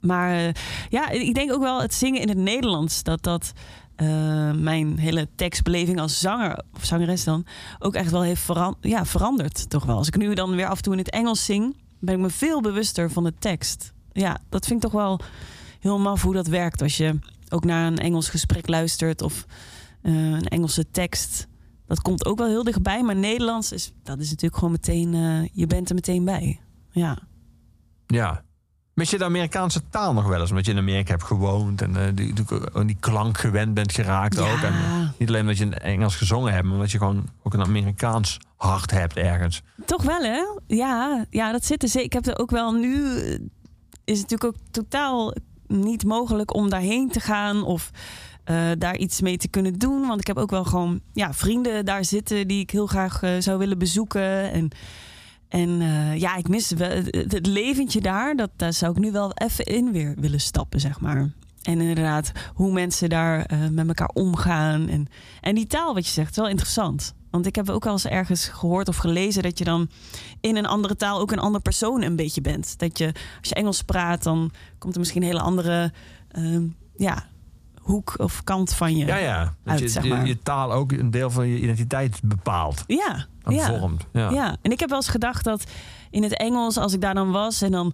Maar 0.01 0.33
eh, 0.35 0.53
ja, 0.89 1.09
ik 1.09 1.33
denk 1.33 1.53
ook 1.53 1.61
wel 1.61 1.81
het 1.81 1.93
zingen 1.93 2.21
in 2.21 2.27
het 2.27 2.37
Nederlands... 2.37 3.03
dat 3.03 3.23
dat 3.23 3.51
eh, 3.95 4.51
mijn 4.51 4.97
hele 4.97 5.27
tekstbeleving 5.35 5.99
als 5.99 6.19
zanger 6.19 6.63
of 6.75 6.85
zangeres 6.85 7.23
dan... 7.23 7.45
ook 7.79 7.95
echt 7.95 8.11
wel 8.11 8.21
heeft 8.21 8.41
veran 8.41 8.75
ja, 8.81 9.05
veranderd, 9.05 9.69
toch 9.69 9.85
wel. 9.85 9.97
Als 9.97 10.07
ik 10.07 10.17
nu 10.17 10.33
dan 10.33 10.55
weer 10.55 10.67
af 10.67 10.77
en 10.77 10.83
toe 10.83 10.93
in 10.93 10.99
het 10.99 11.09
Engels 11.09 11.45
zing... 11.45 11.75
ben 11.99 12.15
ik 12.15 12.21
me 12.21 12.29
veel 12.29 12.61
bewuster 12.61 13.11
van 13.11 13.23
de 13.23 13.33
tekst. 13.39 13.93
Ja, 14.11 14.37
dat 14.49 14.65
vind 14.65 14.83
ik 14.83 14.89
toch 14.89 15.01
wel 15.01 15.19
heel 15.79 15.99
maf 15.99 16.21
hoe 16.21 16.33
dat 16.33 16.47
werkt... 16.47 16.81
als 16.81 16.97
je 16.97 17.19
ook 17.49 17.65
naar 17.65 17.87
een 17.87 17.97
Engels 17.97 18.29
gesprek 18.29 18.67
luistert... 18.67 19.21
of 19.21 19.45
een 20.01 20.47
Engelse 20.47 20.91
tekst 20.91 21.47
dat 21.89 22.01
komt 22.01 22.25
ook 22.25 22.37
wel 22.37 22.47
heel 22.47 22.63
dichtbij. 22.63 23.03
Maar 23.03 23.15
Nederlands 23.15 23.71
is, 23.71 23.93
dat 24.03 24.19
is 24.19 24.27
natuurlijk 24.29 24.55
gewoon 24.55 24.71
meteen, 24.71 25.13
eh, 25.13 25.49
je 25.53 25.67
bent 25.67 25.89
er 25.89 25.95
meteen 25.95 26.25
bij. 26.25 26.59
Ja. 26.91 27.17
Ja. 28.07 28.41
Mis 28.93 29.09
je 29.09 29.17
de 29.17 29.23
Amerikaanse 29.23 29.81
taal 29.89 30.13
nog 30.13 30.27
wel 30.27 30.39
eens? 30.41 30.49
Omdat 30.49 30.65
je 30.65 30.71
in 30.71 30.77
Amerika 30.77 31.11
hebt 31.11 31.23
gewoond 31.23 31.81
en 31.81 31.95
eh, 31.95 32.03
die, 32.15 32.33
die, 32.33 32.85
die 32.85 32.97
klank 32.99 33.37
gewend 33.37 33.73
bent 33.73 33.91
geraakt 33.91 34.35
Ja. 34.37 34.51
ook. 34.51 34.59
En 34.61 34.73
niet 35.17 35.27
alleen 35.29 35.41
omdat 35.41 35.57
je 35.57 35.63
in 35.63 35.73
Engels 35.73 36.15
gezongen 36.15 36.53
hebt, 36.53 36.63
maar 36.65 36.73
omdat 36.73 36.91
je 36.91 36.97
gewoon 36.97 37.29
ook 37.43 37.53
een 37.53 37.63
Amerikaans 37.63 38.37
hart 38.55 38.91
hebt 38.91 39.15
ergens. 39.15 39.61
Toch 39.85 40.03
wel, 40.03 40.21
hè? 40.21 40.41
Ja, 40.67 41.25
ja 41.29 41.51
dat 41.51 41.65
zit 41.65 41.83
er 41.83 41.89
zeker. 41.89 42.05
Ik 42.05 42.13
heb 42.13 42.25
er 42.25 42.39
ook 42.43 42.51
wel 42.51 42.71
nu. 42.71 43.17
eh, 43.19 43.39
Is 44.03 44.19
het 44.19 44.29
natuurlijk 44.29 44.43
ook 44.43 44.55
totaal 44.71 45.33
niet 45.67 46.03
mogelijk 46.05 46.53
om 46.55 46.69
daarheen 46.69 47.09
te 47.09 47.19
gaan 47.19 47.63
of 47.63 47.91
eh, 48.49 48.69
daar 48.77 48.97
iets 48.97 49.21
mee 49.21 49.37
te 49.37 49.47
kunnen 49.47 49.73
doen. 49.73 50.07
Want 50.07 50.19
ik 50.19 50.27
heb 50.27 50.37
ook 50.37 50.49
wel 50.49 50.63
gewoon 50.63 51.01
ja, 51.13 51.33
vrienden 51.33 51.85
daar 51.85 52.05
zitten 52.05 52.47
die 52.47 52.59
ik 52.59 52.69
heel 52.69 52.87
graag 52.87 53.21
eh, 53.23 53.31
zou 53.39 53.57
willen 53.57 53.77
bezoeken. 53.77 54.51
En, 54.51 54.69
en 55.47 55.81
eh, 55.81 56.17
ja, 56.17 56.35
ik 56.35 56.47
mis 56.47 56.71
wel 56.71 56.89
het, 56.89 57.45
leventje 57.45 58.01
daar. 58.01 58.35
Dat, 58.35 58.49
daar 58.55 58.73
zou 58.73 58.91
ik 58.91 58.97
nu 58.97 59.11
wel 59.11 59.31
even 59.33 59.65
in 59.65 59.91
weer 59.91 60.15
willen 60.17 60.39
stappen, 60.39 60.79
zeg 60.79 60.99
maar. 60.99 61.31
En 61.61 61.81
inderdaad, 61.81 62.31
hoe 62.53 62.71
mensen 62.71 63.09
daar 63.09 63.51
met 63.71 63.87
elkaar 63.87 64.09
omgaan. 64.13 64.87
En, 64.87 65.07
en 65.41 65.55
die 65.55 65.67
taal, 65.67 65.93
wat 65.93 66.05
je 66.05 66.11
zegt, 66.11 66.29
is 66.29 66.37
wel 66.37 66.47
interessant. 66.47 67.13
Want 67.31 67.45
ik 67.45 67.55
heb 67.55 67.69
ook 67.69 67.85
al 67.85 67.91
eens 67.91 68.05
ergens 68.05 68.47
gehoord 68.47 68.87
of 68.87 68.97
gelezen 68.97 69.43
dat 69.43 69.57
je 69.57 69.63
dan 69.63 69.89
in 70.41 70.55
een 70.55 70.65
andere 70.65 70.95
taal 70.95 71.19
ook 71.19 71.31
een 71.31 71.39
ander 71.39 71.61
persoon 71.61 72.01
een 72.01 72.15
beetje 72.15 72.41
bent. 72.41 72.79
Dat 72.79 72.97
je, 72.97 73.05
als 73.39 73.49
je 73.49 73.55
Engels 73.55 73.81
praat, 73.81 74.23
dan 74.23 74.51
komt 74.77 74.93
er 74.93 74.99
misschien 74.99 75.21
een 75.21 75.27
hele 75.27 75.41
andere, 75.41 75.93
ehm, 76.31 76.63
ja, 76.97 77.27
hoek 77.79 78.13
of 78.17 78.43
kant 78.43 78.73
van 78.73 78.97
je. 78.97 79.05
Ja, 79.05 79.17
ja. 79.17 79.39
Dat 79.43 79.53
Uit, 79.65 79.79
je, 79.79 79.87
zeg 79.87 80.03
je- 80.03 80.09
maar. 80.09 80.27
je 80.27 80.39
taal 80.43 80.71
ook 80.71 80.91
een 80.91 81.11
deel 81.11 81.29
van 81.29 81.47
je 81.47 81.59
identiteit 81.59 82.19
bepaalt. 82.23 82.83
Ja, 82.87 83.25
ja. 83.47 83.65
vormt. 83.79 84.05
Ja. 84.13 84.29
Ja, 84.29 84.57
en 84.61 84.71
ik 84.71 84.79
heb 84.79 84.89
wel 84.89 84.97
eens 84.97 85.07
gedacht 85.09 85.43
dat 85.43 85.63
in 86.11 86.23
het 86.23 86.37
Engels, 86.37 86.77
als 86.77 86.93
ik 86.93 87.01
daar 87.01 87.13
dan 87.13 87.31
was 87.31 87.61
en 87.61 87.71
dan, 87.71 87.93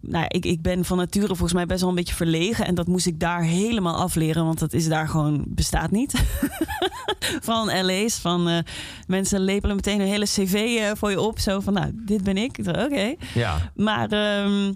nou, 0.00 0.24
ik, 0.28 0.44
ik 0.44 0.62
ben 0.62 0.84
van 0.84 0.96
nature 0.96 1.26
volgens 1.26 1.52
mij 1.52 1.66
best 1.66 1.80
wel 1.80 1.88
een 1.88 1.94
beetje 1.96 2.14
verlegen 2.14 2.66
en 2.66 2.74
dat 2.74 2.86
moest 2.86 3.06
ik 3.06 3.20
daar 3.20 3.42
helemaal 3.42 3.94
afleren, 3.96 4.44
want 4.44 4.58
dat 4.58 4.72
is 4.72 4.88
daar 4.88 5.08
gewoon 5.08 5.44
bestaat 5.46 5.90
niet. 5.90 6.14
van 7.50 7.82
LA's, 7.86 8.14
van 8.18 8.48
eh, 8.48 8.58
mensen 9.06 9.40
lepelen 9.40 9.76
meteen 9.76 10.00
een 10.00 10.06
hele 10.06 10.24
cv 10.24 10.78
eh, 10.80 10.90
voor 10.96 11.10
je 11.10 11.20
op, 11.20 11.38
zo 11.38 11.60
van, 11.60 11.72
nou, 11.72 11.90
dit 11.94 12.22
ben 12.24 12.36
ik. 12.36 12.58
Oké, 12.66 13.14
Ja. 13.34 13.70
maar 13.76 14.08
ehm, 14.10 14.72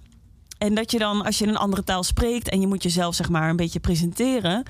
en 0.59 0.75
dat 0.75 0.91
je 0.91 0.99
dan, 0.99 1.25
als 1.25 1.39
je 1.39 1.47
een 1.47 1.57
andere 1.57 1.85
taal 1.85 2.03
spreekt 2.03 2.49
en 2.49 2.61
je 2.61 2.67
moet 2.67 2.83
jezelf 2.83 3.15
zeg 3.15 3.29
maar 3.29 3.51
een 3.51 3.57
beetje 3.57 3.81
presenteren, 3.81 4.63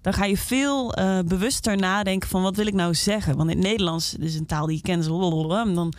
dan 0.00 0.12
ga 0.12 0.24
je 0.24 0.36
veel 0.36 0.94
eh, 0.94 1.18
bewuster 1.24 1.76
nadenken 1.76 2.28
van 2.28 2.42
wat 2.42 2.56
wil 2.56 2.66
ik 2.66 2.74
nou 2.74 2.94
zeggen. 2.94 3.36
Want 3.36 3.50
in 3.50 3.56
het 3.56 3.66
Nederlands, 3.66 4.10
dus 4.10 4.34
een 4.34 4.46
taal 4.46 4.66
die 4.66 4.76
je 4.76 4.82
kent, 4.82 5.00
is 5.00 5.06
dan, 5.06 5.94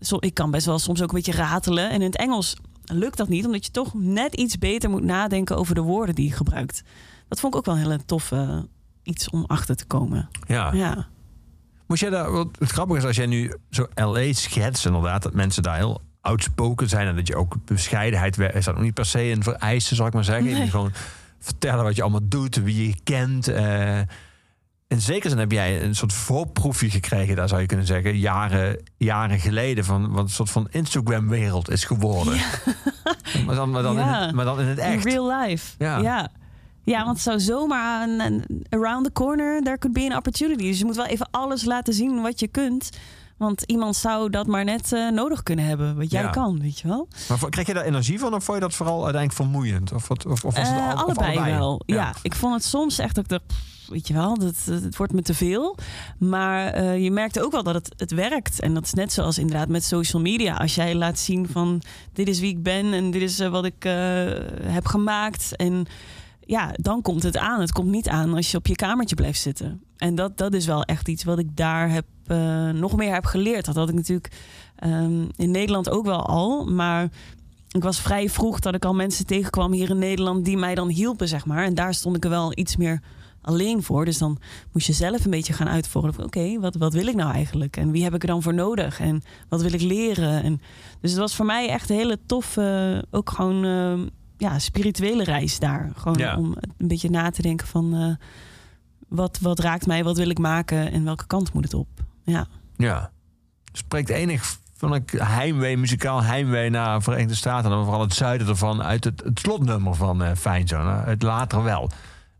zo, 0.00 0.16
ik 0.20 0.34
kan 0.34 0.50
best 0.50 0.66
wel 0.66 0.78
soms 0.78 1.02
ook 1.02 1.08
een 1.08 1.14
beetje 1.14 1.32
ratelen. 1.32 1.90
En 1.90 1.94
in 1.94 2.06
het 2.06 2.16
Engels 2.16 2.56
lukt 2.84 3.16
dat 3.16 3.28
niet, 3.28 3.46
omdat 3.46 3.64
je 3.64 3.70
toch 3.70 3.94
net 3.94 4.34
iets 4.34 4.58
beter 4.58 4.90
moet 4.90 5.04
nadenken 5.04 5.56
over 5.56 5.74
de 5.74 5.80
woorden 5.80 6.14
die 6.14 6.28
je 6.28 6.34
gebruikt. 6.34 6.82
Dat 7.28 7.40
vond 7.40 7.52
ik 7.54 7.58
ook 7.58 7.66
wel 7.66 7.74
een 7.74 7.80
hele 7.80 8.04
toffe 8.04 8.36
eh, 8.36 8.58
iets 9.02 9.30
om 9.30 9.44
achter 9.46 9.76
te 9.76 9.86
komen. 9.86 10.28
ja. 10.46 10.72
Ja. 10.72 11.08
Moest 11.86 12.02
jij 12.02 12.10
daar, 12.10 12.32
wat 12.32 12.48
het 12.58 12.70
grappige 12.70 12.98
is 12.98 13.04
als 13.04 13.16
jij 13.16 13.26
nu 13.26 13.54
zo 13.70 13.86
LA 13.94 14.32
schetst, 14.32 14.86
inderdaad, 14.86 15.22
dat 15.22 15.34
mensen 15.34 15.62
daar 15.62 15.76
heel 15.76 16.00
outspoken 16.20 16.88
zijn 16.88 17.06
en 17.06 17.16
dat 17.16 17.26
je 17.26 17.36
ook 17.36 17.54
bescheidenheid 17.64 18.38
is 18.38 18.64
dat 18.64 18.74
nog 18.74 18.84
niet 18.84 18.94
per 18.94 19.06
se 19.06 19.22
een 19.22 19.42
vereiste, 19.42 19.94
zal 19.94 20.06
ik 20.06 20.12
maar 20.12 20.24
zeggen. 20.24 20.48
Je 20.48 20.54
Nee. 20.56 20.70
gewoon 20.70 20.92
vertellen 21.38 21.84
wat 21.84 21.96
je 21.96 22.02
allemaal 22.02 22.20
doet, 22.28 22.56
wie 22.62 22.86
je 22.86 22.94
kent. 23.04 23.48
eh. 23.48 23.98
in 24.88 25.00
zekere 25.00 25.28
zin 25.28 25.38
heb 25.38 25.52
jij 25.52 25.82
een 25.82 25.94
soort 25.94 26.12
voorproefje 26.12 26.90
gekregen, 26.90 27.36
daar 27.36 27.48
zou 27.48 27.60
je 27.60 27.66
kunnen 27.66 27.86
zeggen, 27.86 28.18
jaren, 28.18 28.76
jaren 28.96 29.38
geleden, 29.38 29.84
van 29.84 30.10
wat 30.12 30.22
een 30.22 30.28
soort 30.30 30.50
van 30.50 30.66
Instagram-wereld 30.70 31.70
is 31.70 31.84
geworden. 31.84 32.38
Maar, 33.46 33.54
dan, 33.54 33.70
maar, 33.70 33.82
dan 33.82 33.98
in 33.98 34.04
Ja. 34.04 34.32
maar 34.32 34.44
dan 34.44 34.60
in 34.60 34.66
het 34.66 34.78
In 34.78 34.84
echt. 34.84 35.04
real 35.04 35.40
life. 35.40 35.74
Ja. 35.78 35.98
ja. 35.98 36.28
Ja, 36.84 37.04
want 37.04 37.20
zou 37.20 37.40
zomaar 37.40 38.08
een, 38.08 38.20
een- 38.20 38.66
around 38.70 39.04
the 39.04 39.12
corner, 39.12 39.62
there 39.62 39.78
could 39.78 39.96
be 39.96 40.08
an 40.10 40.16
opportunity. 40.16 40.62
Dus 40.64 40.78
je 40.78 40.84
moet 40.84 40.96
wel 40.96 41.06
even 41.06 41.28
alles 41.30 41.64
laten 41.64 41.94
zien 41.94 42.20
wat 42.20 42.40
je 42.40 42.48
kunt. 42.48 42.90
Want 43.40 43.62
iemand 43.66 43.96
zou 43.96 44.30
dat 44.30 44.46
maar 44.46 44.64
net 44.64 44.92
eh, 44.92 45.10
nodig 45.10 45.42
kunnen 45.42 45.64
hebben, 45.64 45.96
wat 45.96 46.10
jij 46.10 46.22
Ja. 46.22 46.28
kan, 46.30 46.60
weet 46.60 46.78
je 46.78 46.88
wel. 46.88 47.08
Maar 47.28 47.48
krijg 47.50 47.66
je 47.66 47.74
daar 47.74 47.84
energie 47.84 48.18
van 48.18 48.34
of 48.34 48.44
vond 48.44 48.58
je 48.58 48.64
dat 48.64 48.74
vooral 48.74 49.04
uiteindelijk 49.04 49.32
vermoeiend? 49.42 49.92
Of, 49.92 50.08
wat, 50.08 50.26
of, 50.26 50.44
of 50.44 50.54
was 50.56 50.68
het 50.68 50.78
Eh, 50.78 50.88
al- 50.90 50.96
allebei, 51.04 51.40
wel. 51.54 51.82
Ja. 51.86 51.94
Ja. 51.96 52.14
ik 52.22 52.34
vond 52.34 52.54
het 52.54 52.64
soms 52.64 52.98
echt 52.98 53.14
dat 53.14 53.24
ik 53.24 53.30
dacht, 53.30 53.46
pff, 53.46 53.88
weet 53.88 54.08
je 54.08 54.14
wel, 54.14 54.38
dat, 54.38 54.54
het 54.64 54.96
wordt 54.96 55.12
me 55.12 55.22
te 55.22 55.34
veel. 55.34 55.76
Maar 56.18 56.66
eh, 56.66 57.02
je 57.02 57.10
merkte 57.10 57.44
ook 57.44 57.52
wel 57.52 57.62
dat 57.62 57.74
het, 57.74 57.92
het 57.96 58.10
werkt. 58.10 58.60
En 58.60 58.74
dat 58.74 58.84
is 58.84 58.92
net 58.92 59.12
zoals 59.12 59.38
inderdaad 59.38 59.68
met 59.68 59.84
social 59.84 60.22
media. 60.22 60.54
Als 60.56 60.74
jij 60.74 60.94
laat 60.94 61.18
zien 61.18 61.48
van, 61.48 61.82
dit 62.12 62.28
is 62.28 62.40
wie 62.40 62.50
ik 62.50 62.62
ben 62.62 62.92
en 62.92 63.10
dit 63.10 63.22
is 63.22 63.38
wat 63.38 63.64
ik 63.64 63.82
heb 64.62 64.86
gemaakt. 64.86 65.56
En 65.56 65.86
ja, 66.50 66.70
dan 66.72 67.02
komt 67.02 67.22
het 67.22 67.36
aan. 67.36 67.60
Het 67.60 67.72
komt 67.72 67.90
niet 67.90 68.08
aan 68.08 68.34
als 68.34 68.50
je 68.50 68.56
op 68.56 68.66
je 68.66 68.74
kamertje 68.74 69.14
blijft 69.14 69.40
zitten. 69.40 69.82
En 69.96 70.14
dat, 70.14 70.38
dat 70.38 70.54
is 70.54 70.66
wel 70.66 70.82
echt 70.82 71.08
iets 71.08 71.24
wat 71.24 71.38
ik 71.38 71.56
daar 71.56 71.90
heb, 71.90 72.04
eh, 72.26 72.68
nog 72.68 72.96
meer 72.96 73.12
heb 73.12 73.24
geleerd. 73.24 73.64
Dat 73.64 73.74
had 73.74 73.88
ik 73.88 73.94
natuurlijk 73.94 74.32
ehm, 74.76 75.24
in 75.36 75.50
Nederland 75.50 75.90
ook 75.90 76.04
wel 76.04 76.26
al. 76.26 76.64
Maar 76.64 77.08
ik 77.68 77.82
was 77.82 78.00
vrij 78.00 78.28
vroeg 78.28 78.60
dat 78.60 78.74
ik 78.74 78.84
al 78.84 78.94
mensen 78.94 79.26
tegenkwam 79.26 79.72
hier 79.72 79.90
in 79.90 79.98
Nederland 79.98 80.44
die 80.44 80.56
mij 80.56 80.74
dan 80.74 80.88
hielpen, 80.88 81.28
zeg 81.28 81.46
maar. 81.46 81.64
En 81.64 81.74
daar 81.74 81.94
stond 81.94 82.16
ik 82.16 82.24
er 82.24 82.30
wel 82.30 82.52
iets 82.58 82.76
meer 82.76 83.00
alleen 83.42 83.82
voor. 83.82 84.04
Dus 84.04 84.18
dan 84.18 84.38
moest 84.72 84.86
je 84.86 84.92
zelf 84.92 85.24
een 85.24 85.30
beetje 85.30 85.52
gaan 85.52 85.68
uitvoeren. 85.68 86.24
Oké, 86.24 86.60
wat, 86.60 86.74
wat 86.74 86.92
wil 86.92 87.06
ik 87.06 87.14
nou 87.14 87.32
eigenlijk? 87.32 87.76
En 87.76 87.90
wie 87.90 88.02
heb 88.02 88.14
ik 88.14 88.22
er 88.22 88.28
dan 88.28 88.42
voor 88.42 88.54
nodig? 88.54 89.00
En 89.00 89.22
wat 89.48 89.62
wil 89.62 89.72
ik 89.72 89.82
leren? 89.82 90.42
En, 90.42 90.60
dus 91.00 91.10
het 91.10 91.20
was 91.20 91.36
voor 91.36 91.46
mij 91.46 91.68
echt 91.68 91.90
een 91.90 91.96
hele 91.96 92.18
toffe, 92.26 93.04
ook 93.10 93.30
gewoon 93.30 93.64
eh, 93.64 94.06
ja, 94.40 94.58
spirituele 94.58 95.24
reis 95.24 95.58
daar. 95.58 95.90
Gewoon 95.96 96.18
Ja. 96.18 96.36
om 96.36 96.56
een 96.76 96.88
beetje 96.88 97.10
na 97.10 97.30
te 97.30 97.42
denken 97.42 97.66
van 97.66 97.94
eh, 97.94 98.26
wat, 99.08 99.38
wat 99.40 99.58
raakt 99.58 99.86
mij, 99.86 100.04
wat 100.04 100.16
wil 100.16 100.28
ik 100.30 100.38
maken 100.38 100.92
en 100.92 101.04
welke 101.04 101.26
kant 101.26 101.52
moet 101.52 101.64
het 101.64 101.74
op? 101.74 101.88
Ja. 102.24 102.46
Ja. 102.76 103.10
Spreekt 103.72 104.08
enig 104.08 104.58
van 104.76 104.94
ik 104.94 105.10
heimwee, 105.10 105.76
muzikaal 105.76 106.22
heimwee 106.22 106.70
naar 106.70 106.96
de 106.98 107.02
Verenigde 107.04 107.34
Staten. 107.34 107.64
En 107.64 107.70
dan 107.76 107.84
vooral 107.84 108.02
het 108.02 108.14
zuiden 108.14 108.48
ervan 108.48 108.82
uit 108.82 109.04
het, 109.04 109.22
het 109.24 109.38
slotnummer 109.38 109.94
van 109.94 110.22
eh 110.22 110.30
Fijnzoon. 110.36 110.86
Het 110.86 111.22
later 111.22 111.62
wel. 111.62 111.90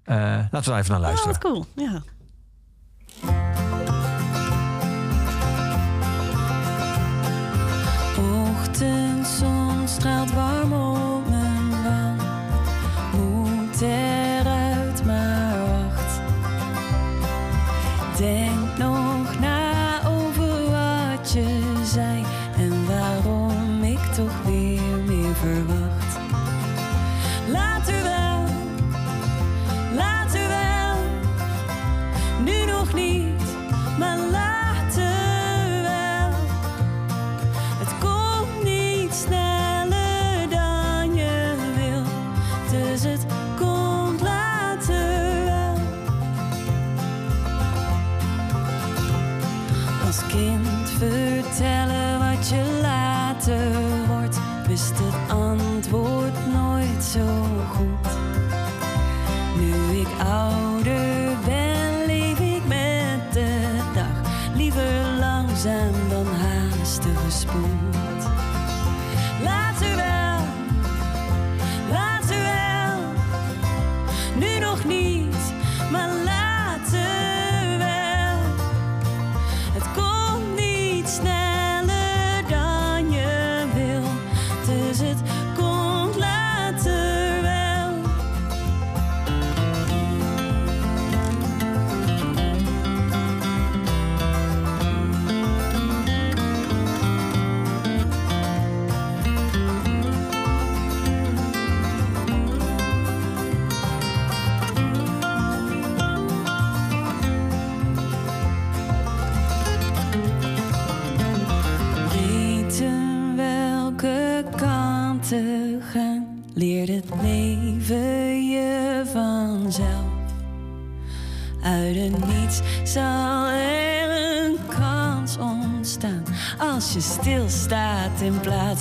Eh, 0.03 0.17
laten 0.51 0.59
we 0.63 0.71
daar 0.71 0.79
even 0.79 0.91
naar 0.91 1.01
Oh, 1.01 1.07
luisteren. 1.07 1.33
wat 1.33 1.43
cool. 1.43 1.67
Ja. 1.87 2.03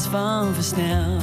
Van 0.09 0.53
versnelt. 0.53 1.18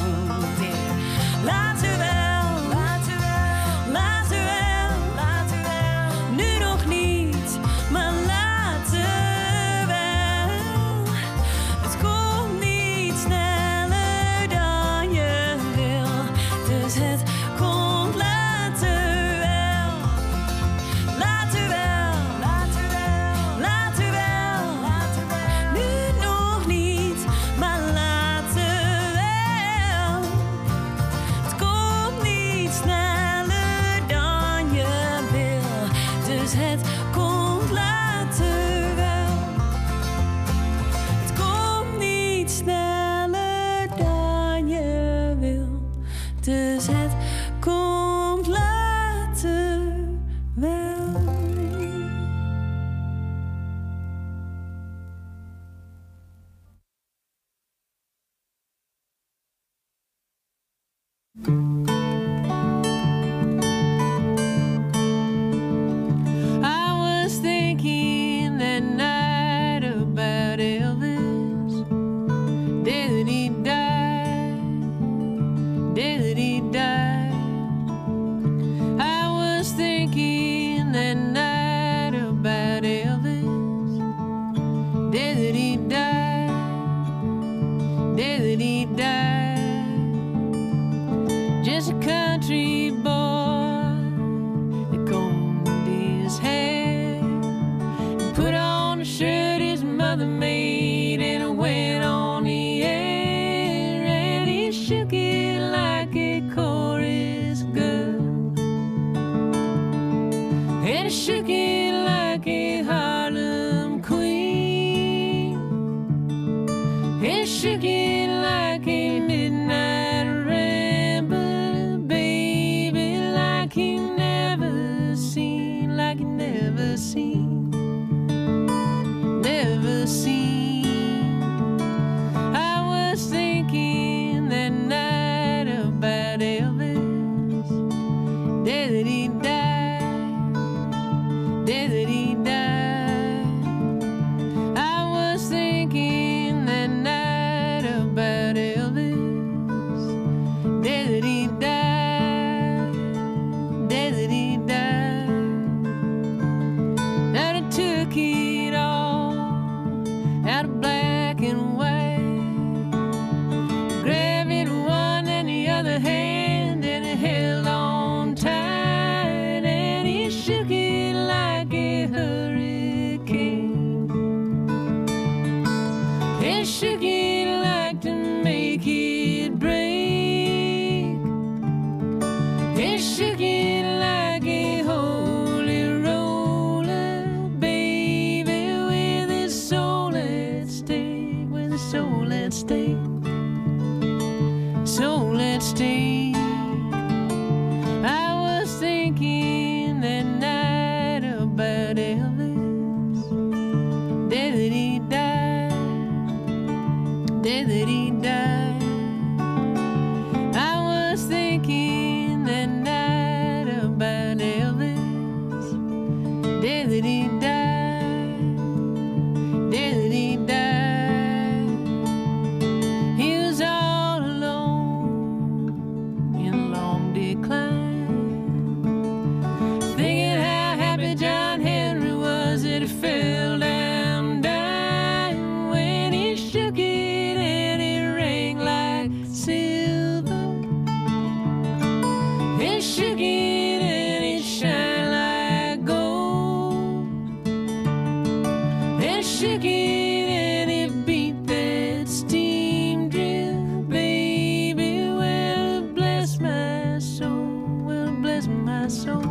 Soul. 258.89 259.21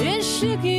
It 0.00 0.22
shook 0.22 0.64
it 0.64 0.75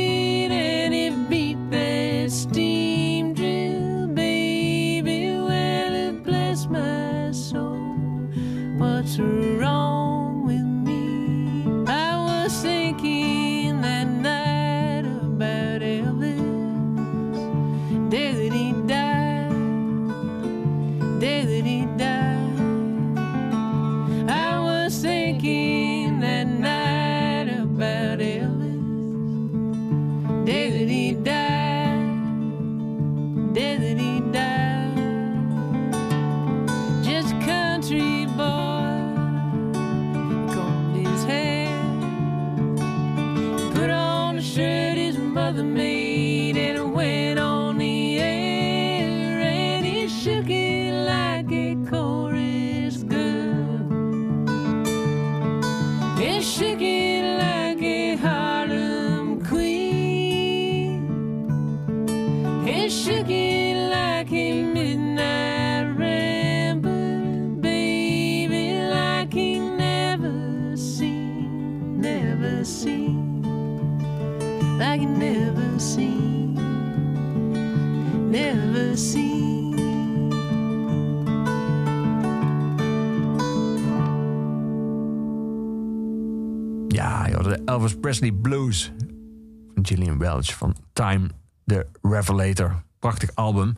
Van 90.46 90.76
Time 90.92 91.28
the 91.66 91.86
Revelator. 92.02 92.82
Prachtig 92.98 93.30
album. 93.34 93.76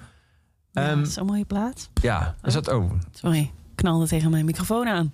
Ja, 0.70 0.82
Ehm, 0.88 0.98
dat 0.98 1.06
is 1.06 1.16
een 1.16 1.26
mooie 1.26 1.44
plaat. 1.44 1.90
ja, 2.02 2.34
is 2.42 2.52
dat 2.52 2.70
ook? 2.70 2.92
Sorry, 3.12 3.38
ik 3.40 3.50
knalde 3.74 4.06
tegen 4.06 4.30
mijn 4.30 4.44
microfoon 4.44 4.86
aan. 4.88 5.12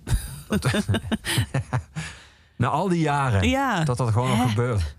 Na 2.57 2.67
al 2.67 2.87
die 2.89 2.99
jaren 2.99 3.49
Ja. 3.49 3.83
dat 3.83 3.97
dat 3.97 4.11
gewoon 4.11 4.29
Hè? 4.31 4.37
nog 4.37 4.49
gebeurt. 4.49 4.95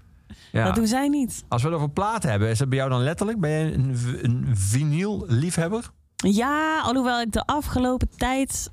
Ja. 0.52 0.64
Dat 0.64 0.74
doen 0.74 0.86
zij 0.86 1.08
niet. 1.08 1.44
Als 1.48 1.62
we 1.62 1.68
het 1.68 1.76
over 1.76 1.90
platen 1.90 2.30
hebben, 2.30 2.48
is 2.48 2.58
dat 2.58 2.68
bij 2.68 2.78
jou 2.78 2.90
dan 2.90 3.00
letterlijk? 3.02 3.40
Ben 3.40 3.50
je 3.50 3.72
een, 3.74 3.96
een 4.22 4.56
vinyl-liefhebber? 4.56 5.90
Ja, 6.16 6.80
alhoewel 6.80 7.20
ik 7.20 7.32
de 7.32 7.44
afgelopen 7.46 8.08
tijd... 8.16 8.70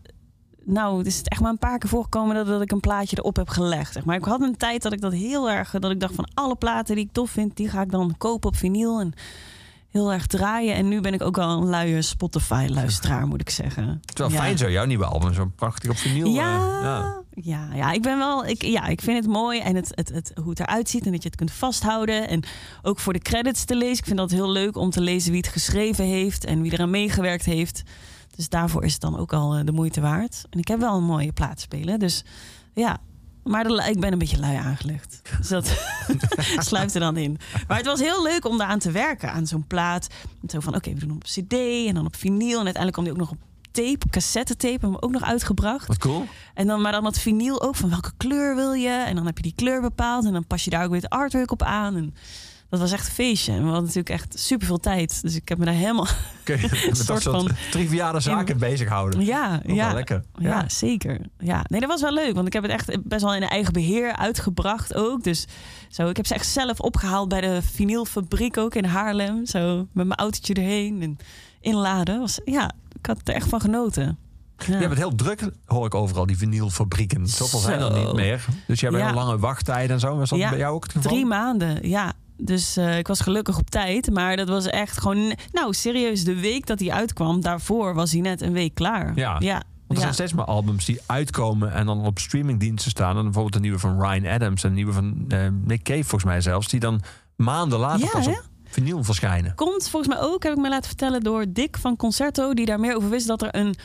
Nou, 0.65 0.97
het 0.97 1.07
is 1.07 1.21
echt 1.21 1.41
maar 1.41 1.51
een 1.51 1.57
paar 1.57 1.77
keer 1.77 1.89
voorgekomen 1.89 2.35
dat, 2.35 2.47
dat 2.47 2.61
ik 2.61 2.71
een 2.71 2.79
plaatje 2.79 3.17
erop 3.19 3.35
heb 3.35 3.49
gelegd. 3.49 3.93
Zeg 3.93 4.05
maar 4.05 4.15
ik 4.15 4.23
had 4.23 4.41
een 4.41 4.57
tijd 4.57 4.81
dat 4.81 4.93
ik 4.93 5.01
dat 5.01 5.13
heel 5.13 5.49
erg... 5.49 5.71
Dat 5.79 5.91
ik 5.91 5.99
dacht 5.99 6.15
van 6.15 6.27
alle 6.33 6.55
platen 6.55 6.95
die 6.95 7.05
ik 7.05 7.11
tof 7.11 7.29
vind, 7.29 7.57
die 7.57 7.69
ga 7.69 7.81
ik 7.81 7.91
dan 7.91 8.15
kopen 8.17 8.49
op 8.49 8.55
vinyl. 8.55 8.99
En 8.99 9.13
heel 9.89 10.13
erg 10.13 10.27
draaien. 10.27 10.75
En 10.75 10.87
nu 10.87 11.01
ben 11.01 11.13
ik 11.13 11.21
ook 11.21 11.35
wel 11.35 11.49
een 11.49 11.69
luie 11.69 12.01
Spotify-luisteraar, 12.01 13.27
moet 13.27 13.41
ik 13.41 13.49
zeggen. 13.49 13.87
Het 13.87 14.13
is 14.13 14.19
wel 14.19 14.29
Ja. 14.29 14.35
fijn 14.35 14.57
zo, 14.57 14.69
jouw 14.69 14.85
nieuwe 14.85 15.05
album. 15.05 15.33
Zo 15.33 15.51
prachtig 15.55 15.89
op 15.89 15.97
vinyl. 15.97 16.27
Ja, 16.33 16.55
eh, 16.55 16.81
ja. 16.81 17.23
ja. 17.35 17.69
Ja, 17.75 17.91
ik 17.91 18.01
ben 18.01 18.17
wel. 18.17 18.45
Ik, 18.45 18.61
ja, 18.61 18.85
ik 18.85 19.01
vind 19.01 19.17
het 19.17 19.33
mooi 19.33 19.59
en 19.59 19.75
het, 19.75 19.91
het, 19.95 20.09
het, 20.09 20.31
hoe 20.41 20.49
het 20.49 20.59
eruit 20.59 20.89
ziet 20.89 21.05
en 21.05 21.11
dat 21.11 21.21
je 21.23 21.27
het 21.27 21.37
kunt 21.37 21.51
vasthouden. 21.51 22.27
En 22.27 22.43
ook 22.81 22.99
voor 22.99 23.13
de 23.13 23.19
credits 23.19 23.65
te 23.65 23.75
lezen. 23.75 23.97
Ik 23.97 24.05
vind 24.05 24.17
dat 24.17 24.31
heel 24.31 24.49
leuk 24.51 24.77
om 24.77 24.89
te 24.89 25.01
lezen 25.01 25.31
wie 25.31 25.41
het 25.41 25.51
geschreven 25.51 26.05
heeft 26.05 26.45
en 26.45 26.61
wie 26.61 26.73
eraan 26.73 26.89
meegewerkt 26.89 27.45
heeft. 27.45 27.83
Dus 28.35 28.49
daarvoor 28.49 28.83
is 28.83 28.91
het 28.91 29.01
dan 29.01 29.17
ook 29.17 29.33
al 29.33 29.55
eh, 29.55 29.65
de 29.65 29.71
moeite 29.71 30.01
waard. 30.01 30.45
En 30.49 30.59
ik 30.59 30.67
heb 30.67 30.79
wel 30.79 30.97
een 30.97 31.03
mooie 31.03 31.33
plaat 31.33 31.59
spelen. 31.59 31.99
Dus 31.99 32.23
ja, 32.73 32.97
Maar 33.43 33.63
de, 33.63 33.87
ik 33.89 33.99
ben 33.99 34.11
een 34.11 34.19
beetje 34.19 34.39
lui 34.39 34.55
aangelegd. 34.55 35.21
Dus 35.37 35.47
dat 35.47 35.77
sluipt 36.67 36.93
er 36.93 36.99
dan 36.99 37.17
in. 37.17 37.37
Maar 37.67 37.77
het 37.77 37.85
was 37.85 37.99
heel 37.99 38.23
leuk 38.23 38.45
om 38.45 38.57
daaraan 38.57 38.79
te 38.79 38.91
werken. 38.91 39.31
Aan 39.31 39.47
zo'n 39.47 39.67
plaat. 39.67 40.07
Zo 40.47 40.59
van, 40.59 40.75
oké, 40.75 40.93
we 40.93 40.99
doen 40.99 41.09
hem 41.09 41.17
op 41.17 41.23
cd 41.23 41.53
en 41.87 41.93
dan 41.93 42.05
op 42.05 42.15
vinyl. 42.15 42.59
En 42.59 42.65
uiteindelijk 42.65 42.93
kwam 42.93 43.03
die 43.03 43.13
ook 43.13 43.19
nog 43.19 43.31
op 43.31 43.37
tape, 43.71 44.09
cassettetape. 44.09 44.71
Hebben 44.71 44.91
we 44.91 45.01
ook 45.01 45.11
nog 45.11 45.23
uitgebracht. 45.23 45.87
Wat 45.87 45.97
cool. 45.97 46.25
En 46.53 46.67
dan, 46.67 46.81
maar 46.81 46.91
dan 46.91 47.05
het 47.05 47.19
vinyl 47.19 47.61
ook 47.61 47.75
van 47.75 47.89
welke 47.89 48.11
kleur 48.17 48.55
wil 48.55 48.73
je? 48.73 48.89
En 48.89 49.15
dan 49.15 49.25
heb 49.25 49.37
je 49.37 49.43
die 49.43 49.55
kleur 49.55 49.81
bepaald. 49.81 50.25
En 50.25 50.33
dan 50.33 50.47
pas 50.47 50.63
je 50.63 50.69
daar 50.69 50.83
ook 50.83 50.91
weer 50.91 51.01
het 51.01 51.09
artwork 51.09 51.51
op 51.51 51.63
aan. 51.63 51.95
En 51.95 52.13
dat 52.79 52.89
was 52.89 52.99
echt 52.99 53.07
een 53.07 53.13
feestje. 53.13 53.51
En 53.51 53.57
we 53.57 53.63
hadden 53.63 53.81
natuurlijk 53.81 54.09
echt 54.09 54.39
super 54.39 54.67
veel 54.67 54.77
tijd. 54.79 55.21
Dus 55.21 55.35
ik 55.35 55.49
heb 55.49 55.57
me 55.57 55.65
daar 55.65 55.73
helemaal... 55.73 56.07
Kun 56.43 56.59
je 56.61 56.67
met 56.87 56.97
soort 56.97 57.23
van- 57.23 57.49
triviale 57.71 58.19
zaken 58.19 58.57
bezighouden? 58.57 59.25
Ja, 59.25 59.61
ja. 59.65 59.93
lekker. 59.93 60.23
Ja. 60.37 60.63
zeker. 60.69 61.19
Ja, 61.39 61.65
nee, 61.67 61.79
dat 61.79 61.89
was 61.89 62.01
wel 62.01 62.13
leuk. 62.13 62.33
Want 62.35 62.47
ik 62.47 62.53
heb 62.53 62.63
het 62.63 62.71
echt 62.71 63.03
best 63.03 63.21
wel 63.23 63.35
in 63.35 63.43
eigen 63.43 63.73
beheer 63.73 64.15
uitgebracht 64.15 64.93
ook. 64.95 65.23
Dus 65.23 65.45
zo, 65.89 66.07
ik 66.09 66.17
heb 66.17 66.25
ze 66.25 66.33
echt 66.33 66.47
zelf 66.47 66.79
opgehaald 66.79 67.29
bij 67.29 67.41
de 67.41 67.61
vinylfabriek 67.61 68.57
ook 68.57 68.75
in 68.75 68.85
Haarlem. 68.85 69.45
Zo 69.45 69.75
met 69.91 70.07
mijn 70.07 70.19
autootje 70.19 70.53
erheen 70.53 71.01
en 71.01 71.17
inladen. 71.61 72.19
Was, 72.19 72.39
ja, 72.45 72.71
ik 72.99 73.05
had 73.05 73.17
er 73.23 73.33
echt 73.33 73.49
van 73.49 73.61
genoten. 73.61 74.17
Ja. 74.67 74.79
Je 74.79 74.87
bent 74.87 74.99
heel 74.99 75.15
druk, 75.15 75.49
hoor 75.65 75.85
ik 75.85 75.95
overal, 75.95 76.25
die 76.25 76.37
vinylfabrieken. 76.37 77.27
Zoveel 77.27 77.59
zijn 77.59 77.79
er 77.81 77.93
niet 77.93 78.13
meer. 78.13 78.45
Dus 78.67 78.79
je 78.79 78.85
hebt 78.85 78.97
Ja. 78.97 79.05
heel 79.05 79.15
lange 79.15 79.37
wachttijden 79.39 79.89
en 79.93 79.99
zo. 79.99 80.17
Was 80.17 80.29
dat 80.29 80.39
Ja, 80.39 80.49
bij 80.49 80.57
jou 80.57 80.75
ook 80.75 80.83
het 80.83 80.91
geval? 80.91 81.11
Drie 81.11 81.25
maanden, 81.25 81.89
ja. 81.89 82.13
Dus 82.37 82.77
eh, 82.77 82.97
ik 82.97 83.07
was 83.07 83.19
gelukkig 83.19 83.57
op 83.57 83.69
tijd. 83.69 84.11
Maar 84.11 84.35
dat 84.35 84.47
was 84.47 84.65
echt 84.65 84.97
gewoon... 84.99 85.35
Nou, 85.51 85.73
serieus, 85.73 86.23
de 86.23 86.39
week 86.39 86.65
dat 86.65 86.79
hij 86.79 86.91
uitkwam... 86.91 87.41
daarvoor 87.41 87.93
was 87.93 88.11
hij 88.11 88.21
net 88.21 88.41
een 88.41 88.53
week 88.53 88.73
klaar. 88.73 89.11
Ja. 89.15 89.35
ja. 89.39 89.63
Want 89.87 89.99
er 89.99 89.99
zijn 89.99 90.13
steeds 90.13 90.33
meer 90.33 90.45
albums 90.45 90.85
die 90.85 90.99
uitkomen 91.05 91.73
en 91.73 91.85
dan 91.85 92.05
op 92.05 92.19
streamingdiensten 92.19 92.91
staan. 92.91 93.17
En 93.17 93.23
bijvoorbeeld 93.23 93.53
de 93.53 93.59
nieuwe 93.59 93.79
van 93.79 94.01
Ryan 94.01 94.25
Adams 94.25 94.63
en 94.63 94.69
de 94.69 94.75
nieuwe 94.75 94.93
van 94.93 95.25
eh, 95.27 95.39
Nick 95.63 95.83
Cave 95.83 96.03
volgens 96.03 96.23
mij 96.23 96.41
zelfs. 96.41 96.67
Die 96.67 96.79
dan 96.79 97.01
maanden 97.35 97.79
later 97.79 98.05
Ja, 98.05 98.11
pas 98.11 98.27
op 98.27 98.43
vinyl 98.63 99.03
verschijnen. 99.03 99.55
Komt 99.55 99.89
volgens 99.89 100.15
mij 100.15 100.23
ook, 100.23 100.43
heb 100.43 100.51
ik 100.51 100.61
me 100.61 100.69
laten 100.69 100.87
vertellen, 100.87 101.21
door 101.21 101.45
Dick 101.49 101.77
van 101.77 101.95
Concerto... 101.95 102.53
die 102.53 102.65
daar 102.65 102.79
meer 102.79 102.95
over 102.95 103.09
wist 103.09 103.27
dat 103.27 103.41
er 103.41 103.55
een, 103.55 103.75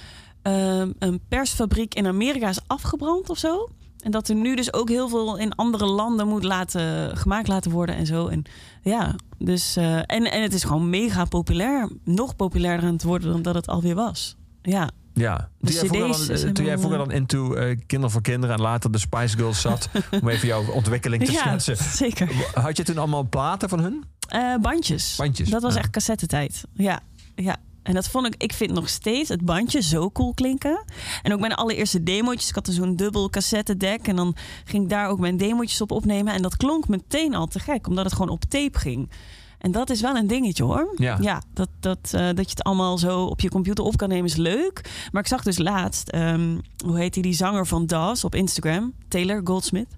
ehm, 0.43 0.93
een 0.99 1.21
persfabriek 1.29 1.95
in 1.95 2.07
Amerika 2.07 2.49
is 2.49 2.61
afgebrand 2.67 3.31
of 3.31 3.39
zo. 3.39 3.69
En 4.03 4.11
dat 4.11 4.29
er 4.29 4.35
nu 4.35 4.57
dus 4.57 4.73
ook 4.73 4.89
heel 4.89 5.09
veel 5.09 5.37
in 5.39 5.55
andere 5.55 5.87
landen 5.87 6.29
moet 6.29 6.45
laten, 6.45 7.17
gemaakt 7.17 7.49
laten 7.49 7.71
worden 7.71 7.95
en 7.95 8.07
zo. 8.07 8.27
En 8.27 8.43
ja, 8.83 9.15
dus... 9.39 9.77
eh, 9.77 9.97
en, 9.97 10.31
en 10.31 10.43
het 10.43 10.55
is 10.55 10.65
gewoon 10.65 10.91
mega 10.91 11.25
populair. 11.25 11.89
Nog 12.05 12.37
populairder 12.37 12.87
aan 12.87 12.93
het 12.93 13.03
worden 13.03 13.33
dan 13.33 13.43
dat 13.43 13.55
het 13.55 13.67
alweer 13.67 13.95
was. 13.95 14.37
Ja, 14.63 14.91
Ja. 15.15 15.49
Toen 15.61 15.73
jij 15.73 15.89
vroeger 15.89 16.27
dan, 16.29 16.37
eh, 16.37 16.53
toen 16.53 16.65
jij 16.65 16.79
vroeger 16.79 16.99
dan 16.99 17.11
into 17.11 17.55
eh, 17.55 17.77
Kinderen 17.87 18.11
voor 18.11 18.23
Kinderen 18.23 18.57
en 18.57 18.63
later 18.63 18.93
de 18.93 18.99
Spice 18.99 19.37
Girls 19.37 19.61
zat, 19.61 19.89
om 20.23 20.29
even 20.29 20.47
jouw 20.49 20.71
ontwikkeling 20.71 21.25
te 21.25 21.33
ja 21.33 21.59
schetsen. 21.59 21.77
zeker. 21.77 22.31
Had 22.55 22.77
je 22.77 22.83
toen 22.83 22.99
allemaal 22.99 23.29
platen 23.29 23.69
van 23.69 23.81
hun? 23.81 24.05
Eh, 24.29 24.55
bandjes. 24.57 25.17
Bandjes, 25.17 25.49
Dat 25.51 25.63
was 25.63 25.75
ja. 25.75 25.81
echt 25.81 25.91
cassettetijd. 25.91 26.65
Ja, 26.73 27.01
ja. 27.35 27.57
En 27.82 27.94
dat 27.94 28.09
vond 28.09 28.27
ik, 28.27 28.35
ik 28.36 28.52
vind 28.52 28.73
nog 28.73 28.89
steeds 28.89 29.28
het 29.28 29.44
bandje 29.44 29.82
zo 29.82 30.11
cool 30.11 30.35
klinken. 30.35 30.85
En 31.23 31.32
ook 31.32 31.40
mijn 31.40 31.55
allereerste 31.55 32.02
demootjes. 32.02 32.48
Ik 32.48 32.55
had 32.55 32.69
zo'n 32.70 32.97
dubbel 32.97 33.31
cassettedek. 33.31 34.09
En 34.09 34.16
dan 34.16 34.36
ging 34.65 34.82
ik 34.82 34.89
daar 34.89 35.09
ook 35.09 35.19
mijn 35.19 35.36
demootjes 35.36 35.81
op 35.81 35.90
opnemen. 35.90 36.35
En 36.35 36.43
dat 36.43 36.57
klonk 36.57 36.89
meteen 36.89 37.35
al 37.35 37.47
te 37.47 37.59
gek, 37.59 37.86
omdat 37.86 38.05
het 38.05 38.12
gewoon 38.12 38.28
op 38.28 38.44
tape 38.44 38.78
ging. 38.78 39.11
En 39.59 39.73
dat 39.73 39.90
is 39.90 40.01
wel 40.01 40.16
een 40.16 40.27
dingetje 40.27 40.65
hoor. 40.65 40.94
Ja. 40.97 41.43
dat, 41.52 41.69
dat, 41.81 41.98
eh, 42.12 42.27
dat 42.27 42.44
je 42.44 42.51
het 42.51 42.62
allemaal 42.62 42.98
zo 42.98 43.24
op 43.24 43.40
je 43.40 43.48
computer 43.48 43.85
op 43.85 43.97
kan 43.97 44.09
nemen 44.09 44.24
is 44.24 44.36
leuk. 44.36 45.09
Maar 45.12 45.23
ik 45.23 45.28
zag 45.28 45.43
dus 45.43 45.59
laatst, 45.59 46.09
ehm, 46.09 46.59
hoe 46.85 46.98
heet 46.98 47.15
die, 47.15 47.23
die 47.23 47.32
zanger 47.32 47.66
van 47.66 47.86
Das 47.86 48.24
op 48.24 48.35
Instagram, 48.35 48.93
Taylor 49.09 49.40
Goldsmith. 49.44 49.97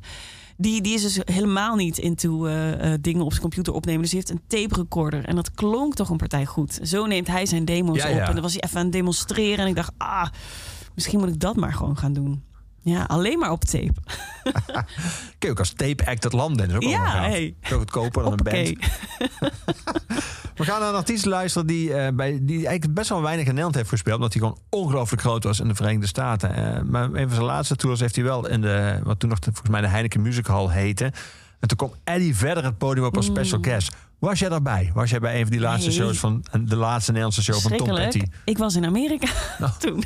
Die, 0.62 0.80
die 0.80 0.94
is 0.94 1.02
dus 1.02 1.18
helemaal 1.24 1.76
niet 1.76 1.98
into 1.98 2.46
eh, 2.46 2.92
eh, 2.92 2.98
dingen 3.00 3.22
op 3.24 3.30
zijn 3.30 3.42
computer 3.42 3.72
opnemen. 3.72 4.00
Dus 4.00 4.10
die 4.10 4.18
heeft 4.18 4.30
een 4.30 4.46
tape 4.46 4.74
recorder. 4.80 5.24
En 5.24 5.34
dat 5.34 5.50
klonk 5.54 5.94
toch 5.94 6.08
een 6.10 6.16
partij 6.16 6.46
goed. 6.46 6.78
Zo 6.82 7.06
neemt 7.06 7.26
hij 7.26 7.46
zijn 7.46 7.64
demo's 7.64 7.96
Ja, 8.02 8.08
op. 8.08 8.14
ja. 8.16 8.26
En 8.26 8.32
dan 8.32 8.42
was 8.42 8.52
hij 8.52 8.62
even 8.62 8.76
aan 8.78 8.84
het 8.84 8.92
demonstreren. 8.92 9.58
En 9.58 9.66
ik 9.66 9.74
dacht, 9.74 9.92
ah, 9.96 10.26
misschien 10.94 11.18
moet 11.18 11.28
ik 11.28 11.40
dat 11.40 11.56
maar 11.56 11.72
gewoon 11.72 11.96
gaan 11.96 12.12
doen. 12.12 12.42
Ja, 12.84 13.02
alleen 13.02 13.38
maar 13.38 13.50
op 13.50 13.64
tape. 13.64 13.92
Kun 15.38 15.48
je 15.48 15.50
ook 15.50 15.58
als 15.58 15.72
tape 15.72 16.06
act 16.06 16.24
het 16.24 16.32
land 16.32 16.60
in. 16.60 16.68
is 16.68 16.74
ook 16.74 16.82
Ja, 16.82 17.20
hey. 17.20 17.54
Veel 17.60 17.78
goedkoper 17.78 18.22
dan 18.22 18.32
een 18.32 18.38
band. 18.52 18.68
We 20.56 20.64
gaan 20.64 20.80
naar 20.80 20.88
een 20.88 20.94
artiest 20.94 21.24
luisteren 21.24 21.66
die, 21.66 21.94
eh, 21.94 22.12
bij, 22.14 22.38
die 22.42 22.66
eigenlijk 22.66 22.94
best 22.94 23.08
wel 23.08 23.22
weinig 23.22 23.42
in 23.42 23.48
Nederland 23.48 23.74
heeft 23.74 23.88
gespeeld. 23.88 24.16
Omdat 24.16 24.32
hij 24.32 24.42
gewoon 24.42 24.58
ongelooflijk 24.68 25.22
groot 25.22 25.44
was 25.44 25.60
in 25.60 25.68
de 25.68 25.74
Verenigde 25.74 26.06
Staten. 26.06 26.54
Eh, 26.54 26.82
maar 26.82 27.04
een 27.04 27.12
van 27.26 27.30
zijn 27.34 27.44
laatste 27.44 27.76
tours 27.76 28.00
heeft 28.00 28.14
hij 28.14 28.24
wel 28.24 28.48
in 28.48 28.60
de, 28.60 29.00
wat 29.02 29.18
toen 29.20 29.28
nog 29.28 29.38
de- 29.38 29.50
volgens 29.50 29.70
mij 29.70 29.80
de 29.80 29.88
Heineken 29.88 30.22
Music 30.22 30.46
Hall 30.46 30.68
heette. 30.68 31.04
En 31.60 31.68
toen 31.68 31.76
kwam 31.76 31.92
Eddie 32.04 32.36
verder 32.36 32.64
het 32.64 32.78
podium 32.78 33.04
op 33.06 33.16
als 33.16 33.26
special 33.26 33.60
guest. 33.62 33.96
Was 34.22 34.38
jij 34.38 34.48
daarbij? 34.48 34.90
Was 34.94 35.10
jij 35.10 35.18
bij 35.20 35.34
een 35.34 35.42
van 35.42 35.50
die 35.50 35.60
laatste 35.60 35.88
Nee. 35.88 35.98
shows 35.98 36.18
van 36.18 36.44
de 36.64 36.76
laatste 36.76 37.10
Nederlandse 37.10 37.42
show 37.42 37.56
van 37.60 37.76
Tom. 37.76 37.94
Petty? 37.94 38.22
Ik 38.44 38.58
was 38.58 38.74
in 38.74 38.84
Amerika 38.84 39.28
Oh. 39.60 39.76
toen. 39.78 40.04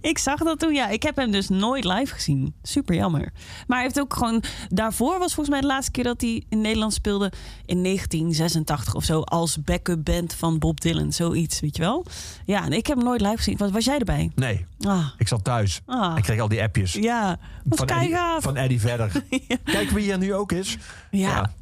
ik 0.00 0.18
zag 0.18 0.38
dat 0.38 0.58
toen, 0.58 0.74
ja. 0.74 0.88
Ik 0.88 1.02
heb 1.02 1.16
hem 1.16 1.30
dus 1.30 1.48
nooit 1.48 1.84
live 1.84 2.14
gezien. 2.14 2.54
Super 2.62 2.94
jammer. 2.94 3.32
Maar 3.66 3.76
hij 3.76 3.82
heeft 3.86 4.00
ook 4.00 4.14
gewoon... 4.14 4.42
Daarvoor 4.68 5.18
was 5.18 5.34
volgens 5.34 5.48
mij 5.48 5.60
de 5.60 5.66
laatste 5.66 5.90
keer 5.90 6.04
dat 6.04 6.20
hij 6.20 6.44
in 6.48 6.60
Nederland 6.60 6.92
speelde... 6.92 7.32
in 7.66 7.82
1986 7.82 8.94
of 8.94 9.04
zo. 9.04 9.20
Als 9.20 9.62
backup 9.62 10.04
band 10.04 10.34
van 10.34 10.58
Bob 10.58 10.80
Dylan. 10.80 11.12
Zoiets, 11.12 11.60
weet 11.60 11.76
je 11.76 11.82
wel? 11.82 12.06
Ja, 12.44 12.64
en 12.64 12.72
ik 12.72 12.86
heb 12.86 12.96
hem 12.96 13.06
nooit 13.06 13.20
live 13.20 13.36
gezien. 13.36 13.56
Was, 13.56 13.70
was 13.70 13.84
jij 13.84 13.98
erbij? 13.98 14.30
Nee, 14.34 14.66
Ah, 14.80 15.06
ik 15.18 15.28
zat 15.28 15.44
thuis. 15.44 15.80
ah. 15.86 16.16
Ik 16.16 16.22
kreeg 16.22 16.40
al 16.40 16.48
die 16.48 16.62
appjes. 16.62 16.92
Ja, 16.92 17.38
was 17.64 17.78
van, 17.78 17.88
Eddie, 17.88 18.16
van 18.38 18.56
Eddie 18.56 18.80
verder. 18.80 19.12
Kijk 19.64 19.90
wie 19.90 20.04
hier 20.04 20.18
nu 20.18 20.34
ook 20.34 20.52
is. 20.52 20.78
Ja, 21.10 21.28
ja. 21.28 21.52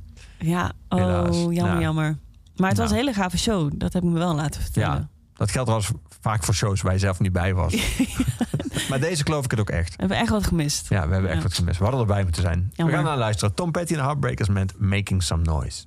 Oh, 0.41 0.99
Helaas. 0.99 1.37
jammer, 1.51 1.81
jammer. 1.81 2.19
Maar 2.57 2.69
het 2.69 2.79
was 2.79 2.89
Nou. 2.89 3.01
een 3.01 3.07
hele 3.07 3.13
gave 3.23 3.39
show. 3.39 3.71
Dat 3.75 3.93
heb 3.93 4.03
ik 4.03 4.09
me 4.09 4.19
wel 4.19 4.35
laten 4.35 4.63
vertellen. 4.63 4.89
Ja, 4.99 5.09
dat 5.35 5.51
geldt 5.51 5.69
trouwens 5.69 5.91
vaak 6.21 6.45
voor 6.45 6.55
shows 6.55 6.81
waar 6.83 6.93
je 6.93 6.99
zelf 6.99 7.21
niet 7.21 7.33
bij 7.33 7.55
was. 7.55 7.75
maar 8.89 9.01
deze 9.01 9.25
geloof 9.25 9.45
ik 9.45 9.51
het 9.51 9.61
ook 9.61 9.71
echt. 9.71 9.89
We 9.91 9.95
hebben 9.99 10.19
echt 10.19 10.29
wat 10.31 10.47
gemist. 10.47 10.89
Ja, 10.89 11.07
we 11.07 11.13
hebben 11.13 11.31
echt 11.31 11.43
Ja. 11.43 11.49
wat 11.49 11.55
gemist. 11.55 11.79
We 11.79 11.85
hadden 11.85 12.01
erbij 12.03 12.23
moeten 12.23 12.43
zijn. 12.43 12.71
Jammer. 12.73 12.95
We 12.97 13.01
gaan 13.01 13.11
naar 13.11 13.19
luisteren. 13.19 13.55
Tom 13.55 13.71
Petty 13.71 13.93
en 13.93 13.99
de 13.99 14.05
Heartbreakers 14.05 14.49
met 14.49 14.75
Making 14.79 15.23
Some 15.23 15.43
Noise. 15.43 15.85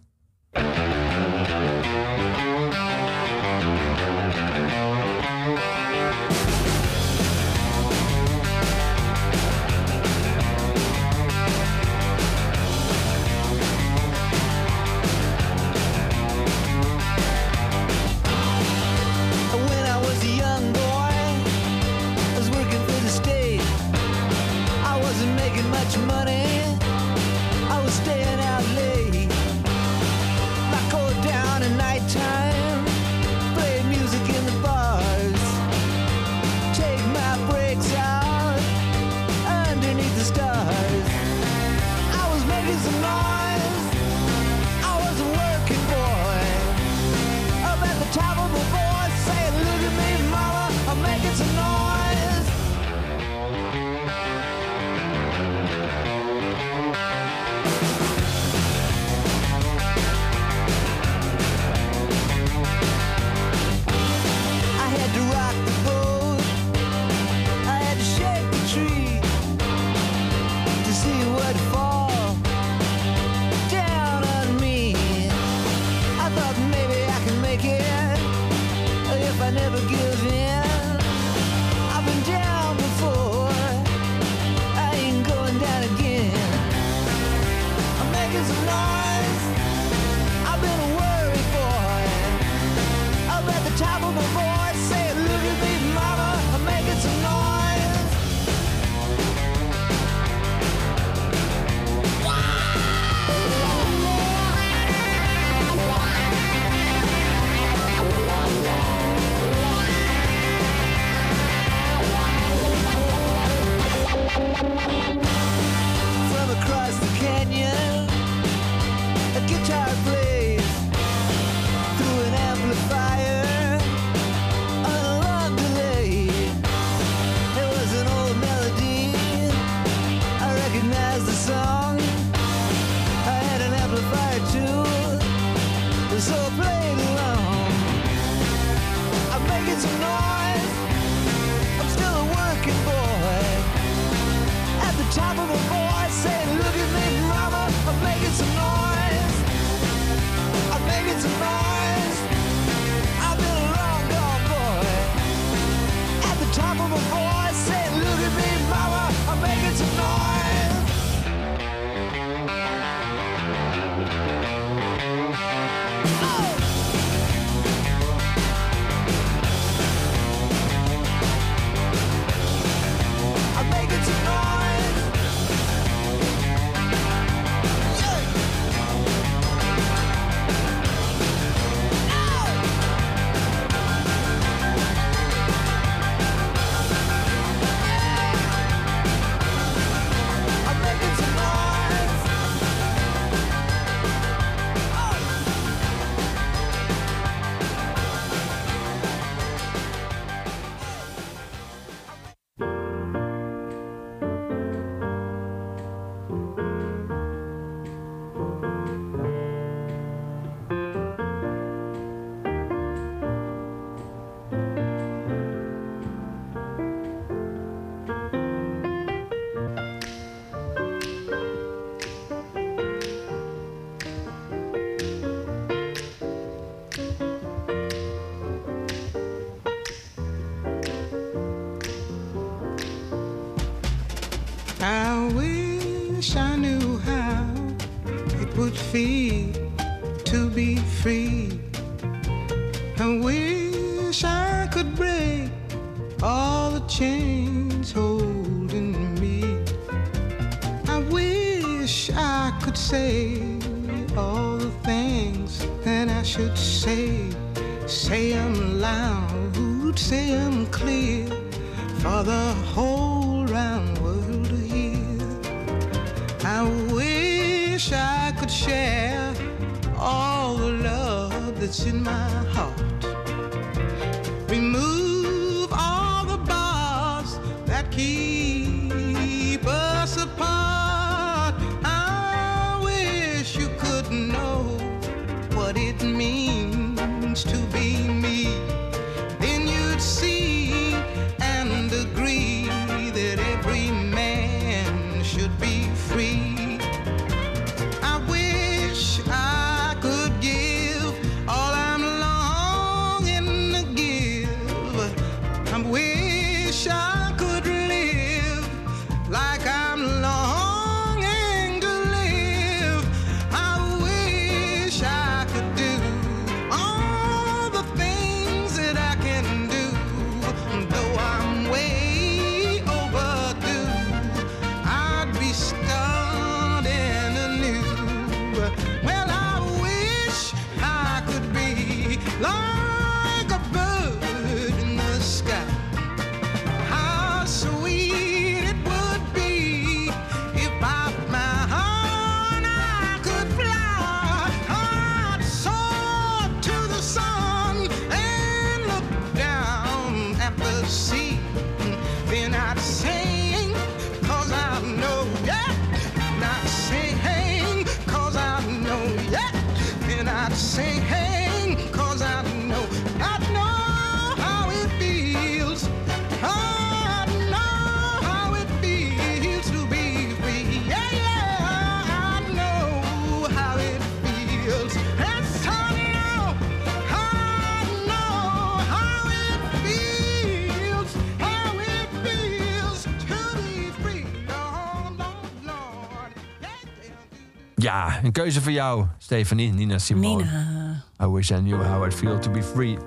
Een 388.24 388.32
keuze 388.32 388.62
voor 388.62 388.72
jou, 388.72 389.06
Stefanie, 389.18 389.74
Nina 389.74 389.98
Simone. 389.98 390.44
Nina. 390.44 391.04
I 391.24 391.26
wish 391.26 391.52
I 391.52 391.56
knew 391.56 391.86
how 391.86 392.06
it 392.06 392.14
feel 392.14 392.40
to 392.40 392.52
be 392.52 392.64
free. 392.64 392.98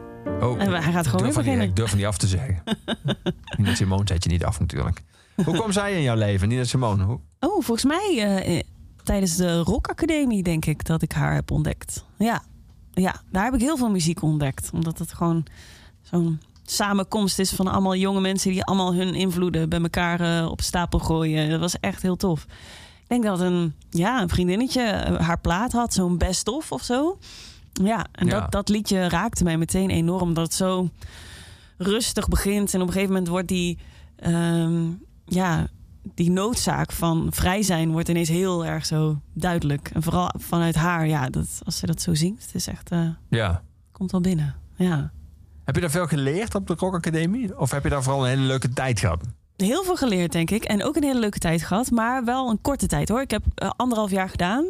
Oh, 0.41 0.61
En 0.61 0.71
hij 0.83 0.93
gaat 0.93 1.07
gewoon 1.07 1.27
ik 1.27 1.33
durf 1.33 1.35
weer 1.35 1.45
beginnen. 1.45 1.67
Ik 1.67 1.77
durf 1.77 1.93
die 1.93 2.07
af 2.07 2.19
te 2.19 2.27
zeggen. 2.27 2.63
Nina 3.59 3.75
Simone 3.75 4.03
zet 4.05 4.25
je 4.25 4.31
niet 4.31 4.45
af 4.45 4.61
natuurlijk. 4.61 5.03
Hoe 5.45 5.55
kwam 5.55 5.73
zij 5.73 5.95
in 5.95 6.03
jouw 6.03 6.17
leven, 6.17 6.49
Nina 6.49 6.65
Simone? 6.65 7.05
Hoe? 7.05 7.19
Oh, 7.41 7.63
volgens 7.63 7.85
mij 7.85 8.15
eh, 8.17 8.57
eh, 8.57 8.65
tijdens 9.03 9.37
de 9.37 9.59
Rock 9.59 9.89
Academie 9.89 10.43
denk 10.43 10.65
ik 10.65 10.85
dat 10.85 11.03
ik 11.03 11.13
haar 11.13 11.35
heb 11.35 11.51
ontdekt. 11.51 12.05
Ja. 12.19 12.43
ja, 12.93 13.15
daar 13.31 13.45
heb 13.45 13.55
ik 13.55 13.61
heel 13.61 13.77
veel 13.77 13.91
muziek 13.91 14.23
ontdekt. 14.23 14.71
Omdat 14.73 14.99
het 14.99 15.13
gewoon 15.13 15.47
zo'n 16.03 16.41
samenkomst 16.65 17.39
is 17.39 17.51
van 17.51 17.67
allemaal 17.69 17.97
jonge 17.97 18.21
mensen... 18.21 18.51
die 18.51 18.65
allemaal 18.65 18.95
hun 18.95 19.15
invloeden 19.15 19.69
bij 19.69 19.81
elkaar 19.81 20.21
eh, 20.21 20.51
op 20.51 20.61
stapel 20.61 20.99
gooien. 20.99 21.51
Dat 21.51 21.61
was 21.61 21.81
echt 21.81 22.03
heel 22.03 22.17
tof. 22.17 22.47
Ik 23.05 23.11
denk 23.11 23.25
dat 23.25 23.41
een, 23.41 23.75
ja, 23.91 24.23
een 24.23 24.29
vriendinnetje 24.29 24.83
eh, 24.83 25.21
haar 25.27 25.41
plaat 25.41 25.73
had, 25.73 25.95
zo'n 25.95 26.19
best-of 26.19 26.73
of 26.73 26.83
zo. 26.83 27.19
Ja, 27.73 28.07
en 28.13 28.27
Ja. 28.27 28.41
Dat, 28.41 28.53
dat 28.53 28.69
liedje 28.69 29.09
raakte 29.09 29.45
mij 29.45 29.57
meteen 29.59 29.91
enorm. 29.91 30.23
Omdat 30.23 30.45
het 30.45 30.55
zo 30.55 30.89
rustig 31.79 32.29
begint. 32.29 32.75
En 32.75 32.81
op 32.81 32.87
een 32.87 32.93
gegeven 32.93 33.13
moment 33.13 33.31
wordt 33.31 33.49
die... 33.49 33.79
ehm, 34.17 34.83
ja, 35.27 35.67
die 36.15 36.31
noodzaak 36.31 36.93
van 36.93 37.27
vrij 37.31 37.63
zijn 37.63 37.91
wordt 37.93 38.09
ineens 38.09 38.29
heel 38.29 38.65
erg 38.67 38.87
zo 38.87 39.21
duidelijk. 39.33 39.91
En 39.95 40.03
vooral 40.03 40.31
vanuit 40.39 40.75
haar, 40.75 41.07
ja, 41.09 41.29
dat, 41.29 41.47
als 41.65 41.77
ze 41.79 41.87
dat 41.87 42.01
zo 42.03 42.15
zingt, 42.15 42.45
het 42.47 42.55
is 42.55 42.67
echt, 42.67 42.91
eh, 42.91 43.09
Ja. 43.29 43.63
komt 43.93 44.11
wel 44.11 44.21
binnen. 44.21 44.55
Ja. 44.77 45.13
Heb 45.65 45.75
je 45.75 45.81
daar 45.81 45.91
veel 45.91 46.07
geleerd 46.07 46.55
op 46.55 46.67
de 46.67 46.75
Rock 46.79 46.95
Academie? 46.95 47.59
Of 47.59 47.71
heb 47.71 47.83
je 47.83 47.89
daar 47.89 48.03
vooral 48.03 48.23
een 48.25 48.29
hele 48.29 48.43
leuke 48.47 48.69
tijd 48.69 49.01
gehad? 49.01 49.21
Heel 49.57 49.85
veel 49.85 49.97
geleerd, 49.97 50.33
denk 50.33 50.51
ik. 50.51 50.65
En 50.65 50.85
ook 50.85 50.97
een 50.97 51.03
hele 51.03 51.19
leuke 51.19 51.39
tijd 51.39 51.63
gehad. 51.63 51.91
Maar 51.91 52.25
wel 52.25 52.51
een 52.51 52.61
korte 52.61 52.87
tijd 52.87 53.09
hoor. 53.09 53.21
Ik 53.21 53.31
heb 53.31 53.43
eh, 53.55 53.71
anderhalf 53.77 54.11
jaar 54.11 54.29
gedaan. 54.29 54.65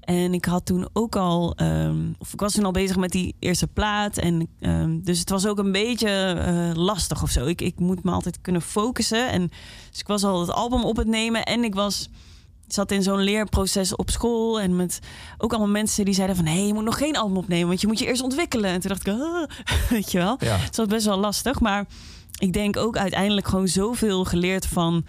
En 0.00 0.34
ik 0.34 0.44
had 0.44 0.66
toen 0.66 0.88
ook 0.92 1.16
al... 1.16 1.54
ehm, 1.54 1.96
of 2.18 2.32
ik 2.32 2.40
was 2.40 2.52
toen 2.52 2.64
al 2.64 2.70
bezig 2.70 2.96
met 2.96 3.10
die 3.10 3.34
eerste 3.38 3.66
plaat. 3.66 4.18
En, 4.18 4.48
ehm, 4.60 5.00
dus 5.00 5.18
het 5.18 5.30
was 5.30 5.46
ook 5.46 5.58
een 5.58 5.72
beetje 5.72 6.08
eh, 6.08 6.70
lastig 6.74 7.22
of 7.22 7.30
zo. 7.30 7.46
Ik, 7.46 7.60
ik 7.60 7.78
moet 7.78 8.04
me 8.04 8.10
altijd 8.10 8.40
kunnen 8.40 8.62
focussen. 8.62 9.30
En, 9.30 9.50
dus 9.90 10.00
ik 10.00 10.06
was 10.06 10.24
al 10.24 10.40
het 10.40 10.50
album 10.50 10.84
op 10.84 10.96
het 10.96 11.06
nemen. 11.06 11.44
En 11.44 11.64
ik 11.64 11.74
was... 11.74 12.08
zat 12.68 12.90
in 12.90 13.02
zo'n 13.02 13.22
leerproces 13.22 13.96
op 13.96 14.10
school. 14.10 14.60
En 14.60 14.76
met 14.76 14.98
ook 15.38 15.50
allemaal 15.50 15.70
mensen 15.70 16.04
die 16.04 16.14
zeiden 16.14 16.36
van... 16.36 16.46
hé, 16.46 16.52
hey, 16.52 16.66
je 16.66 16.74
moet 16.74 16.84
nog 16.84 16.98
geen 16.98 17.16
album 17.16 17.36
opnemen. 17.36 17.68
Want 17.68 17.80
je 17.80 17.86
moet 17.86 17.98
je 17.98 18.06
eerst 18.06 18.22
ontwikkelen. 18.22 18.70
En 18.70 18.80
toen 18.80 18.90
dacht 18.90 19.06
ik... 19.06 19.12
ah, 19.12 19.48
weet 19.90 20.12
je 20.12 20.18
wel. 20.18 20.36
Ja. 20.40 20.56
Het 20.56 20.76
was 20.76 20.86
best 20.86 21.06
wel 21.06 21.18
lastig. 21.18 21.60
Maar 21.60 21.86
ik 22.38 22.52
denk 22.52 22.76
ook 22.76 22.96
uiteindelijk 22.96 23.48
gewoon 23.48 23.68
zoveel 23.68 24.24
geleerd 24.24 24.66
van 24.66 25.04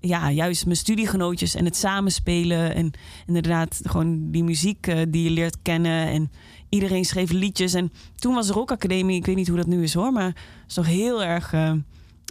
ja, 0.00 0.30
juist 0.30 0.64
mijn 0.64 0.76
studiegenootjes 0.76 1.54
en 1.54 1.64
het 1.64 1.76
samenspelen. 1.76 2.74
En 2.74 2.90
inderdaad, 3.26 3.80
gewoon 3.82 4.30
die 4.30 4.44
muziek 4.44 4.86
eh, 4.86 4.98
die 5.08 5.22
je 5.24 5.30
leert 5.30 5.56
kennen. 5.62 6.06
En 6.06 6.30
iedereen 6.68 7.04
schreef 7.04 7.30
liedjes. 7.30 7.74
En 7.74 7.92
toen 8.16 8.34
was 8.34 8.48
Rock 8.48 8.70
Academie, 8.70 9.16
ik 9.16 9.26
weet 9.26 9.36
niet 9.36 9.48
hoe 9.48 9.56
dat 9.56 9.66
nu 9.66 9.82
is 9.82 9.94
hoor, 9.94 10.12
maar 10.12 10.24
het 10.26 10.34
is 10.68 10.74
toch 10.74 10.86
heel 10.86 11.22
erg. 11.22 11.52
eh, 11.52 11.72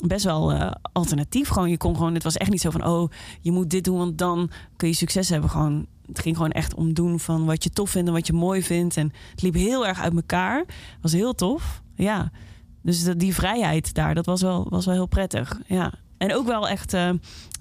Best 0.05 0.25
wel 0.25 0.51
eh, 0.51 0.71
alternatief. 0.93 1.47
Gewoon, 1.47 1.69
je 1.69 1.77
kon 1.77 1.95
gewoon, 1.95 2.13
het 2.13 2.23
was 2.23 2.37
echt 2.37 2.49
niet 2.49 2.61
zo 2.61 2.69
van, 2.69 2.85
oh, 2.85 3.11
je 3.41 3.51
moet 3.51 3.69
dit 3.69 3.83
doen, 3.83 3.97
want 3.97 4.17
dan 4.17 4.49
kun 4.75 4.87
je 4.87 4.93
succes 4.93 5.29
hebben. 5.29 5.49
Gewoon, 5.49 5.85
het 6.07 6.19
ging 6.19 6.35
gewoon 6.35 6.51
echt 6.51 6.73
om 6.73 6.93
doen 6.93 7.19
van 7.19 7.45
wat 7.45 7.63
je 7.63 7.69
tof 7.69 7.89
vindt 7.89 8.07
en 8.07 8.13
wat 8.13 8.27
je 8.27 8.33
mooi 8.33 8.63
vindt. 8.63 8.97
En 8.97 9.11
het 9.31 9.41
liep 9.41 9.53
heel 9.53 9.87
erg 9.87 9.99
uit 9.99 10.15
elkaar. 10.15 10.65
was 11.01 11.11
heel 11.11 11.33
tof. 11.35 11.81
Ja. 11.95 12.31
Dus 12.81 13.03
die 13.03 13.33
vrijheid 13.33 13.93
daar, 13.93 14.15
dat 14.15 14.25
was 14.25 14.41
wel, 14.41 14.67
was 14.69 14.85
wel 14.85 14.93
heel 14.93 15.05
prettig. 15.05 15.59
Ja. 15.67 15.93
En 16.17 16.35
ook 16.35 16.45
wel 16.47 16.67
echt 16.67 16.93
eh, 16.93 17.09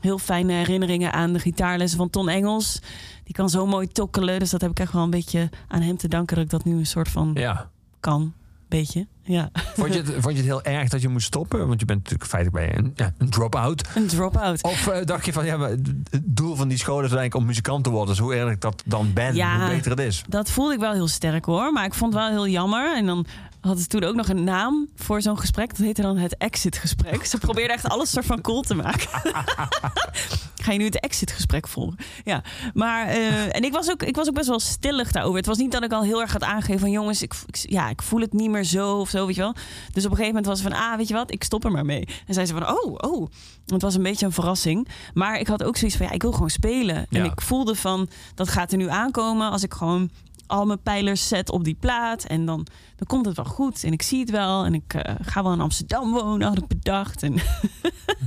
heel 0.01 0.19
fijne 0.19 0.53
herinneringen 0.53 1.13
aan 1.13 1.33
de 1.33 1.39
gitaarlessen 1.39 1.99
van 1.99 2.11
Ton 2.11 2.29
Engels. 2.29 2.81
Die 3.25 3.35
kan 3.35 3.49
zo 3.51 3.67
mooi 3.67 3.87
tokkelen. 3.89 4.39
Dus 4.39 4.51
dat 4.51 4.61
heb 4.61 4.71
ik 4.71 4.81
echt 4.81 4.93
wel 4.93 5.03
een 5.03 5.11
beetje 5.11 5.49
aan 5.69 5.81
hem 5.83 5.97
te 5.97 6.09
danken 6.09 6.37
dat 6.37 6.45
ik 6.45 6.51
dat 6.51 6.65
nu 6.65 6.77
een 6.79 6.87
soort 6.87 7.09
van 7.09 7.31
Ja. 7.35 7.71
kan. 8.01 8.33
Beetje. 8.69 9.07
Ja. 9.23 9.51
Vond 9.77 9.93
je, 9.95 9.99
het, 10.01 10.09
vond 10.13 10.25
je 10.25 10.37
het 10.37 10.45
heel 10.45 10.63
erg 10.63 10.89
dat 10.89 11.01
je 11.03 11.09
moest 11.09 11.27
stoppen? 11.27 11.67
Want 11.69 11.81
je 11.81 11.87
bent 11.87 11.99
natuurlijk 12.03 12.31
feitelijk 12.31 12.67
bij 12.67 12.79
een, 12.79 12.93
ja, 12.95 13.13
een 13.19 13.31
drop-out. 13.31 13.89
Een 13.95 14.07
drop-out. 14.07 14.63
Of 14.63 14.87
eh, 14.87 15.05
dacht 15.07 15.25
je 15.25 15.33
van, 15.33 15.45
ja, 15.45 15.57
maar 15.57 15.69
het 15.69 16.23
doel 16.25 16.55
van 16.55 16.69
die 16.69 16.79
school 16.79 16.95
is 16.95 17.01
uiteindelijk 17.01 17.41
om 17.41 17.47
muzikant 17.47 17.85
te 17.85 17.91
worden. 17.91 18.09
Dus 18.09 18.19
hoe 18.19 18.35
erg 18.35 18.53
ik 18.53 18.61
dat 18.61 18.83
dan 18.87 19.13
ben, 19.13 19.35
Ja. 19.35 19.59
hoe 19.61 19.69
beter 19.77 19.91
het 19.91 20.01
is. 20.01 20.25
Dat 20.29 20.51
voelde 20.51 20.75
ik 20.75 20.81
wel 20.81 20.93
heel 20.93 21.09
sterk 21.09 21.45
hoor. 21.45 21.73
Maar 21.73 21.85
ik 21.85 21.95
vond 21.95 22.13
het 22.15 22.23
wel 22.23 22.31
heel 22.31 22.49
jammer. 22.49 22.97
En 22.97 23.07
dan 23.07 23.27
hadden 23.61 23.83
ze 23.83 23.87
toen 23.89 24.05
ook 24.05 24.15
nog 24.15 24.29
een 24.29 24.45
naam 24.45 24.89
voor 24.97 25.23
zo'n 25.23 25.39
gesprek. 25.39 25.69
Dat 25.69 25.87
heette 25.87 26.03
dan 26.03 26.17
het 26.17 26.37
exit-gesprek. 26.37 27.25
Ze 27.25 27.39
probeerden 27.39 27.77
echt 27.77 27.89
alles 27.89 28.11
soort 28.11 28.27
van 28.27 28.41
cool 28.41 28.63
te 28.63 28.75
maken. 28.75 29.09
Ga 30.63 30.73
je 30.73 30.79
nu 30.79 30.85
het 30.85 31.01
exit-gesprek 31.01 31.69
volgen? 31.69 31.97
Ja, 32.25 32.43
maar 32.75 33.07
eh, 33.07 33.57
en 33.57 33.63
ik 33.65 33.73
was, 33.73 33.91
ook, 33.91 34.03
ik 34.03 34.17
was 34.17 34.29
ook 34.29 34.35
best 34.35 34.49
wel 34.49 34.61
stillig 34.61 35.11
daarover. 35.13 35.37
Het 35.37 35.47
was 35.47 35.59
niet 35.59 35.73
dat 35.73 35.83
ik 35.85 35.93
al 35.93 36.03
heel 36.03 36.21
erg 36.21 36.33
had 36.33 36.43
aangegeven 36.43 36.81
van 36.81 36.91
jongens, 36.91 37.23
ik, 37.23 37.35
ik- 37.47 37.57
ja, 37.71 37.89
ik 37.89 38.03
voel 38.03 38.21
het 38.21 38.33
niet 38.33 38.51
meer 38.51 38.65
zo 38.65 38.99
of 38.99 39.09
zo, 39.09 39.27
weet 39.27 39.35
je 39.35 39.41
wel. 39.41 39.53
Dus 39.93 40.05
op 40.05 40.11
een 40.11 40.17
gegeven 40.17 40.27
moment 40.27 40.47
was 40.47 40.61
het 40.63 40.73
van, 40.73 40.81
ah, 40.83 40.97
weet 40.97 41.09
je 41.09 41.15
wat, 41.15 41.33
ik 41.33 41.45
stop 41.45 41.65
er 41.65 41.71
maar 41.71 41.85
mee. 41.85 42.09
En 42.27 42.35
zei 42.35 42.47
ze 42.47 42.53
van, 42.55 42.69
oh, 42.69 42.95
oh. 42.97 43.29
Het 43.67 43.83
was 43.83 43.95
een 43.95 44.03
beetje 44.03 44.27
een 44.27 44.33
verrassing. 44.33 44.89
Maar 45.15 45.39
ik 45.39 45.47
had 45.47 45.63
ook 45.63 45.77
zoiets 45.77 45.97
van, 45.97 46.07
ja, 46.07 46.13
ik 46.13 46.23
wil 46.23 46.33
gewoon 46.33 46.51
spelen. 46.51 46.97
En 46.97 47.07
Ja. 47.11 47.25
ik 47.25 47.41
voelde 47.41 47.75
van, 47.75 48.09
dat 48.35 48.49
gaat 48.49 48.73
er 48.73 48.79
nu 48.79 48.89
aankomen 48.89 49.51
als 49.51 49.63
ik 49.63 49.75
gewoon 49.75 50.11
al 50.51 50.67
mijn 50.67 50.83
pijlers 50.83 51.29
zet 51.29 51.51
op 51.51 51.65
die 51.65 51.75
plaat. 51.81 52.25
En 52.25 52.47
dan, 52.47 52.67
dan 52.97 53.07
komt 53.07 53.27
het 53.27 53.37
wel 53.37 53.45
goed. 53.45 53.85
En 53.85 53.93
ik 53.93 54.03
zie 54.03 54.21
het 54.21 54.31
wel. 54.31 54.65
En 54.65 54.75
ik 54.75 54.95
eh, 54.95 55.15
ga 55.21 55.43
wel 55.43 55.53
in 55.53 55.61
Amsterdam 55.61 56.13
wonen, 56.13 56.49
had 56.49 56.59
ik 56.59 56.67
bedacht. 56.67 57.23
En 57.23 57.35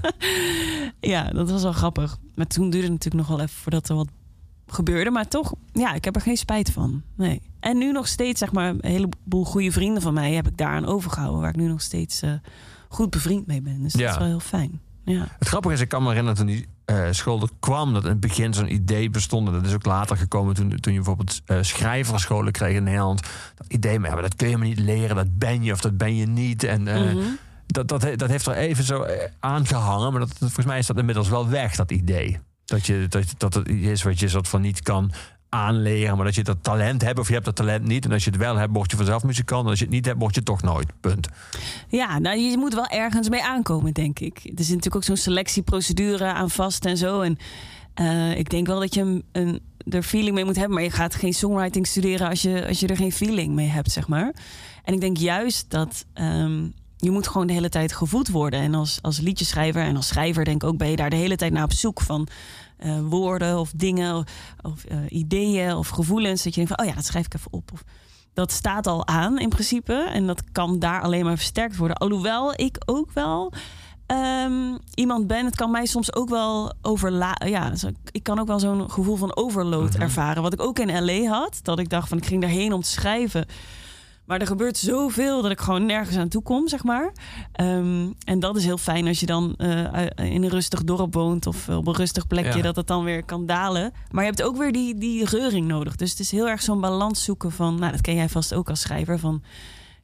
ja, 1.00 1.24
dat 1.32 1.50
was 1.52 1.64
wel 1.64 1.72
grappig. 1.72 2.18
Maar 2.36 2.48
toen 2.48 2.70
duurde 2.70 2.88
het 2.88 2.92
natuurlijk 2.96 3.28
nog 3.28 3.38
wel 3.38 3.46
even 3.46 3.62
voordat 3.62 3.90
er 3.90 3.96
wat 3.96 4.08
gebeurde. 4.68 5.10
Maar 5.12 5.28
toch, 5.28 5.54
ja, 5.74 5.94
ik 5.94 6.06
heb 6.06 6.16
er 6.16 6.22
geen 6.22 6.38
spijt 6.38 6.72
van. 6.72 7.02
Nee. 7.16 7.42
En 7.60 7.78
nu 7.78 7.92
nog 7.92 8.08
steeds, 8.08 8.40
zeg 8.40 8.52
maar, 8.52 8.70
een 8.70 8.80
heleboel 8.82 9.46
goede 9.46 9.72
vrienden 9.72 10.02
van 10.02 10.14
mij 10.14 10.34
heb 10.34 10.48
ik 10.48 10.58
daaraan 10.58 10.86
overgehouden. 10.86 11.40
Waar 11.42 11.50
ik 11.50 11.56
nu 11.56 11.68
nog 11.68 11.82
steeds 11.82 12.22
eh, 12.22 12.32
goed 12.90 13.10
bevriend 13.10 13.48
mee 13.48 13.62
ben. 13.62 13.84
Dus 13.84 13.94
Ja. 13.94 14.00
dat 14.00 14.10
is 14.12 14.18
wel 14.18 14.28
heel 14.28 14.40
fijn. 14.40 14.82
Ja. 15.06 15.28
Het 15.40 15.48
grappige 15.48 15.74
is, 15.74 15.80
ik 15.82 15.90
kan 15.90 16.02
me 16.04 16.08
herinneren 16.10 16.38
toen 16.38 16.48
die 16.48 16.68
school 17.12 17.42
er 17.42 17.50
kwam, 17.60 17.94
dat 17.94 18.04
in 18.04 18.10
het 18.10 18.20
begin 18.20 18.54
zo'n 18.54 18.74
idee 18.74 19.10
bestond. 19.10 19.48
En 19.48 19.54
dat 19.54 19.66
is 19.66 19.74
ook 19.74 19.86
later 19.86 20.18
gekomen 20.18 20.54
toen, 20.56 20.70
toen 20.70 20.94
je 20.94 21.00
bijvoorbeeld 21.00 21.42
eh, 21.46 21.58
schrijverscholen 21.62 22.52
kreeg 22.52 22.76
in 22.76 22.84
Nederland. 22.84 23.22
Dat 23.56 23.68
idee, 23.68 24.00
maar, 24.00 24.08
ja, 24.08 24.14
maar 24.14 24.24
dat 24.24 24.36
kun 24.36 24.50
je 24.50 24.58
maar 24.58 24.68
niet 24.68 24.80
leren, 24.80 25.16
dat 25.16 25.38
ben 25.38 25.64
je 25.64 25.72
of 25.72 25.82
dat 25.82 25.98
ben 25.98 26.16
je 26.16 26.26
niet. 26.28 26.64
En 26.64 26.88
eh, 26.88 27.02
Mhm. 27.14 27.18
dat, 27.66 27.88
dat, 27.88 28.08
dat 28.16 28.30
heeft 28.30 28.48
er 28.48 28.54
even 28.56 28.84
zo 28.84 29.02
eh, 29.02 29.30
aangehangen, 29.40 30.12
maar 30.12 30.20
dat, 30.20 30.34
volgens 30.40 30.66
mij 30.66 30.78
is 30.78 30.88
dat 30.88 30.98
inmiddels 30.98 31.30
wel 31.30 31.50
weg, 31.50 31.76
dat 31.76 31.92
idee. 31.92 32.40
Dat, 32.66 32.86
je, 32.86 33.06
dat, 33.10 33.34
dat 33.38 33.54
het 33.54 33.68
iets 33.68 33.88
is 33.88 34.04
wat 34.04 34.20
je 34.20 34.28
soort 34.28 34.48
van 34.48 34.62
niet 34.62 34.82
kan 34.82 35.12
aanleren, 35.54 36.16
maar 36.16 36.26
dat 36.26 36.36
je 36.36 36.44
dat 36.44 36.64
talent 36.64 37.02
hebt 37.02 37.20
of 37.20 37.28
je 37.28 37.34
hebt 37.34 37.46
dat 37.46 37.56
talent 37.56 37.86
niet. 37.88 38.06
En 38.06 38.12
als 38.12 38.24
je 38.24 38.30
het 38.30 38.40
wel 38.40 38.56
hebt, 38.56 38.74
word 38.74 38.92
je 38.92 38.98
vanzelf 38.98 39.24
muzikant. 39.24 39.64
En 39.64 39.70
als 39.70 39.80
je 39.80 39.86
het 39.86 39.94
niet 39.94 40.06
hebt, 40.06 40.20
word 40.20 40.36
je 40.36 40.44
toch 40.44 40.62
nooit. 40.62 40.92
Punt. 41.00 41.28
Ja, 41.88 42.20
nou, 42.20 42.38
je 42.38 42.58
moet 42.58 42.74
wel 42.74 42.88
ergens 42.88 43.30
mee 43.30 43.44
aankomen, 43.44 43.94
denk 43.94 44.20
ik. 44.20 44.36
Er 44.36 44.44
zit 44.44 44.56
natuurlijk 44.58 44.96
ook 44.96 45.04
zo'n 45.04 45.18
selectieprocedure 45.18 46.26
aan 46.26 46.50
vast 46.50 46.86
en 46.86 46.98
zo. 46.98 47.22
En 47.22 47.38
eh, 47.94 48.38
ik 48.38 48.50
denk 48.50 48.68
wel 48.68 48.80
dat 48.80 48.94
je 48.94 49.02
een, 49.02 49.24
een, 49.32 49.62
er 49.90 50.04
feeling 50.04 50.36
mee 50.36 50.46
moet 50.46 50.56
hebben. 50.56 50.74
Maar 50.76 50.84
je 50.84 50.92
gaat 50.92 51.16
geen 51.16 51.34
songwriting 51.34 51.88
studeren 51.88 52.30
als 52.30 52.42
je, 52.42 52.68
als 52.68 52.80
je 52.80 52.88
er 52.88 52.98
geen 52.98 53.12
feeling 53.12 53.54
mee 53.54 53.68
hebt, 53.68 53.92
zeg 53.92 54.08
maar. 54.08 54.34
En 54.84 54.94
ik 54.94 55.02
denk 55.02 55.18
juist 55.18 55.66
dat 55.70 56.06
ehm, 56.14 56.66
je 56.98 57.12
moet 57.12 57.28
gewoon 57.28 57.48
de 57.48 57.54
hele 57.54 57.70
tijd 57.70 57.94
gevoed 57.94 58.30
worden. 58.30 58.60
En 58.60 58.74
als, 58.74 59.00
als 59.02 59.20
liedjeschrijver 59.20 59.82
en 59.82 59.96
als 59.96 60.08
schrijver 60.08 60.46
denk 60.46 60.64
ik 60.64 60.70
ook... 60.70 60.78
ben 60.78 60.90
je 60.90 60.96
daar 60.96 61.10
de 61.10 61.16
hele 61.16 61.36
tijd 61.36 61.54
naar 61.54 61.64
op 61.64 61.72
zoek 61.72 62.02
van 62.02 62.28
eh, 62.78 63.00
woorden 63.10 63.60
of 63.60 63.72
dingen... 63.76 64.16
of, 64.16 64.26
of, 64.62 64.84
eh, 64.84 64.98
ideeën 65.10 65.76
of 65.76 65.88
gevoelens. 65.88 66.44
Dat 66.44 66.56
je 66.56 66.66
denkt 66.66 66.76
van, 66.76 66.86
oh 66.86 66.92
ja, 66.92 66.96
dat 66.96 67.06
schrijf 67.06 67.26
ik 67.26 67.34
even 67.34 67.54
op. 67.54 67.72
Of, 67.74 67.84
dat 68.34 68.52
staat 68.52 68.88
al 68.88 69.08
aan 69.08 69.40
in 69.40 69.50
principe. 69.50 69.94
En 69.94 70.28
dat 70.28 70.44
kan 70.52 70.80
daar 70.80 71.02
alleen 71.02 71.26
maar 71.26 71.38
versterkt 71.38 71.78
worden. 71.78 71.98
Alhoewel 71.98 72.54
ik 72.56 72.78
ook 72.86 73.12
wel 73.12 73.54
ehm, 74.06 74.78
iemand 74.94 75.28
ben. 75.28 75.46
Het 75.46 75.56
kan 75.56 75.72
mij 75.72 75.86
soms 75.86 76.16
ook 76.16 76.30
wel 76.30 76.74
overla... 76.82 77.36
Ja, 77.46 77.74
ik 78.12 78.24
kan 78.24 78.40
ook 78.40 78.48
wel 78.48 78.60
zo'n 78.60 78.92
gevoel 78.92 79.16
van 79.16 79.36
overload 79.36 79.96
ervaren. 79.96 80.44
Wat 80.44 80.54
ik 80.54 80.62
ook 80.62 80.80
in 80.80 81.06
L.A. 81.06 81.30
had. 81.30 81.60
Dat 81.62 81.80
ik 81.80 81.90
dacht 81.90 82.08
van 82.08 82.18
ik 82.18 82.26
ging 82.26 82.42
daarheen 82.42 82.74
om 82.74 82.82
te 82.82 82.90
schrijven. 82.90 83.46
Maar 84.34 84.42
er 84.42 84.48
gebeurt 84.48 84.78
zoveel 84.78 85.42
dat 85.42 85.52
ik 85.52 85.60
gewoon 85.60 85.86
nergens 85.86 86.18
aan 86.18 86.28
toe 86.28 86.42
kom, 86.42 86.68
zeg 86.68 86.84
maar. 86.84 87.12
Ehm, 87.52 88.12
en 88.26 88.40
dat 88.40 88.56
is 88.56 88.66
heel 88.66 88.78
fijn 88.78 89.08
als 89.08 89.20
je 89.20 89.26
dan 89.26 89.56
eh, 89.56 90.06
in 90.34 90.44
een 90.44 90.50
rustig 90.50 90.84
dorp 90.84 91.14
woont 91.14 91.48
of 91.48 91.70
op 91.70 91.88
een 91.88 91.94
rustig 91.96 92.28
plekje, 92.28 92.58
Ja. 92.58 92.64
dat 92.64 92.76
het 92.76 92.88
dan 92.88 93.04
weer 93.04 93.24
kan 93.26 93.46
dalen. 93.46 93.92
Maar 94.12 94.24
je 94.24 94.30
hebt 94.30 94.44
ook 94.44 94.58
weer 94.58 94.72
die, 94.72 94.98
die 94.98 95.26
reuring 95.26 95.68
nodig. 95.68 95.96
Dus 95.96 96.10
het 96.10 96.20
is 96.20 96.32
heel 96.32 96.48
erg 96.50 96.62
zo'n 96.62 96.82
balans 96.82 97.24
zoeken 97.24 97.52
van, 97.52 97.80
nou, 97.80 97.92
dat 97.92 98.02
ken 98.02 98.16
jij 98.16 98.30
vast 98.30 98.54
ook 98.54 98.70
als 98.70 98.82
schrijver. 98.82 99.20
Van 99.20 99.44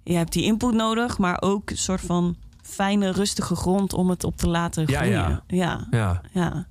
je 0.04 0.14
hebt 0.14 0.32
die 0.34 0.44
input 0.44 0.74
nodig, 0.74 1.18
maar 1.18 1.42
ook 1.42 1.70
een 1.70 1.78
soort 1.78 2.02
van 2.02 2.36
fijne, 2.62 3.12
rustige 3.12 3.56
grond 3.56 3.94
om 3.94 4.10
het 4.10 4.24
op 4.24 4.38
te 4.38 4.48
laten 4.50 4.88
groeien. 4.88 5.10
ja. 5.12 5.44
ja. 5.48 5.88
Ja. 5.92 6.22
ja. 6.34 6.68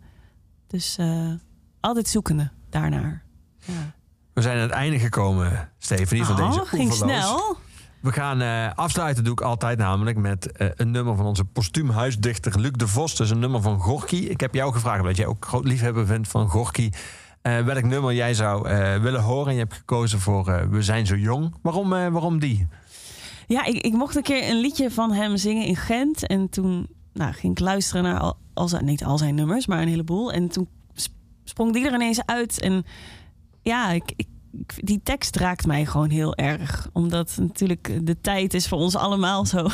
Dus 0.66 0.97
eh, 0.98 1.32
altijd 1.80 2.09
zoekende 2.09 2.51
daarnaar. 2.70 3.22
Ja. 3.64 3.97
We 4.39 4.44
zijn 4.44 4.56
aan 4.56 4.62
het 4.62 4.70
einde 4.70 4.98
gekomen, 4.98 5.70
Stephanie, 5.78 6.24
van 6.24 6.40
Oh, 6.43 6.51
deze 6.51 6.66
ging 6.66 6.93
snel. 6.93 7.56
We 8.01 8.12
gaan 8.12 8.40
eh, 8.40 8.74
afsluiten, 8.74 9.24
doe 9.24 9.32
ik 9.32 9.40
altijd 9.40 9.78
namelijk, 9.78 10.16
met 10.16 10.52
eh, 10.52 10.69
een 10.74 10.90
nummer 10.90 11.16
van 11.16 11.27
onze 11.27 11.44
postuum 11.44 11.90
huisdichter 11.90 12.60
Luc 12.60 12.70
de 12.73 12.89
Vos. 12.89 13.16
Dus 13.16 13.31
een 13.31 13.39
nummer 13.39 13.62
van 13.62 13.78
Gorky. 13.81 14.16
Ik 14.16 14.40
heb 14.40 14.55
jou 14.55 14.73
gevraagd, 14.73 15.01
omdat 15.01 15.16
jij 15.16 15.27
ook 15.27 15.44
groot 15.47 15.65
liefhebber 15.65 16.06
bent 16.06 16.28
van 16.28 16.48
Gorky. 16.48 16.90
eh, 17.43 17.60
welk 17.60 17.82
nummer 17.85 18.15
jij 18.15 18.35
zou 18.35 18.62
willen 19.02 19.20
horen. 19.20 19.47
En 19.47 19.52
je 19.52 19.59
hebt 19.59 19.74
gekozen 19.74 20.20
voor 20.20 20.69
We 20.70 20.82
zijn 20.82 21.06
zo 21.06 21.16
jong. 21.16 21.55
Waarom, 21.62 21.89
waarom 21.89 22.39
die? 22.39 22.66
Ja, 23.47 23.65
ik, 23.65 23.74
ik 23.82 23.93
mocht 23.93 24.16
een 24.16 24.23
keer 24.23 24.51
een 24.51 24.60
liedje 24.60 24.90
van 24.90 25.12
hem 25.12 25.36
zingen 25.36 25.66
in 25.66 25.77
Gent. 25.77 26.27
En 26.27 26.48
toen 26.48 26.86
nou, 27.12 27.32
ging 27.32 27.52
ik 27.52 27.60
luisteren 27.60 28.02
naar 28.02 28.19
al, 28.19 28.36
al 28.55 28.69
zijn, 28.69 28.85
niet 28.85 29.05
al 29.05 29.19
zijn 29.19 29.35
nummers, 29.35 29.66
maar 29.66 29.82
een 29.82 29.89
heleboel. 29.89 30.32
En 30.32 30.48
toen 30.48 30.69
sp- 30.94 31.12
sprong 31.44 31.73
die 31.73 31.86
er 31.86 31.94
ineens 31.94 32.27
uit. 32.27 32.60
En 32.60 32.85
ja, 33.62 33.90
ik, 33.90 34.24
die 34.76 35.01
tekst 35.02 35.36
raakt 35.36 35.66
mij 35.66 35.86
gewoon 35.86 36.10
heel 36.10 36.35
erg. 36.35 36.89
Omdat 36.93 37.36
natuurlijk 37.40 38.06
de 38.06 38.20
tijd 38.20 38.55
is 38.55 38.68
voor 38.68 38.78
ons 38.78 38.97
allemaal 38.97 39.47
zo. 39.47 39.66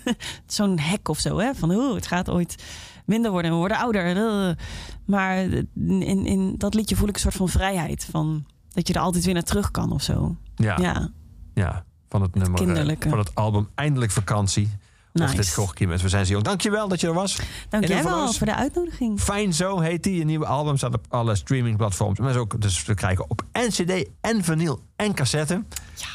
Zo'n 0.46 0.78
hek 0.78 1.08
of 1.08 1.18
zo, 1.18 1.38
hè? 1.38 1.54
Van 1.54 1.70
oeh, 1.70 1.94
het 1.94 2.06
gaat 2.06 2.30
ooit 2.30 2.64
minder 3.06 3.30
worden 3.30 3.50
en 3.50 3.56
we 3.56 3.62
worden 3.62 3.78
ouder. 3.78 4.56
Maar 5.04 5.36
in, 5.74 6.26
in 6.26 6.54
dat 6.58 6.74
liedje 6.74 6.96
voel 6.96 7.08
ik 7.08 7.14
een 7.14 7.20
soort 7.20 7.34
van 7.34 7.48
vrijheid. 7.48 8.08
Van 8.10 8.46
dat 8.68 8.88
je 8.88 8.94
er 8.94 9.00
altijd 9.00 9.24
weer 9.24 9.34
naar 9.34 9.42
terug 9.42 9.70
kan 9.70 9.92
of 9.92 10.02
zo. 10.02 10.36
Ja, 10.54 10.76
ja. 10.80 11.10
Ja, 11.54 11.84
van 12.08 12.22
het 12.22 12.34
nummer, 12.34 12.60
eh, 12.60 12.66
kinderlijke. 12.66 13.08
van 13.08 13.18
het 13.18 13.34
album 13.34 13.68
Eindelijk 13.74 14.10
Vakantie. 14.10 14.68
Of 15.14 15.20
nice. 15.20 15.36
dit 15.36 15.52
Gorky 15.54 15.84
met 15.84 16.02
We 16.02 16.08
zijn 16.08 16.26
zo 16.26 16.32
jong. 16.32 16.44
Dankjewel 16.44 16.88
dat 16.88 17.00
je 17.00 17.06
er 17.06 17.14
was. 17.14 17.36
Dank 17.68 17.82
En 17.84 17.88
jij 17.88 17.98
Overloos. 17.98 18.20
wel 18.20 18.32
voor 18.32 18.46
de 18.46 18.54
uitnodiging. 18.54 19.20
Fijn 19.20 19.52
Zo 19.54 19.80
heet 19.80 20.02
die. 20.02 20.20
Een 20.20 20.26
nieuwe 20.26 20.46
album 20.46 20.76
staat 20.76 20.94
op 20.94 21.06
alle 21.08 21.34
streamingplatforms. 21.34 22.18
Maar 22.18 22.30
is 22.30 22.36
ook 22.36 22.60
dus 22.60 22.84
te 22.84 22.94
krijgen 22.94 23.30
op 23.30 23.44
NCD 23.52 24.08
en 24.20 24.44
vinyl 24.44 24.82
en 24.96 25.14
cassette. 25.14 25.64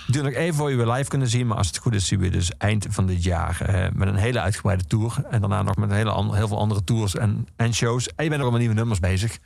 Duurt 0.07 0.25
nog 0.25 0.33
even 0.33 0.55
voor 0.55 0.69
je 0.69 0.75
weer 0.75 0.91
live 0.91 1.09
kunnen 1.09 1.27
zien. 1.27 1.47
Maar 1.47 1.57
als 1.57 1.67
het 1.67 1.77
goed 1.77 1.93
is, 1.93 2.07
zien 2.07 2.19
we 2.19 2.25
je 2.25 2.31
dus 2.31 2.51
eind 2.57 2.85
van 2.89 3.05
dit 3.05 3.23
jaar 3.23 3.61
eh, 3.61 3.91
met 3.93 4.07
een 4.07 4.15
hele 4.15 4.39
uitgebreide 4.39 4.83
tour. 4.85 5.23
En 5.29 5.39
daarna 5.39 5.61
nog 5.61 5.75
met 5.75 5.89
een 5.89 5.95
hele 5.95 6.35
heel 6.35 6.47
veel 6.47 6.59
andere 6.59 6.83
tours 6.83 7.15
en, 7.15 7.47
en 7.55 7.73
shows. 7.73 8.07
En 8.15 8.23
je 8.23 8.29
bent 8.29 8.41
ook 8.41 8.51
met 8.51 8.59
nieuwe 8.59 8.75
nummers 8.75 8.99
bezig. 8.99 9.37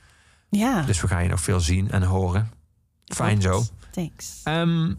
Ja, 0.48 0.82
Dus 0.82 1.00
we 1.00 1.08
gaan 1.08 1.22
je 1.22 1.28
nog 1.28 1.40
veel 1.40 1.60
zien 1.60 1.90
en 1.90 2.02
horen. 2.02 2.50
Fijn 3.04 3.42
zo. 3.42 3.62
thanks. 3.90 4.40
Ehm 4.44 4.92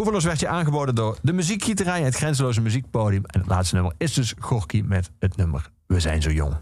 Oeverloos 0.00 0.24
werd 0.24 0.40
je 0.40 0.48
aangeboden 0.48 0.94
door 0.94 1.18
de 1.22 1.32
muziekgieterij, 1.32 2.02
het 2.02 2.14
grenzeloze 2.14 2.60
muziekpodium. 2.60 3.24
En 3.26 3.40
het 3.40 3.48
laatste 3.48 3.74
nummer 3.74 3.94
is 3.98 4.14
dus 4.14 4.34
Gorky 4.38 4.82
met 4.86 5.10
het 5.18 5.36
nummer 5.36 5.70
We 5.86 6.00
zijn 6.00 6.22
zo 6.22 6.30
jong. 6.30 6.56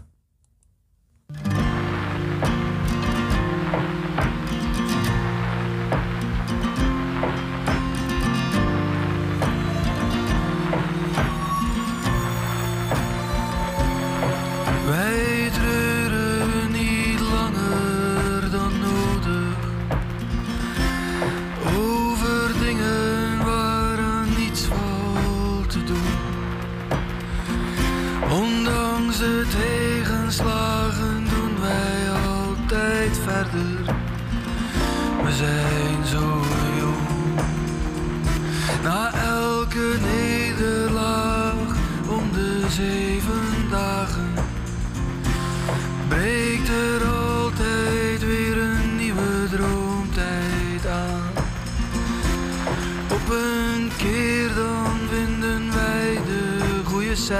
We 57.29 57.35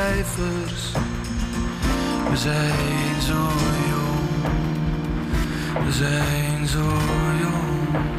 zijn 2.36 3.22
zo 3.22 3.48
jong, 3.90 4.46
we 5.86 5.92
zijn 5.92 6.68
zo 6.68 6.84
jong. 7.42 8.19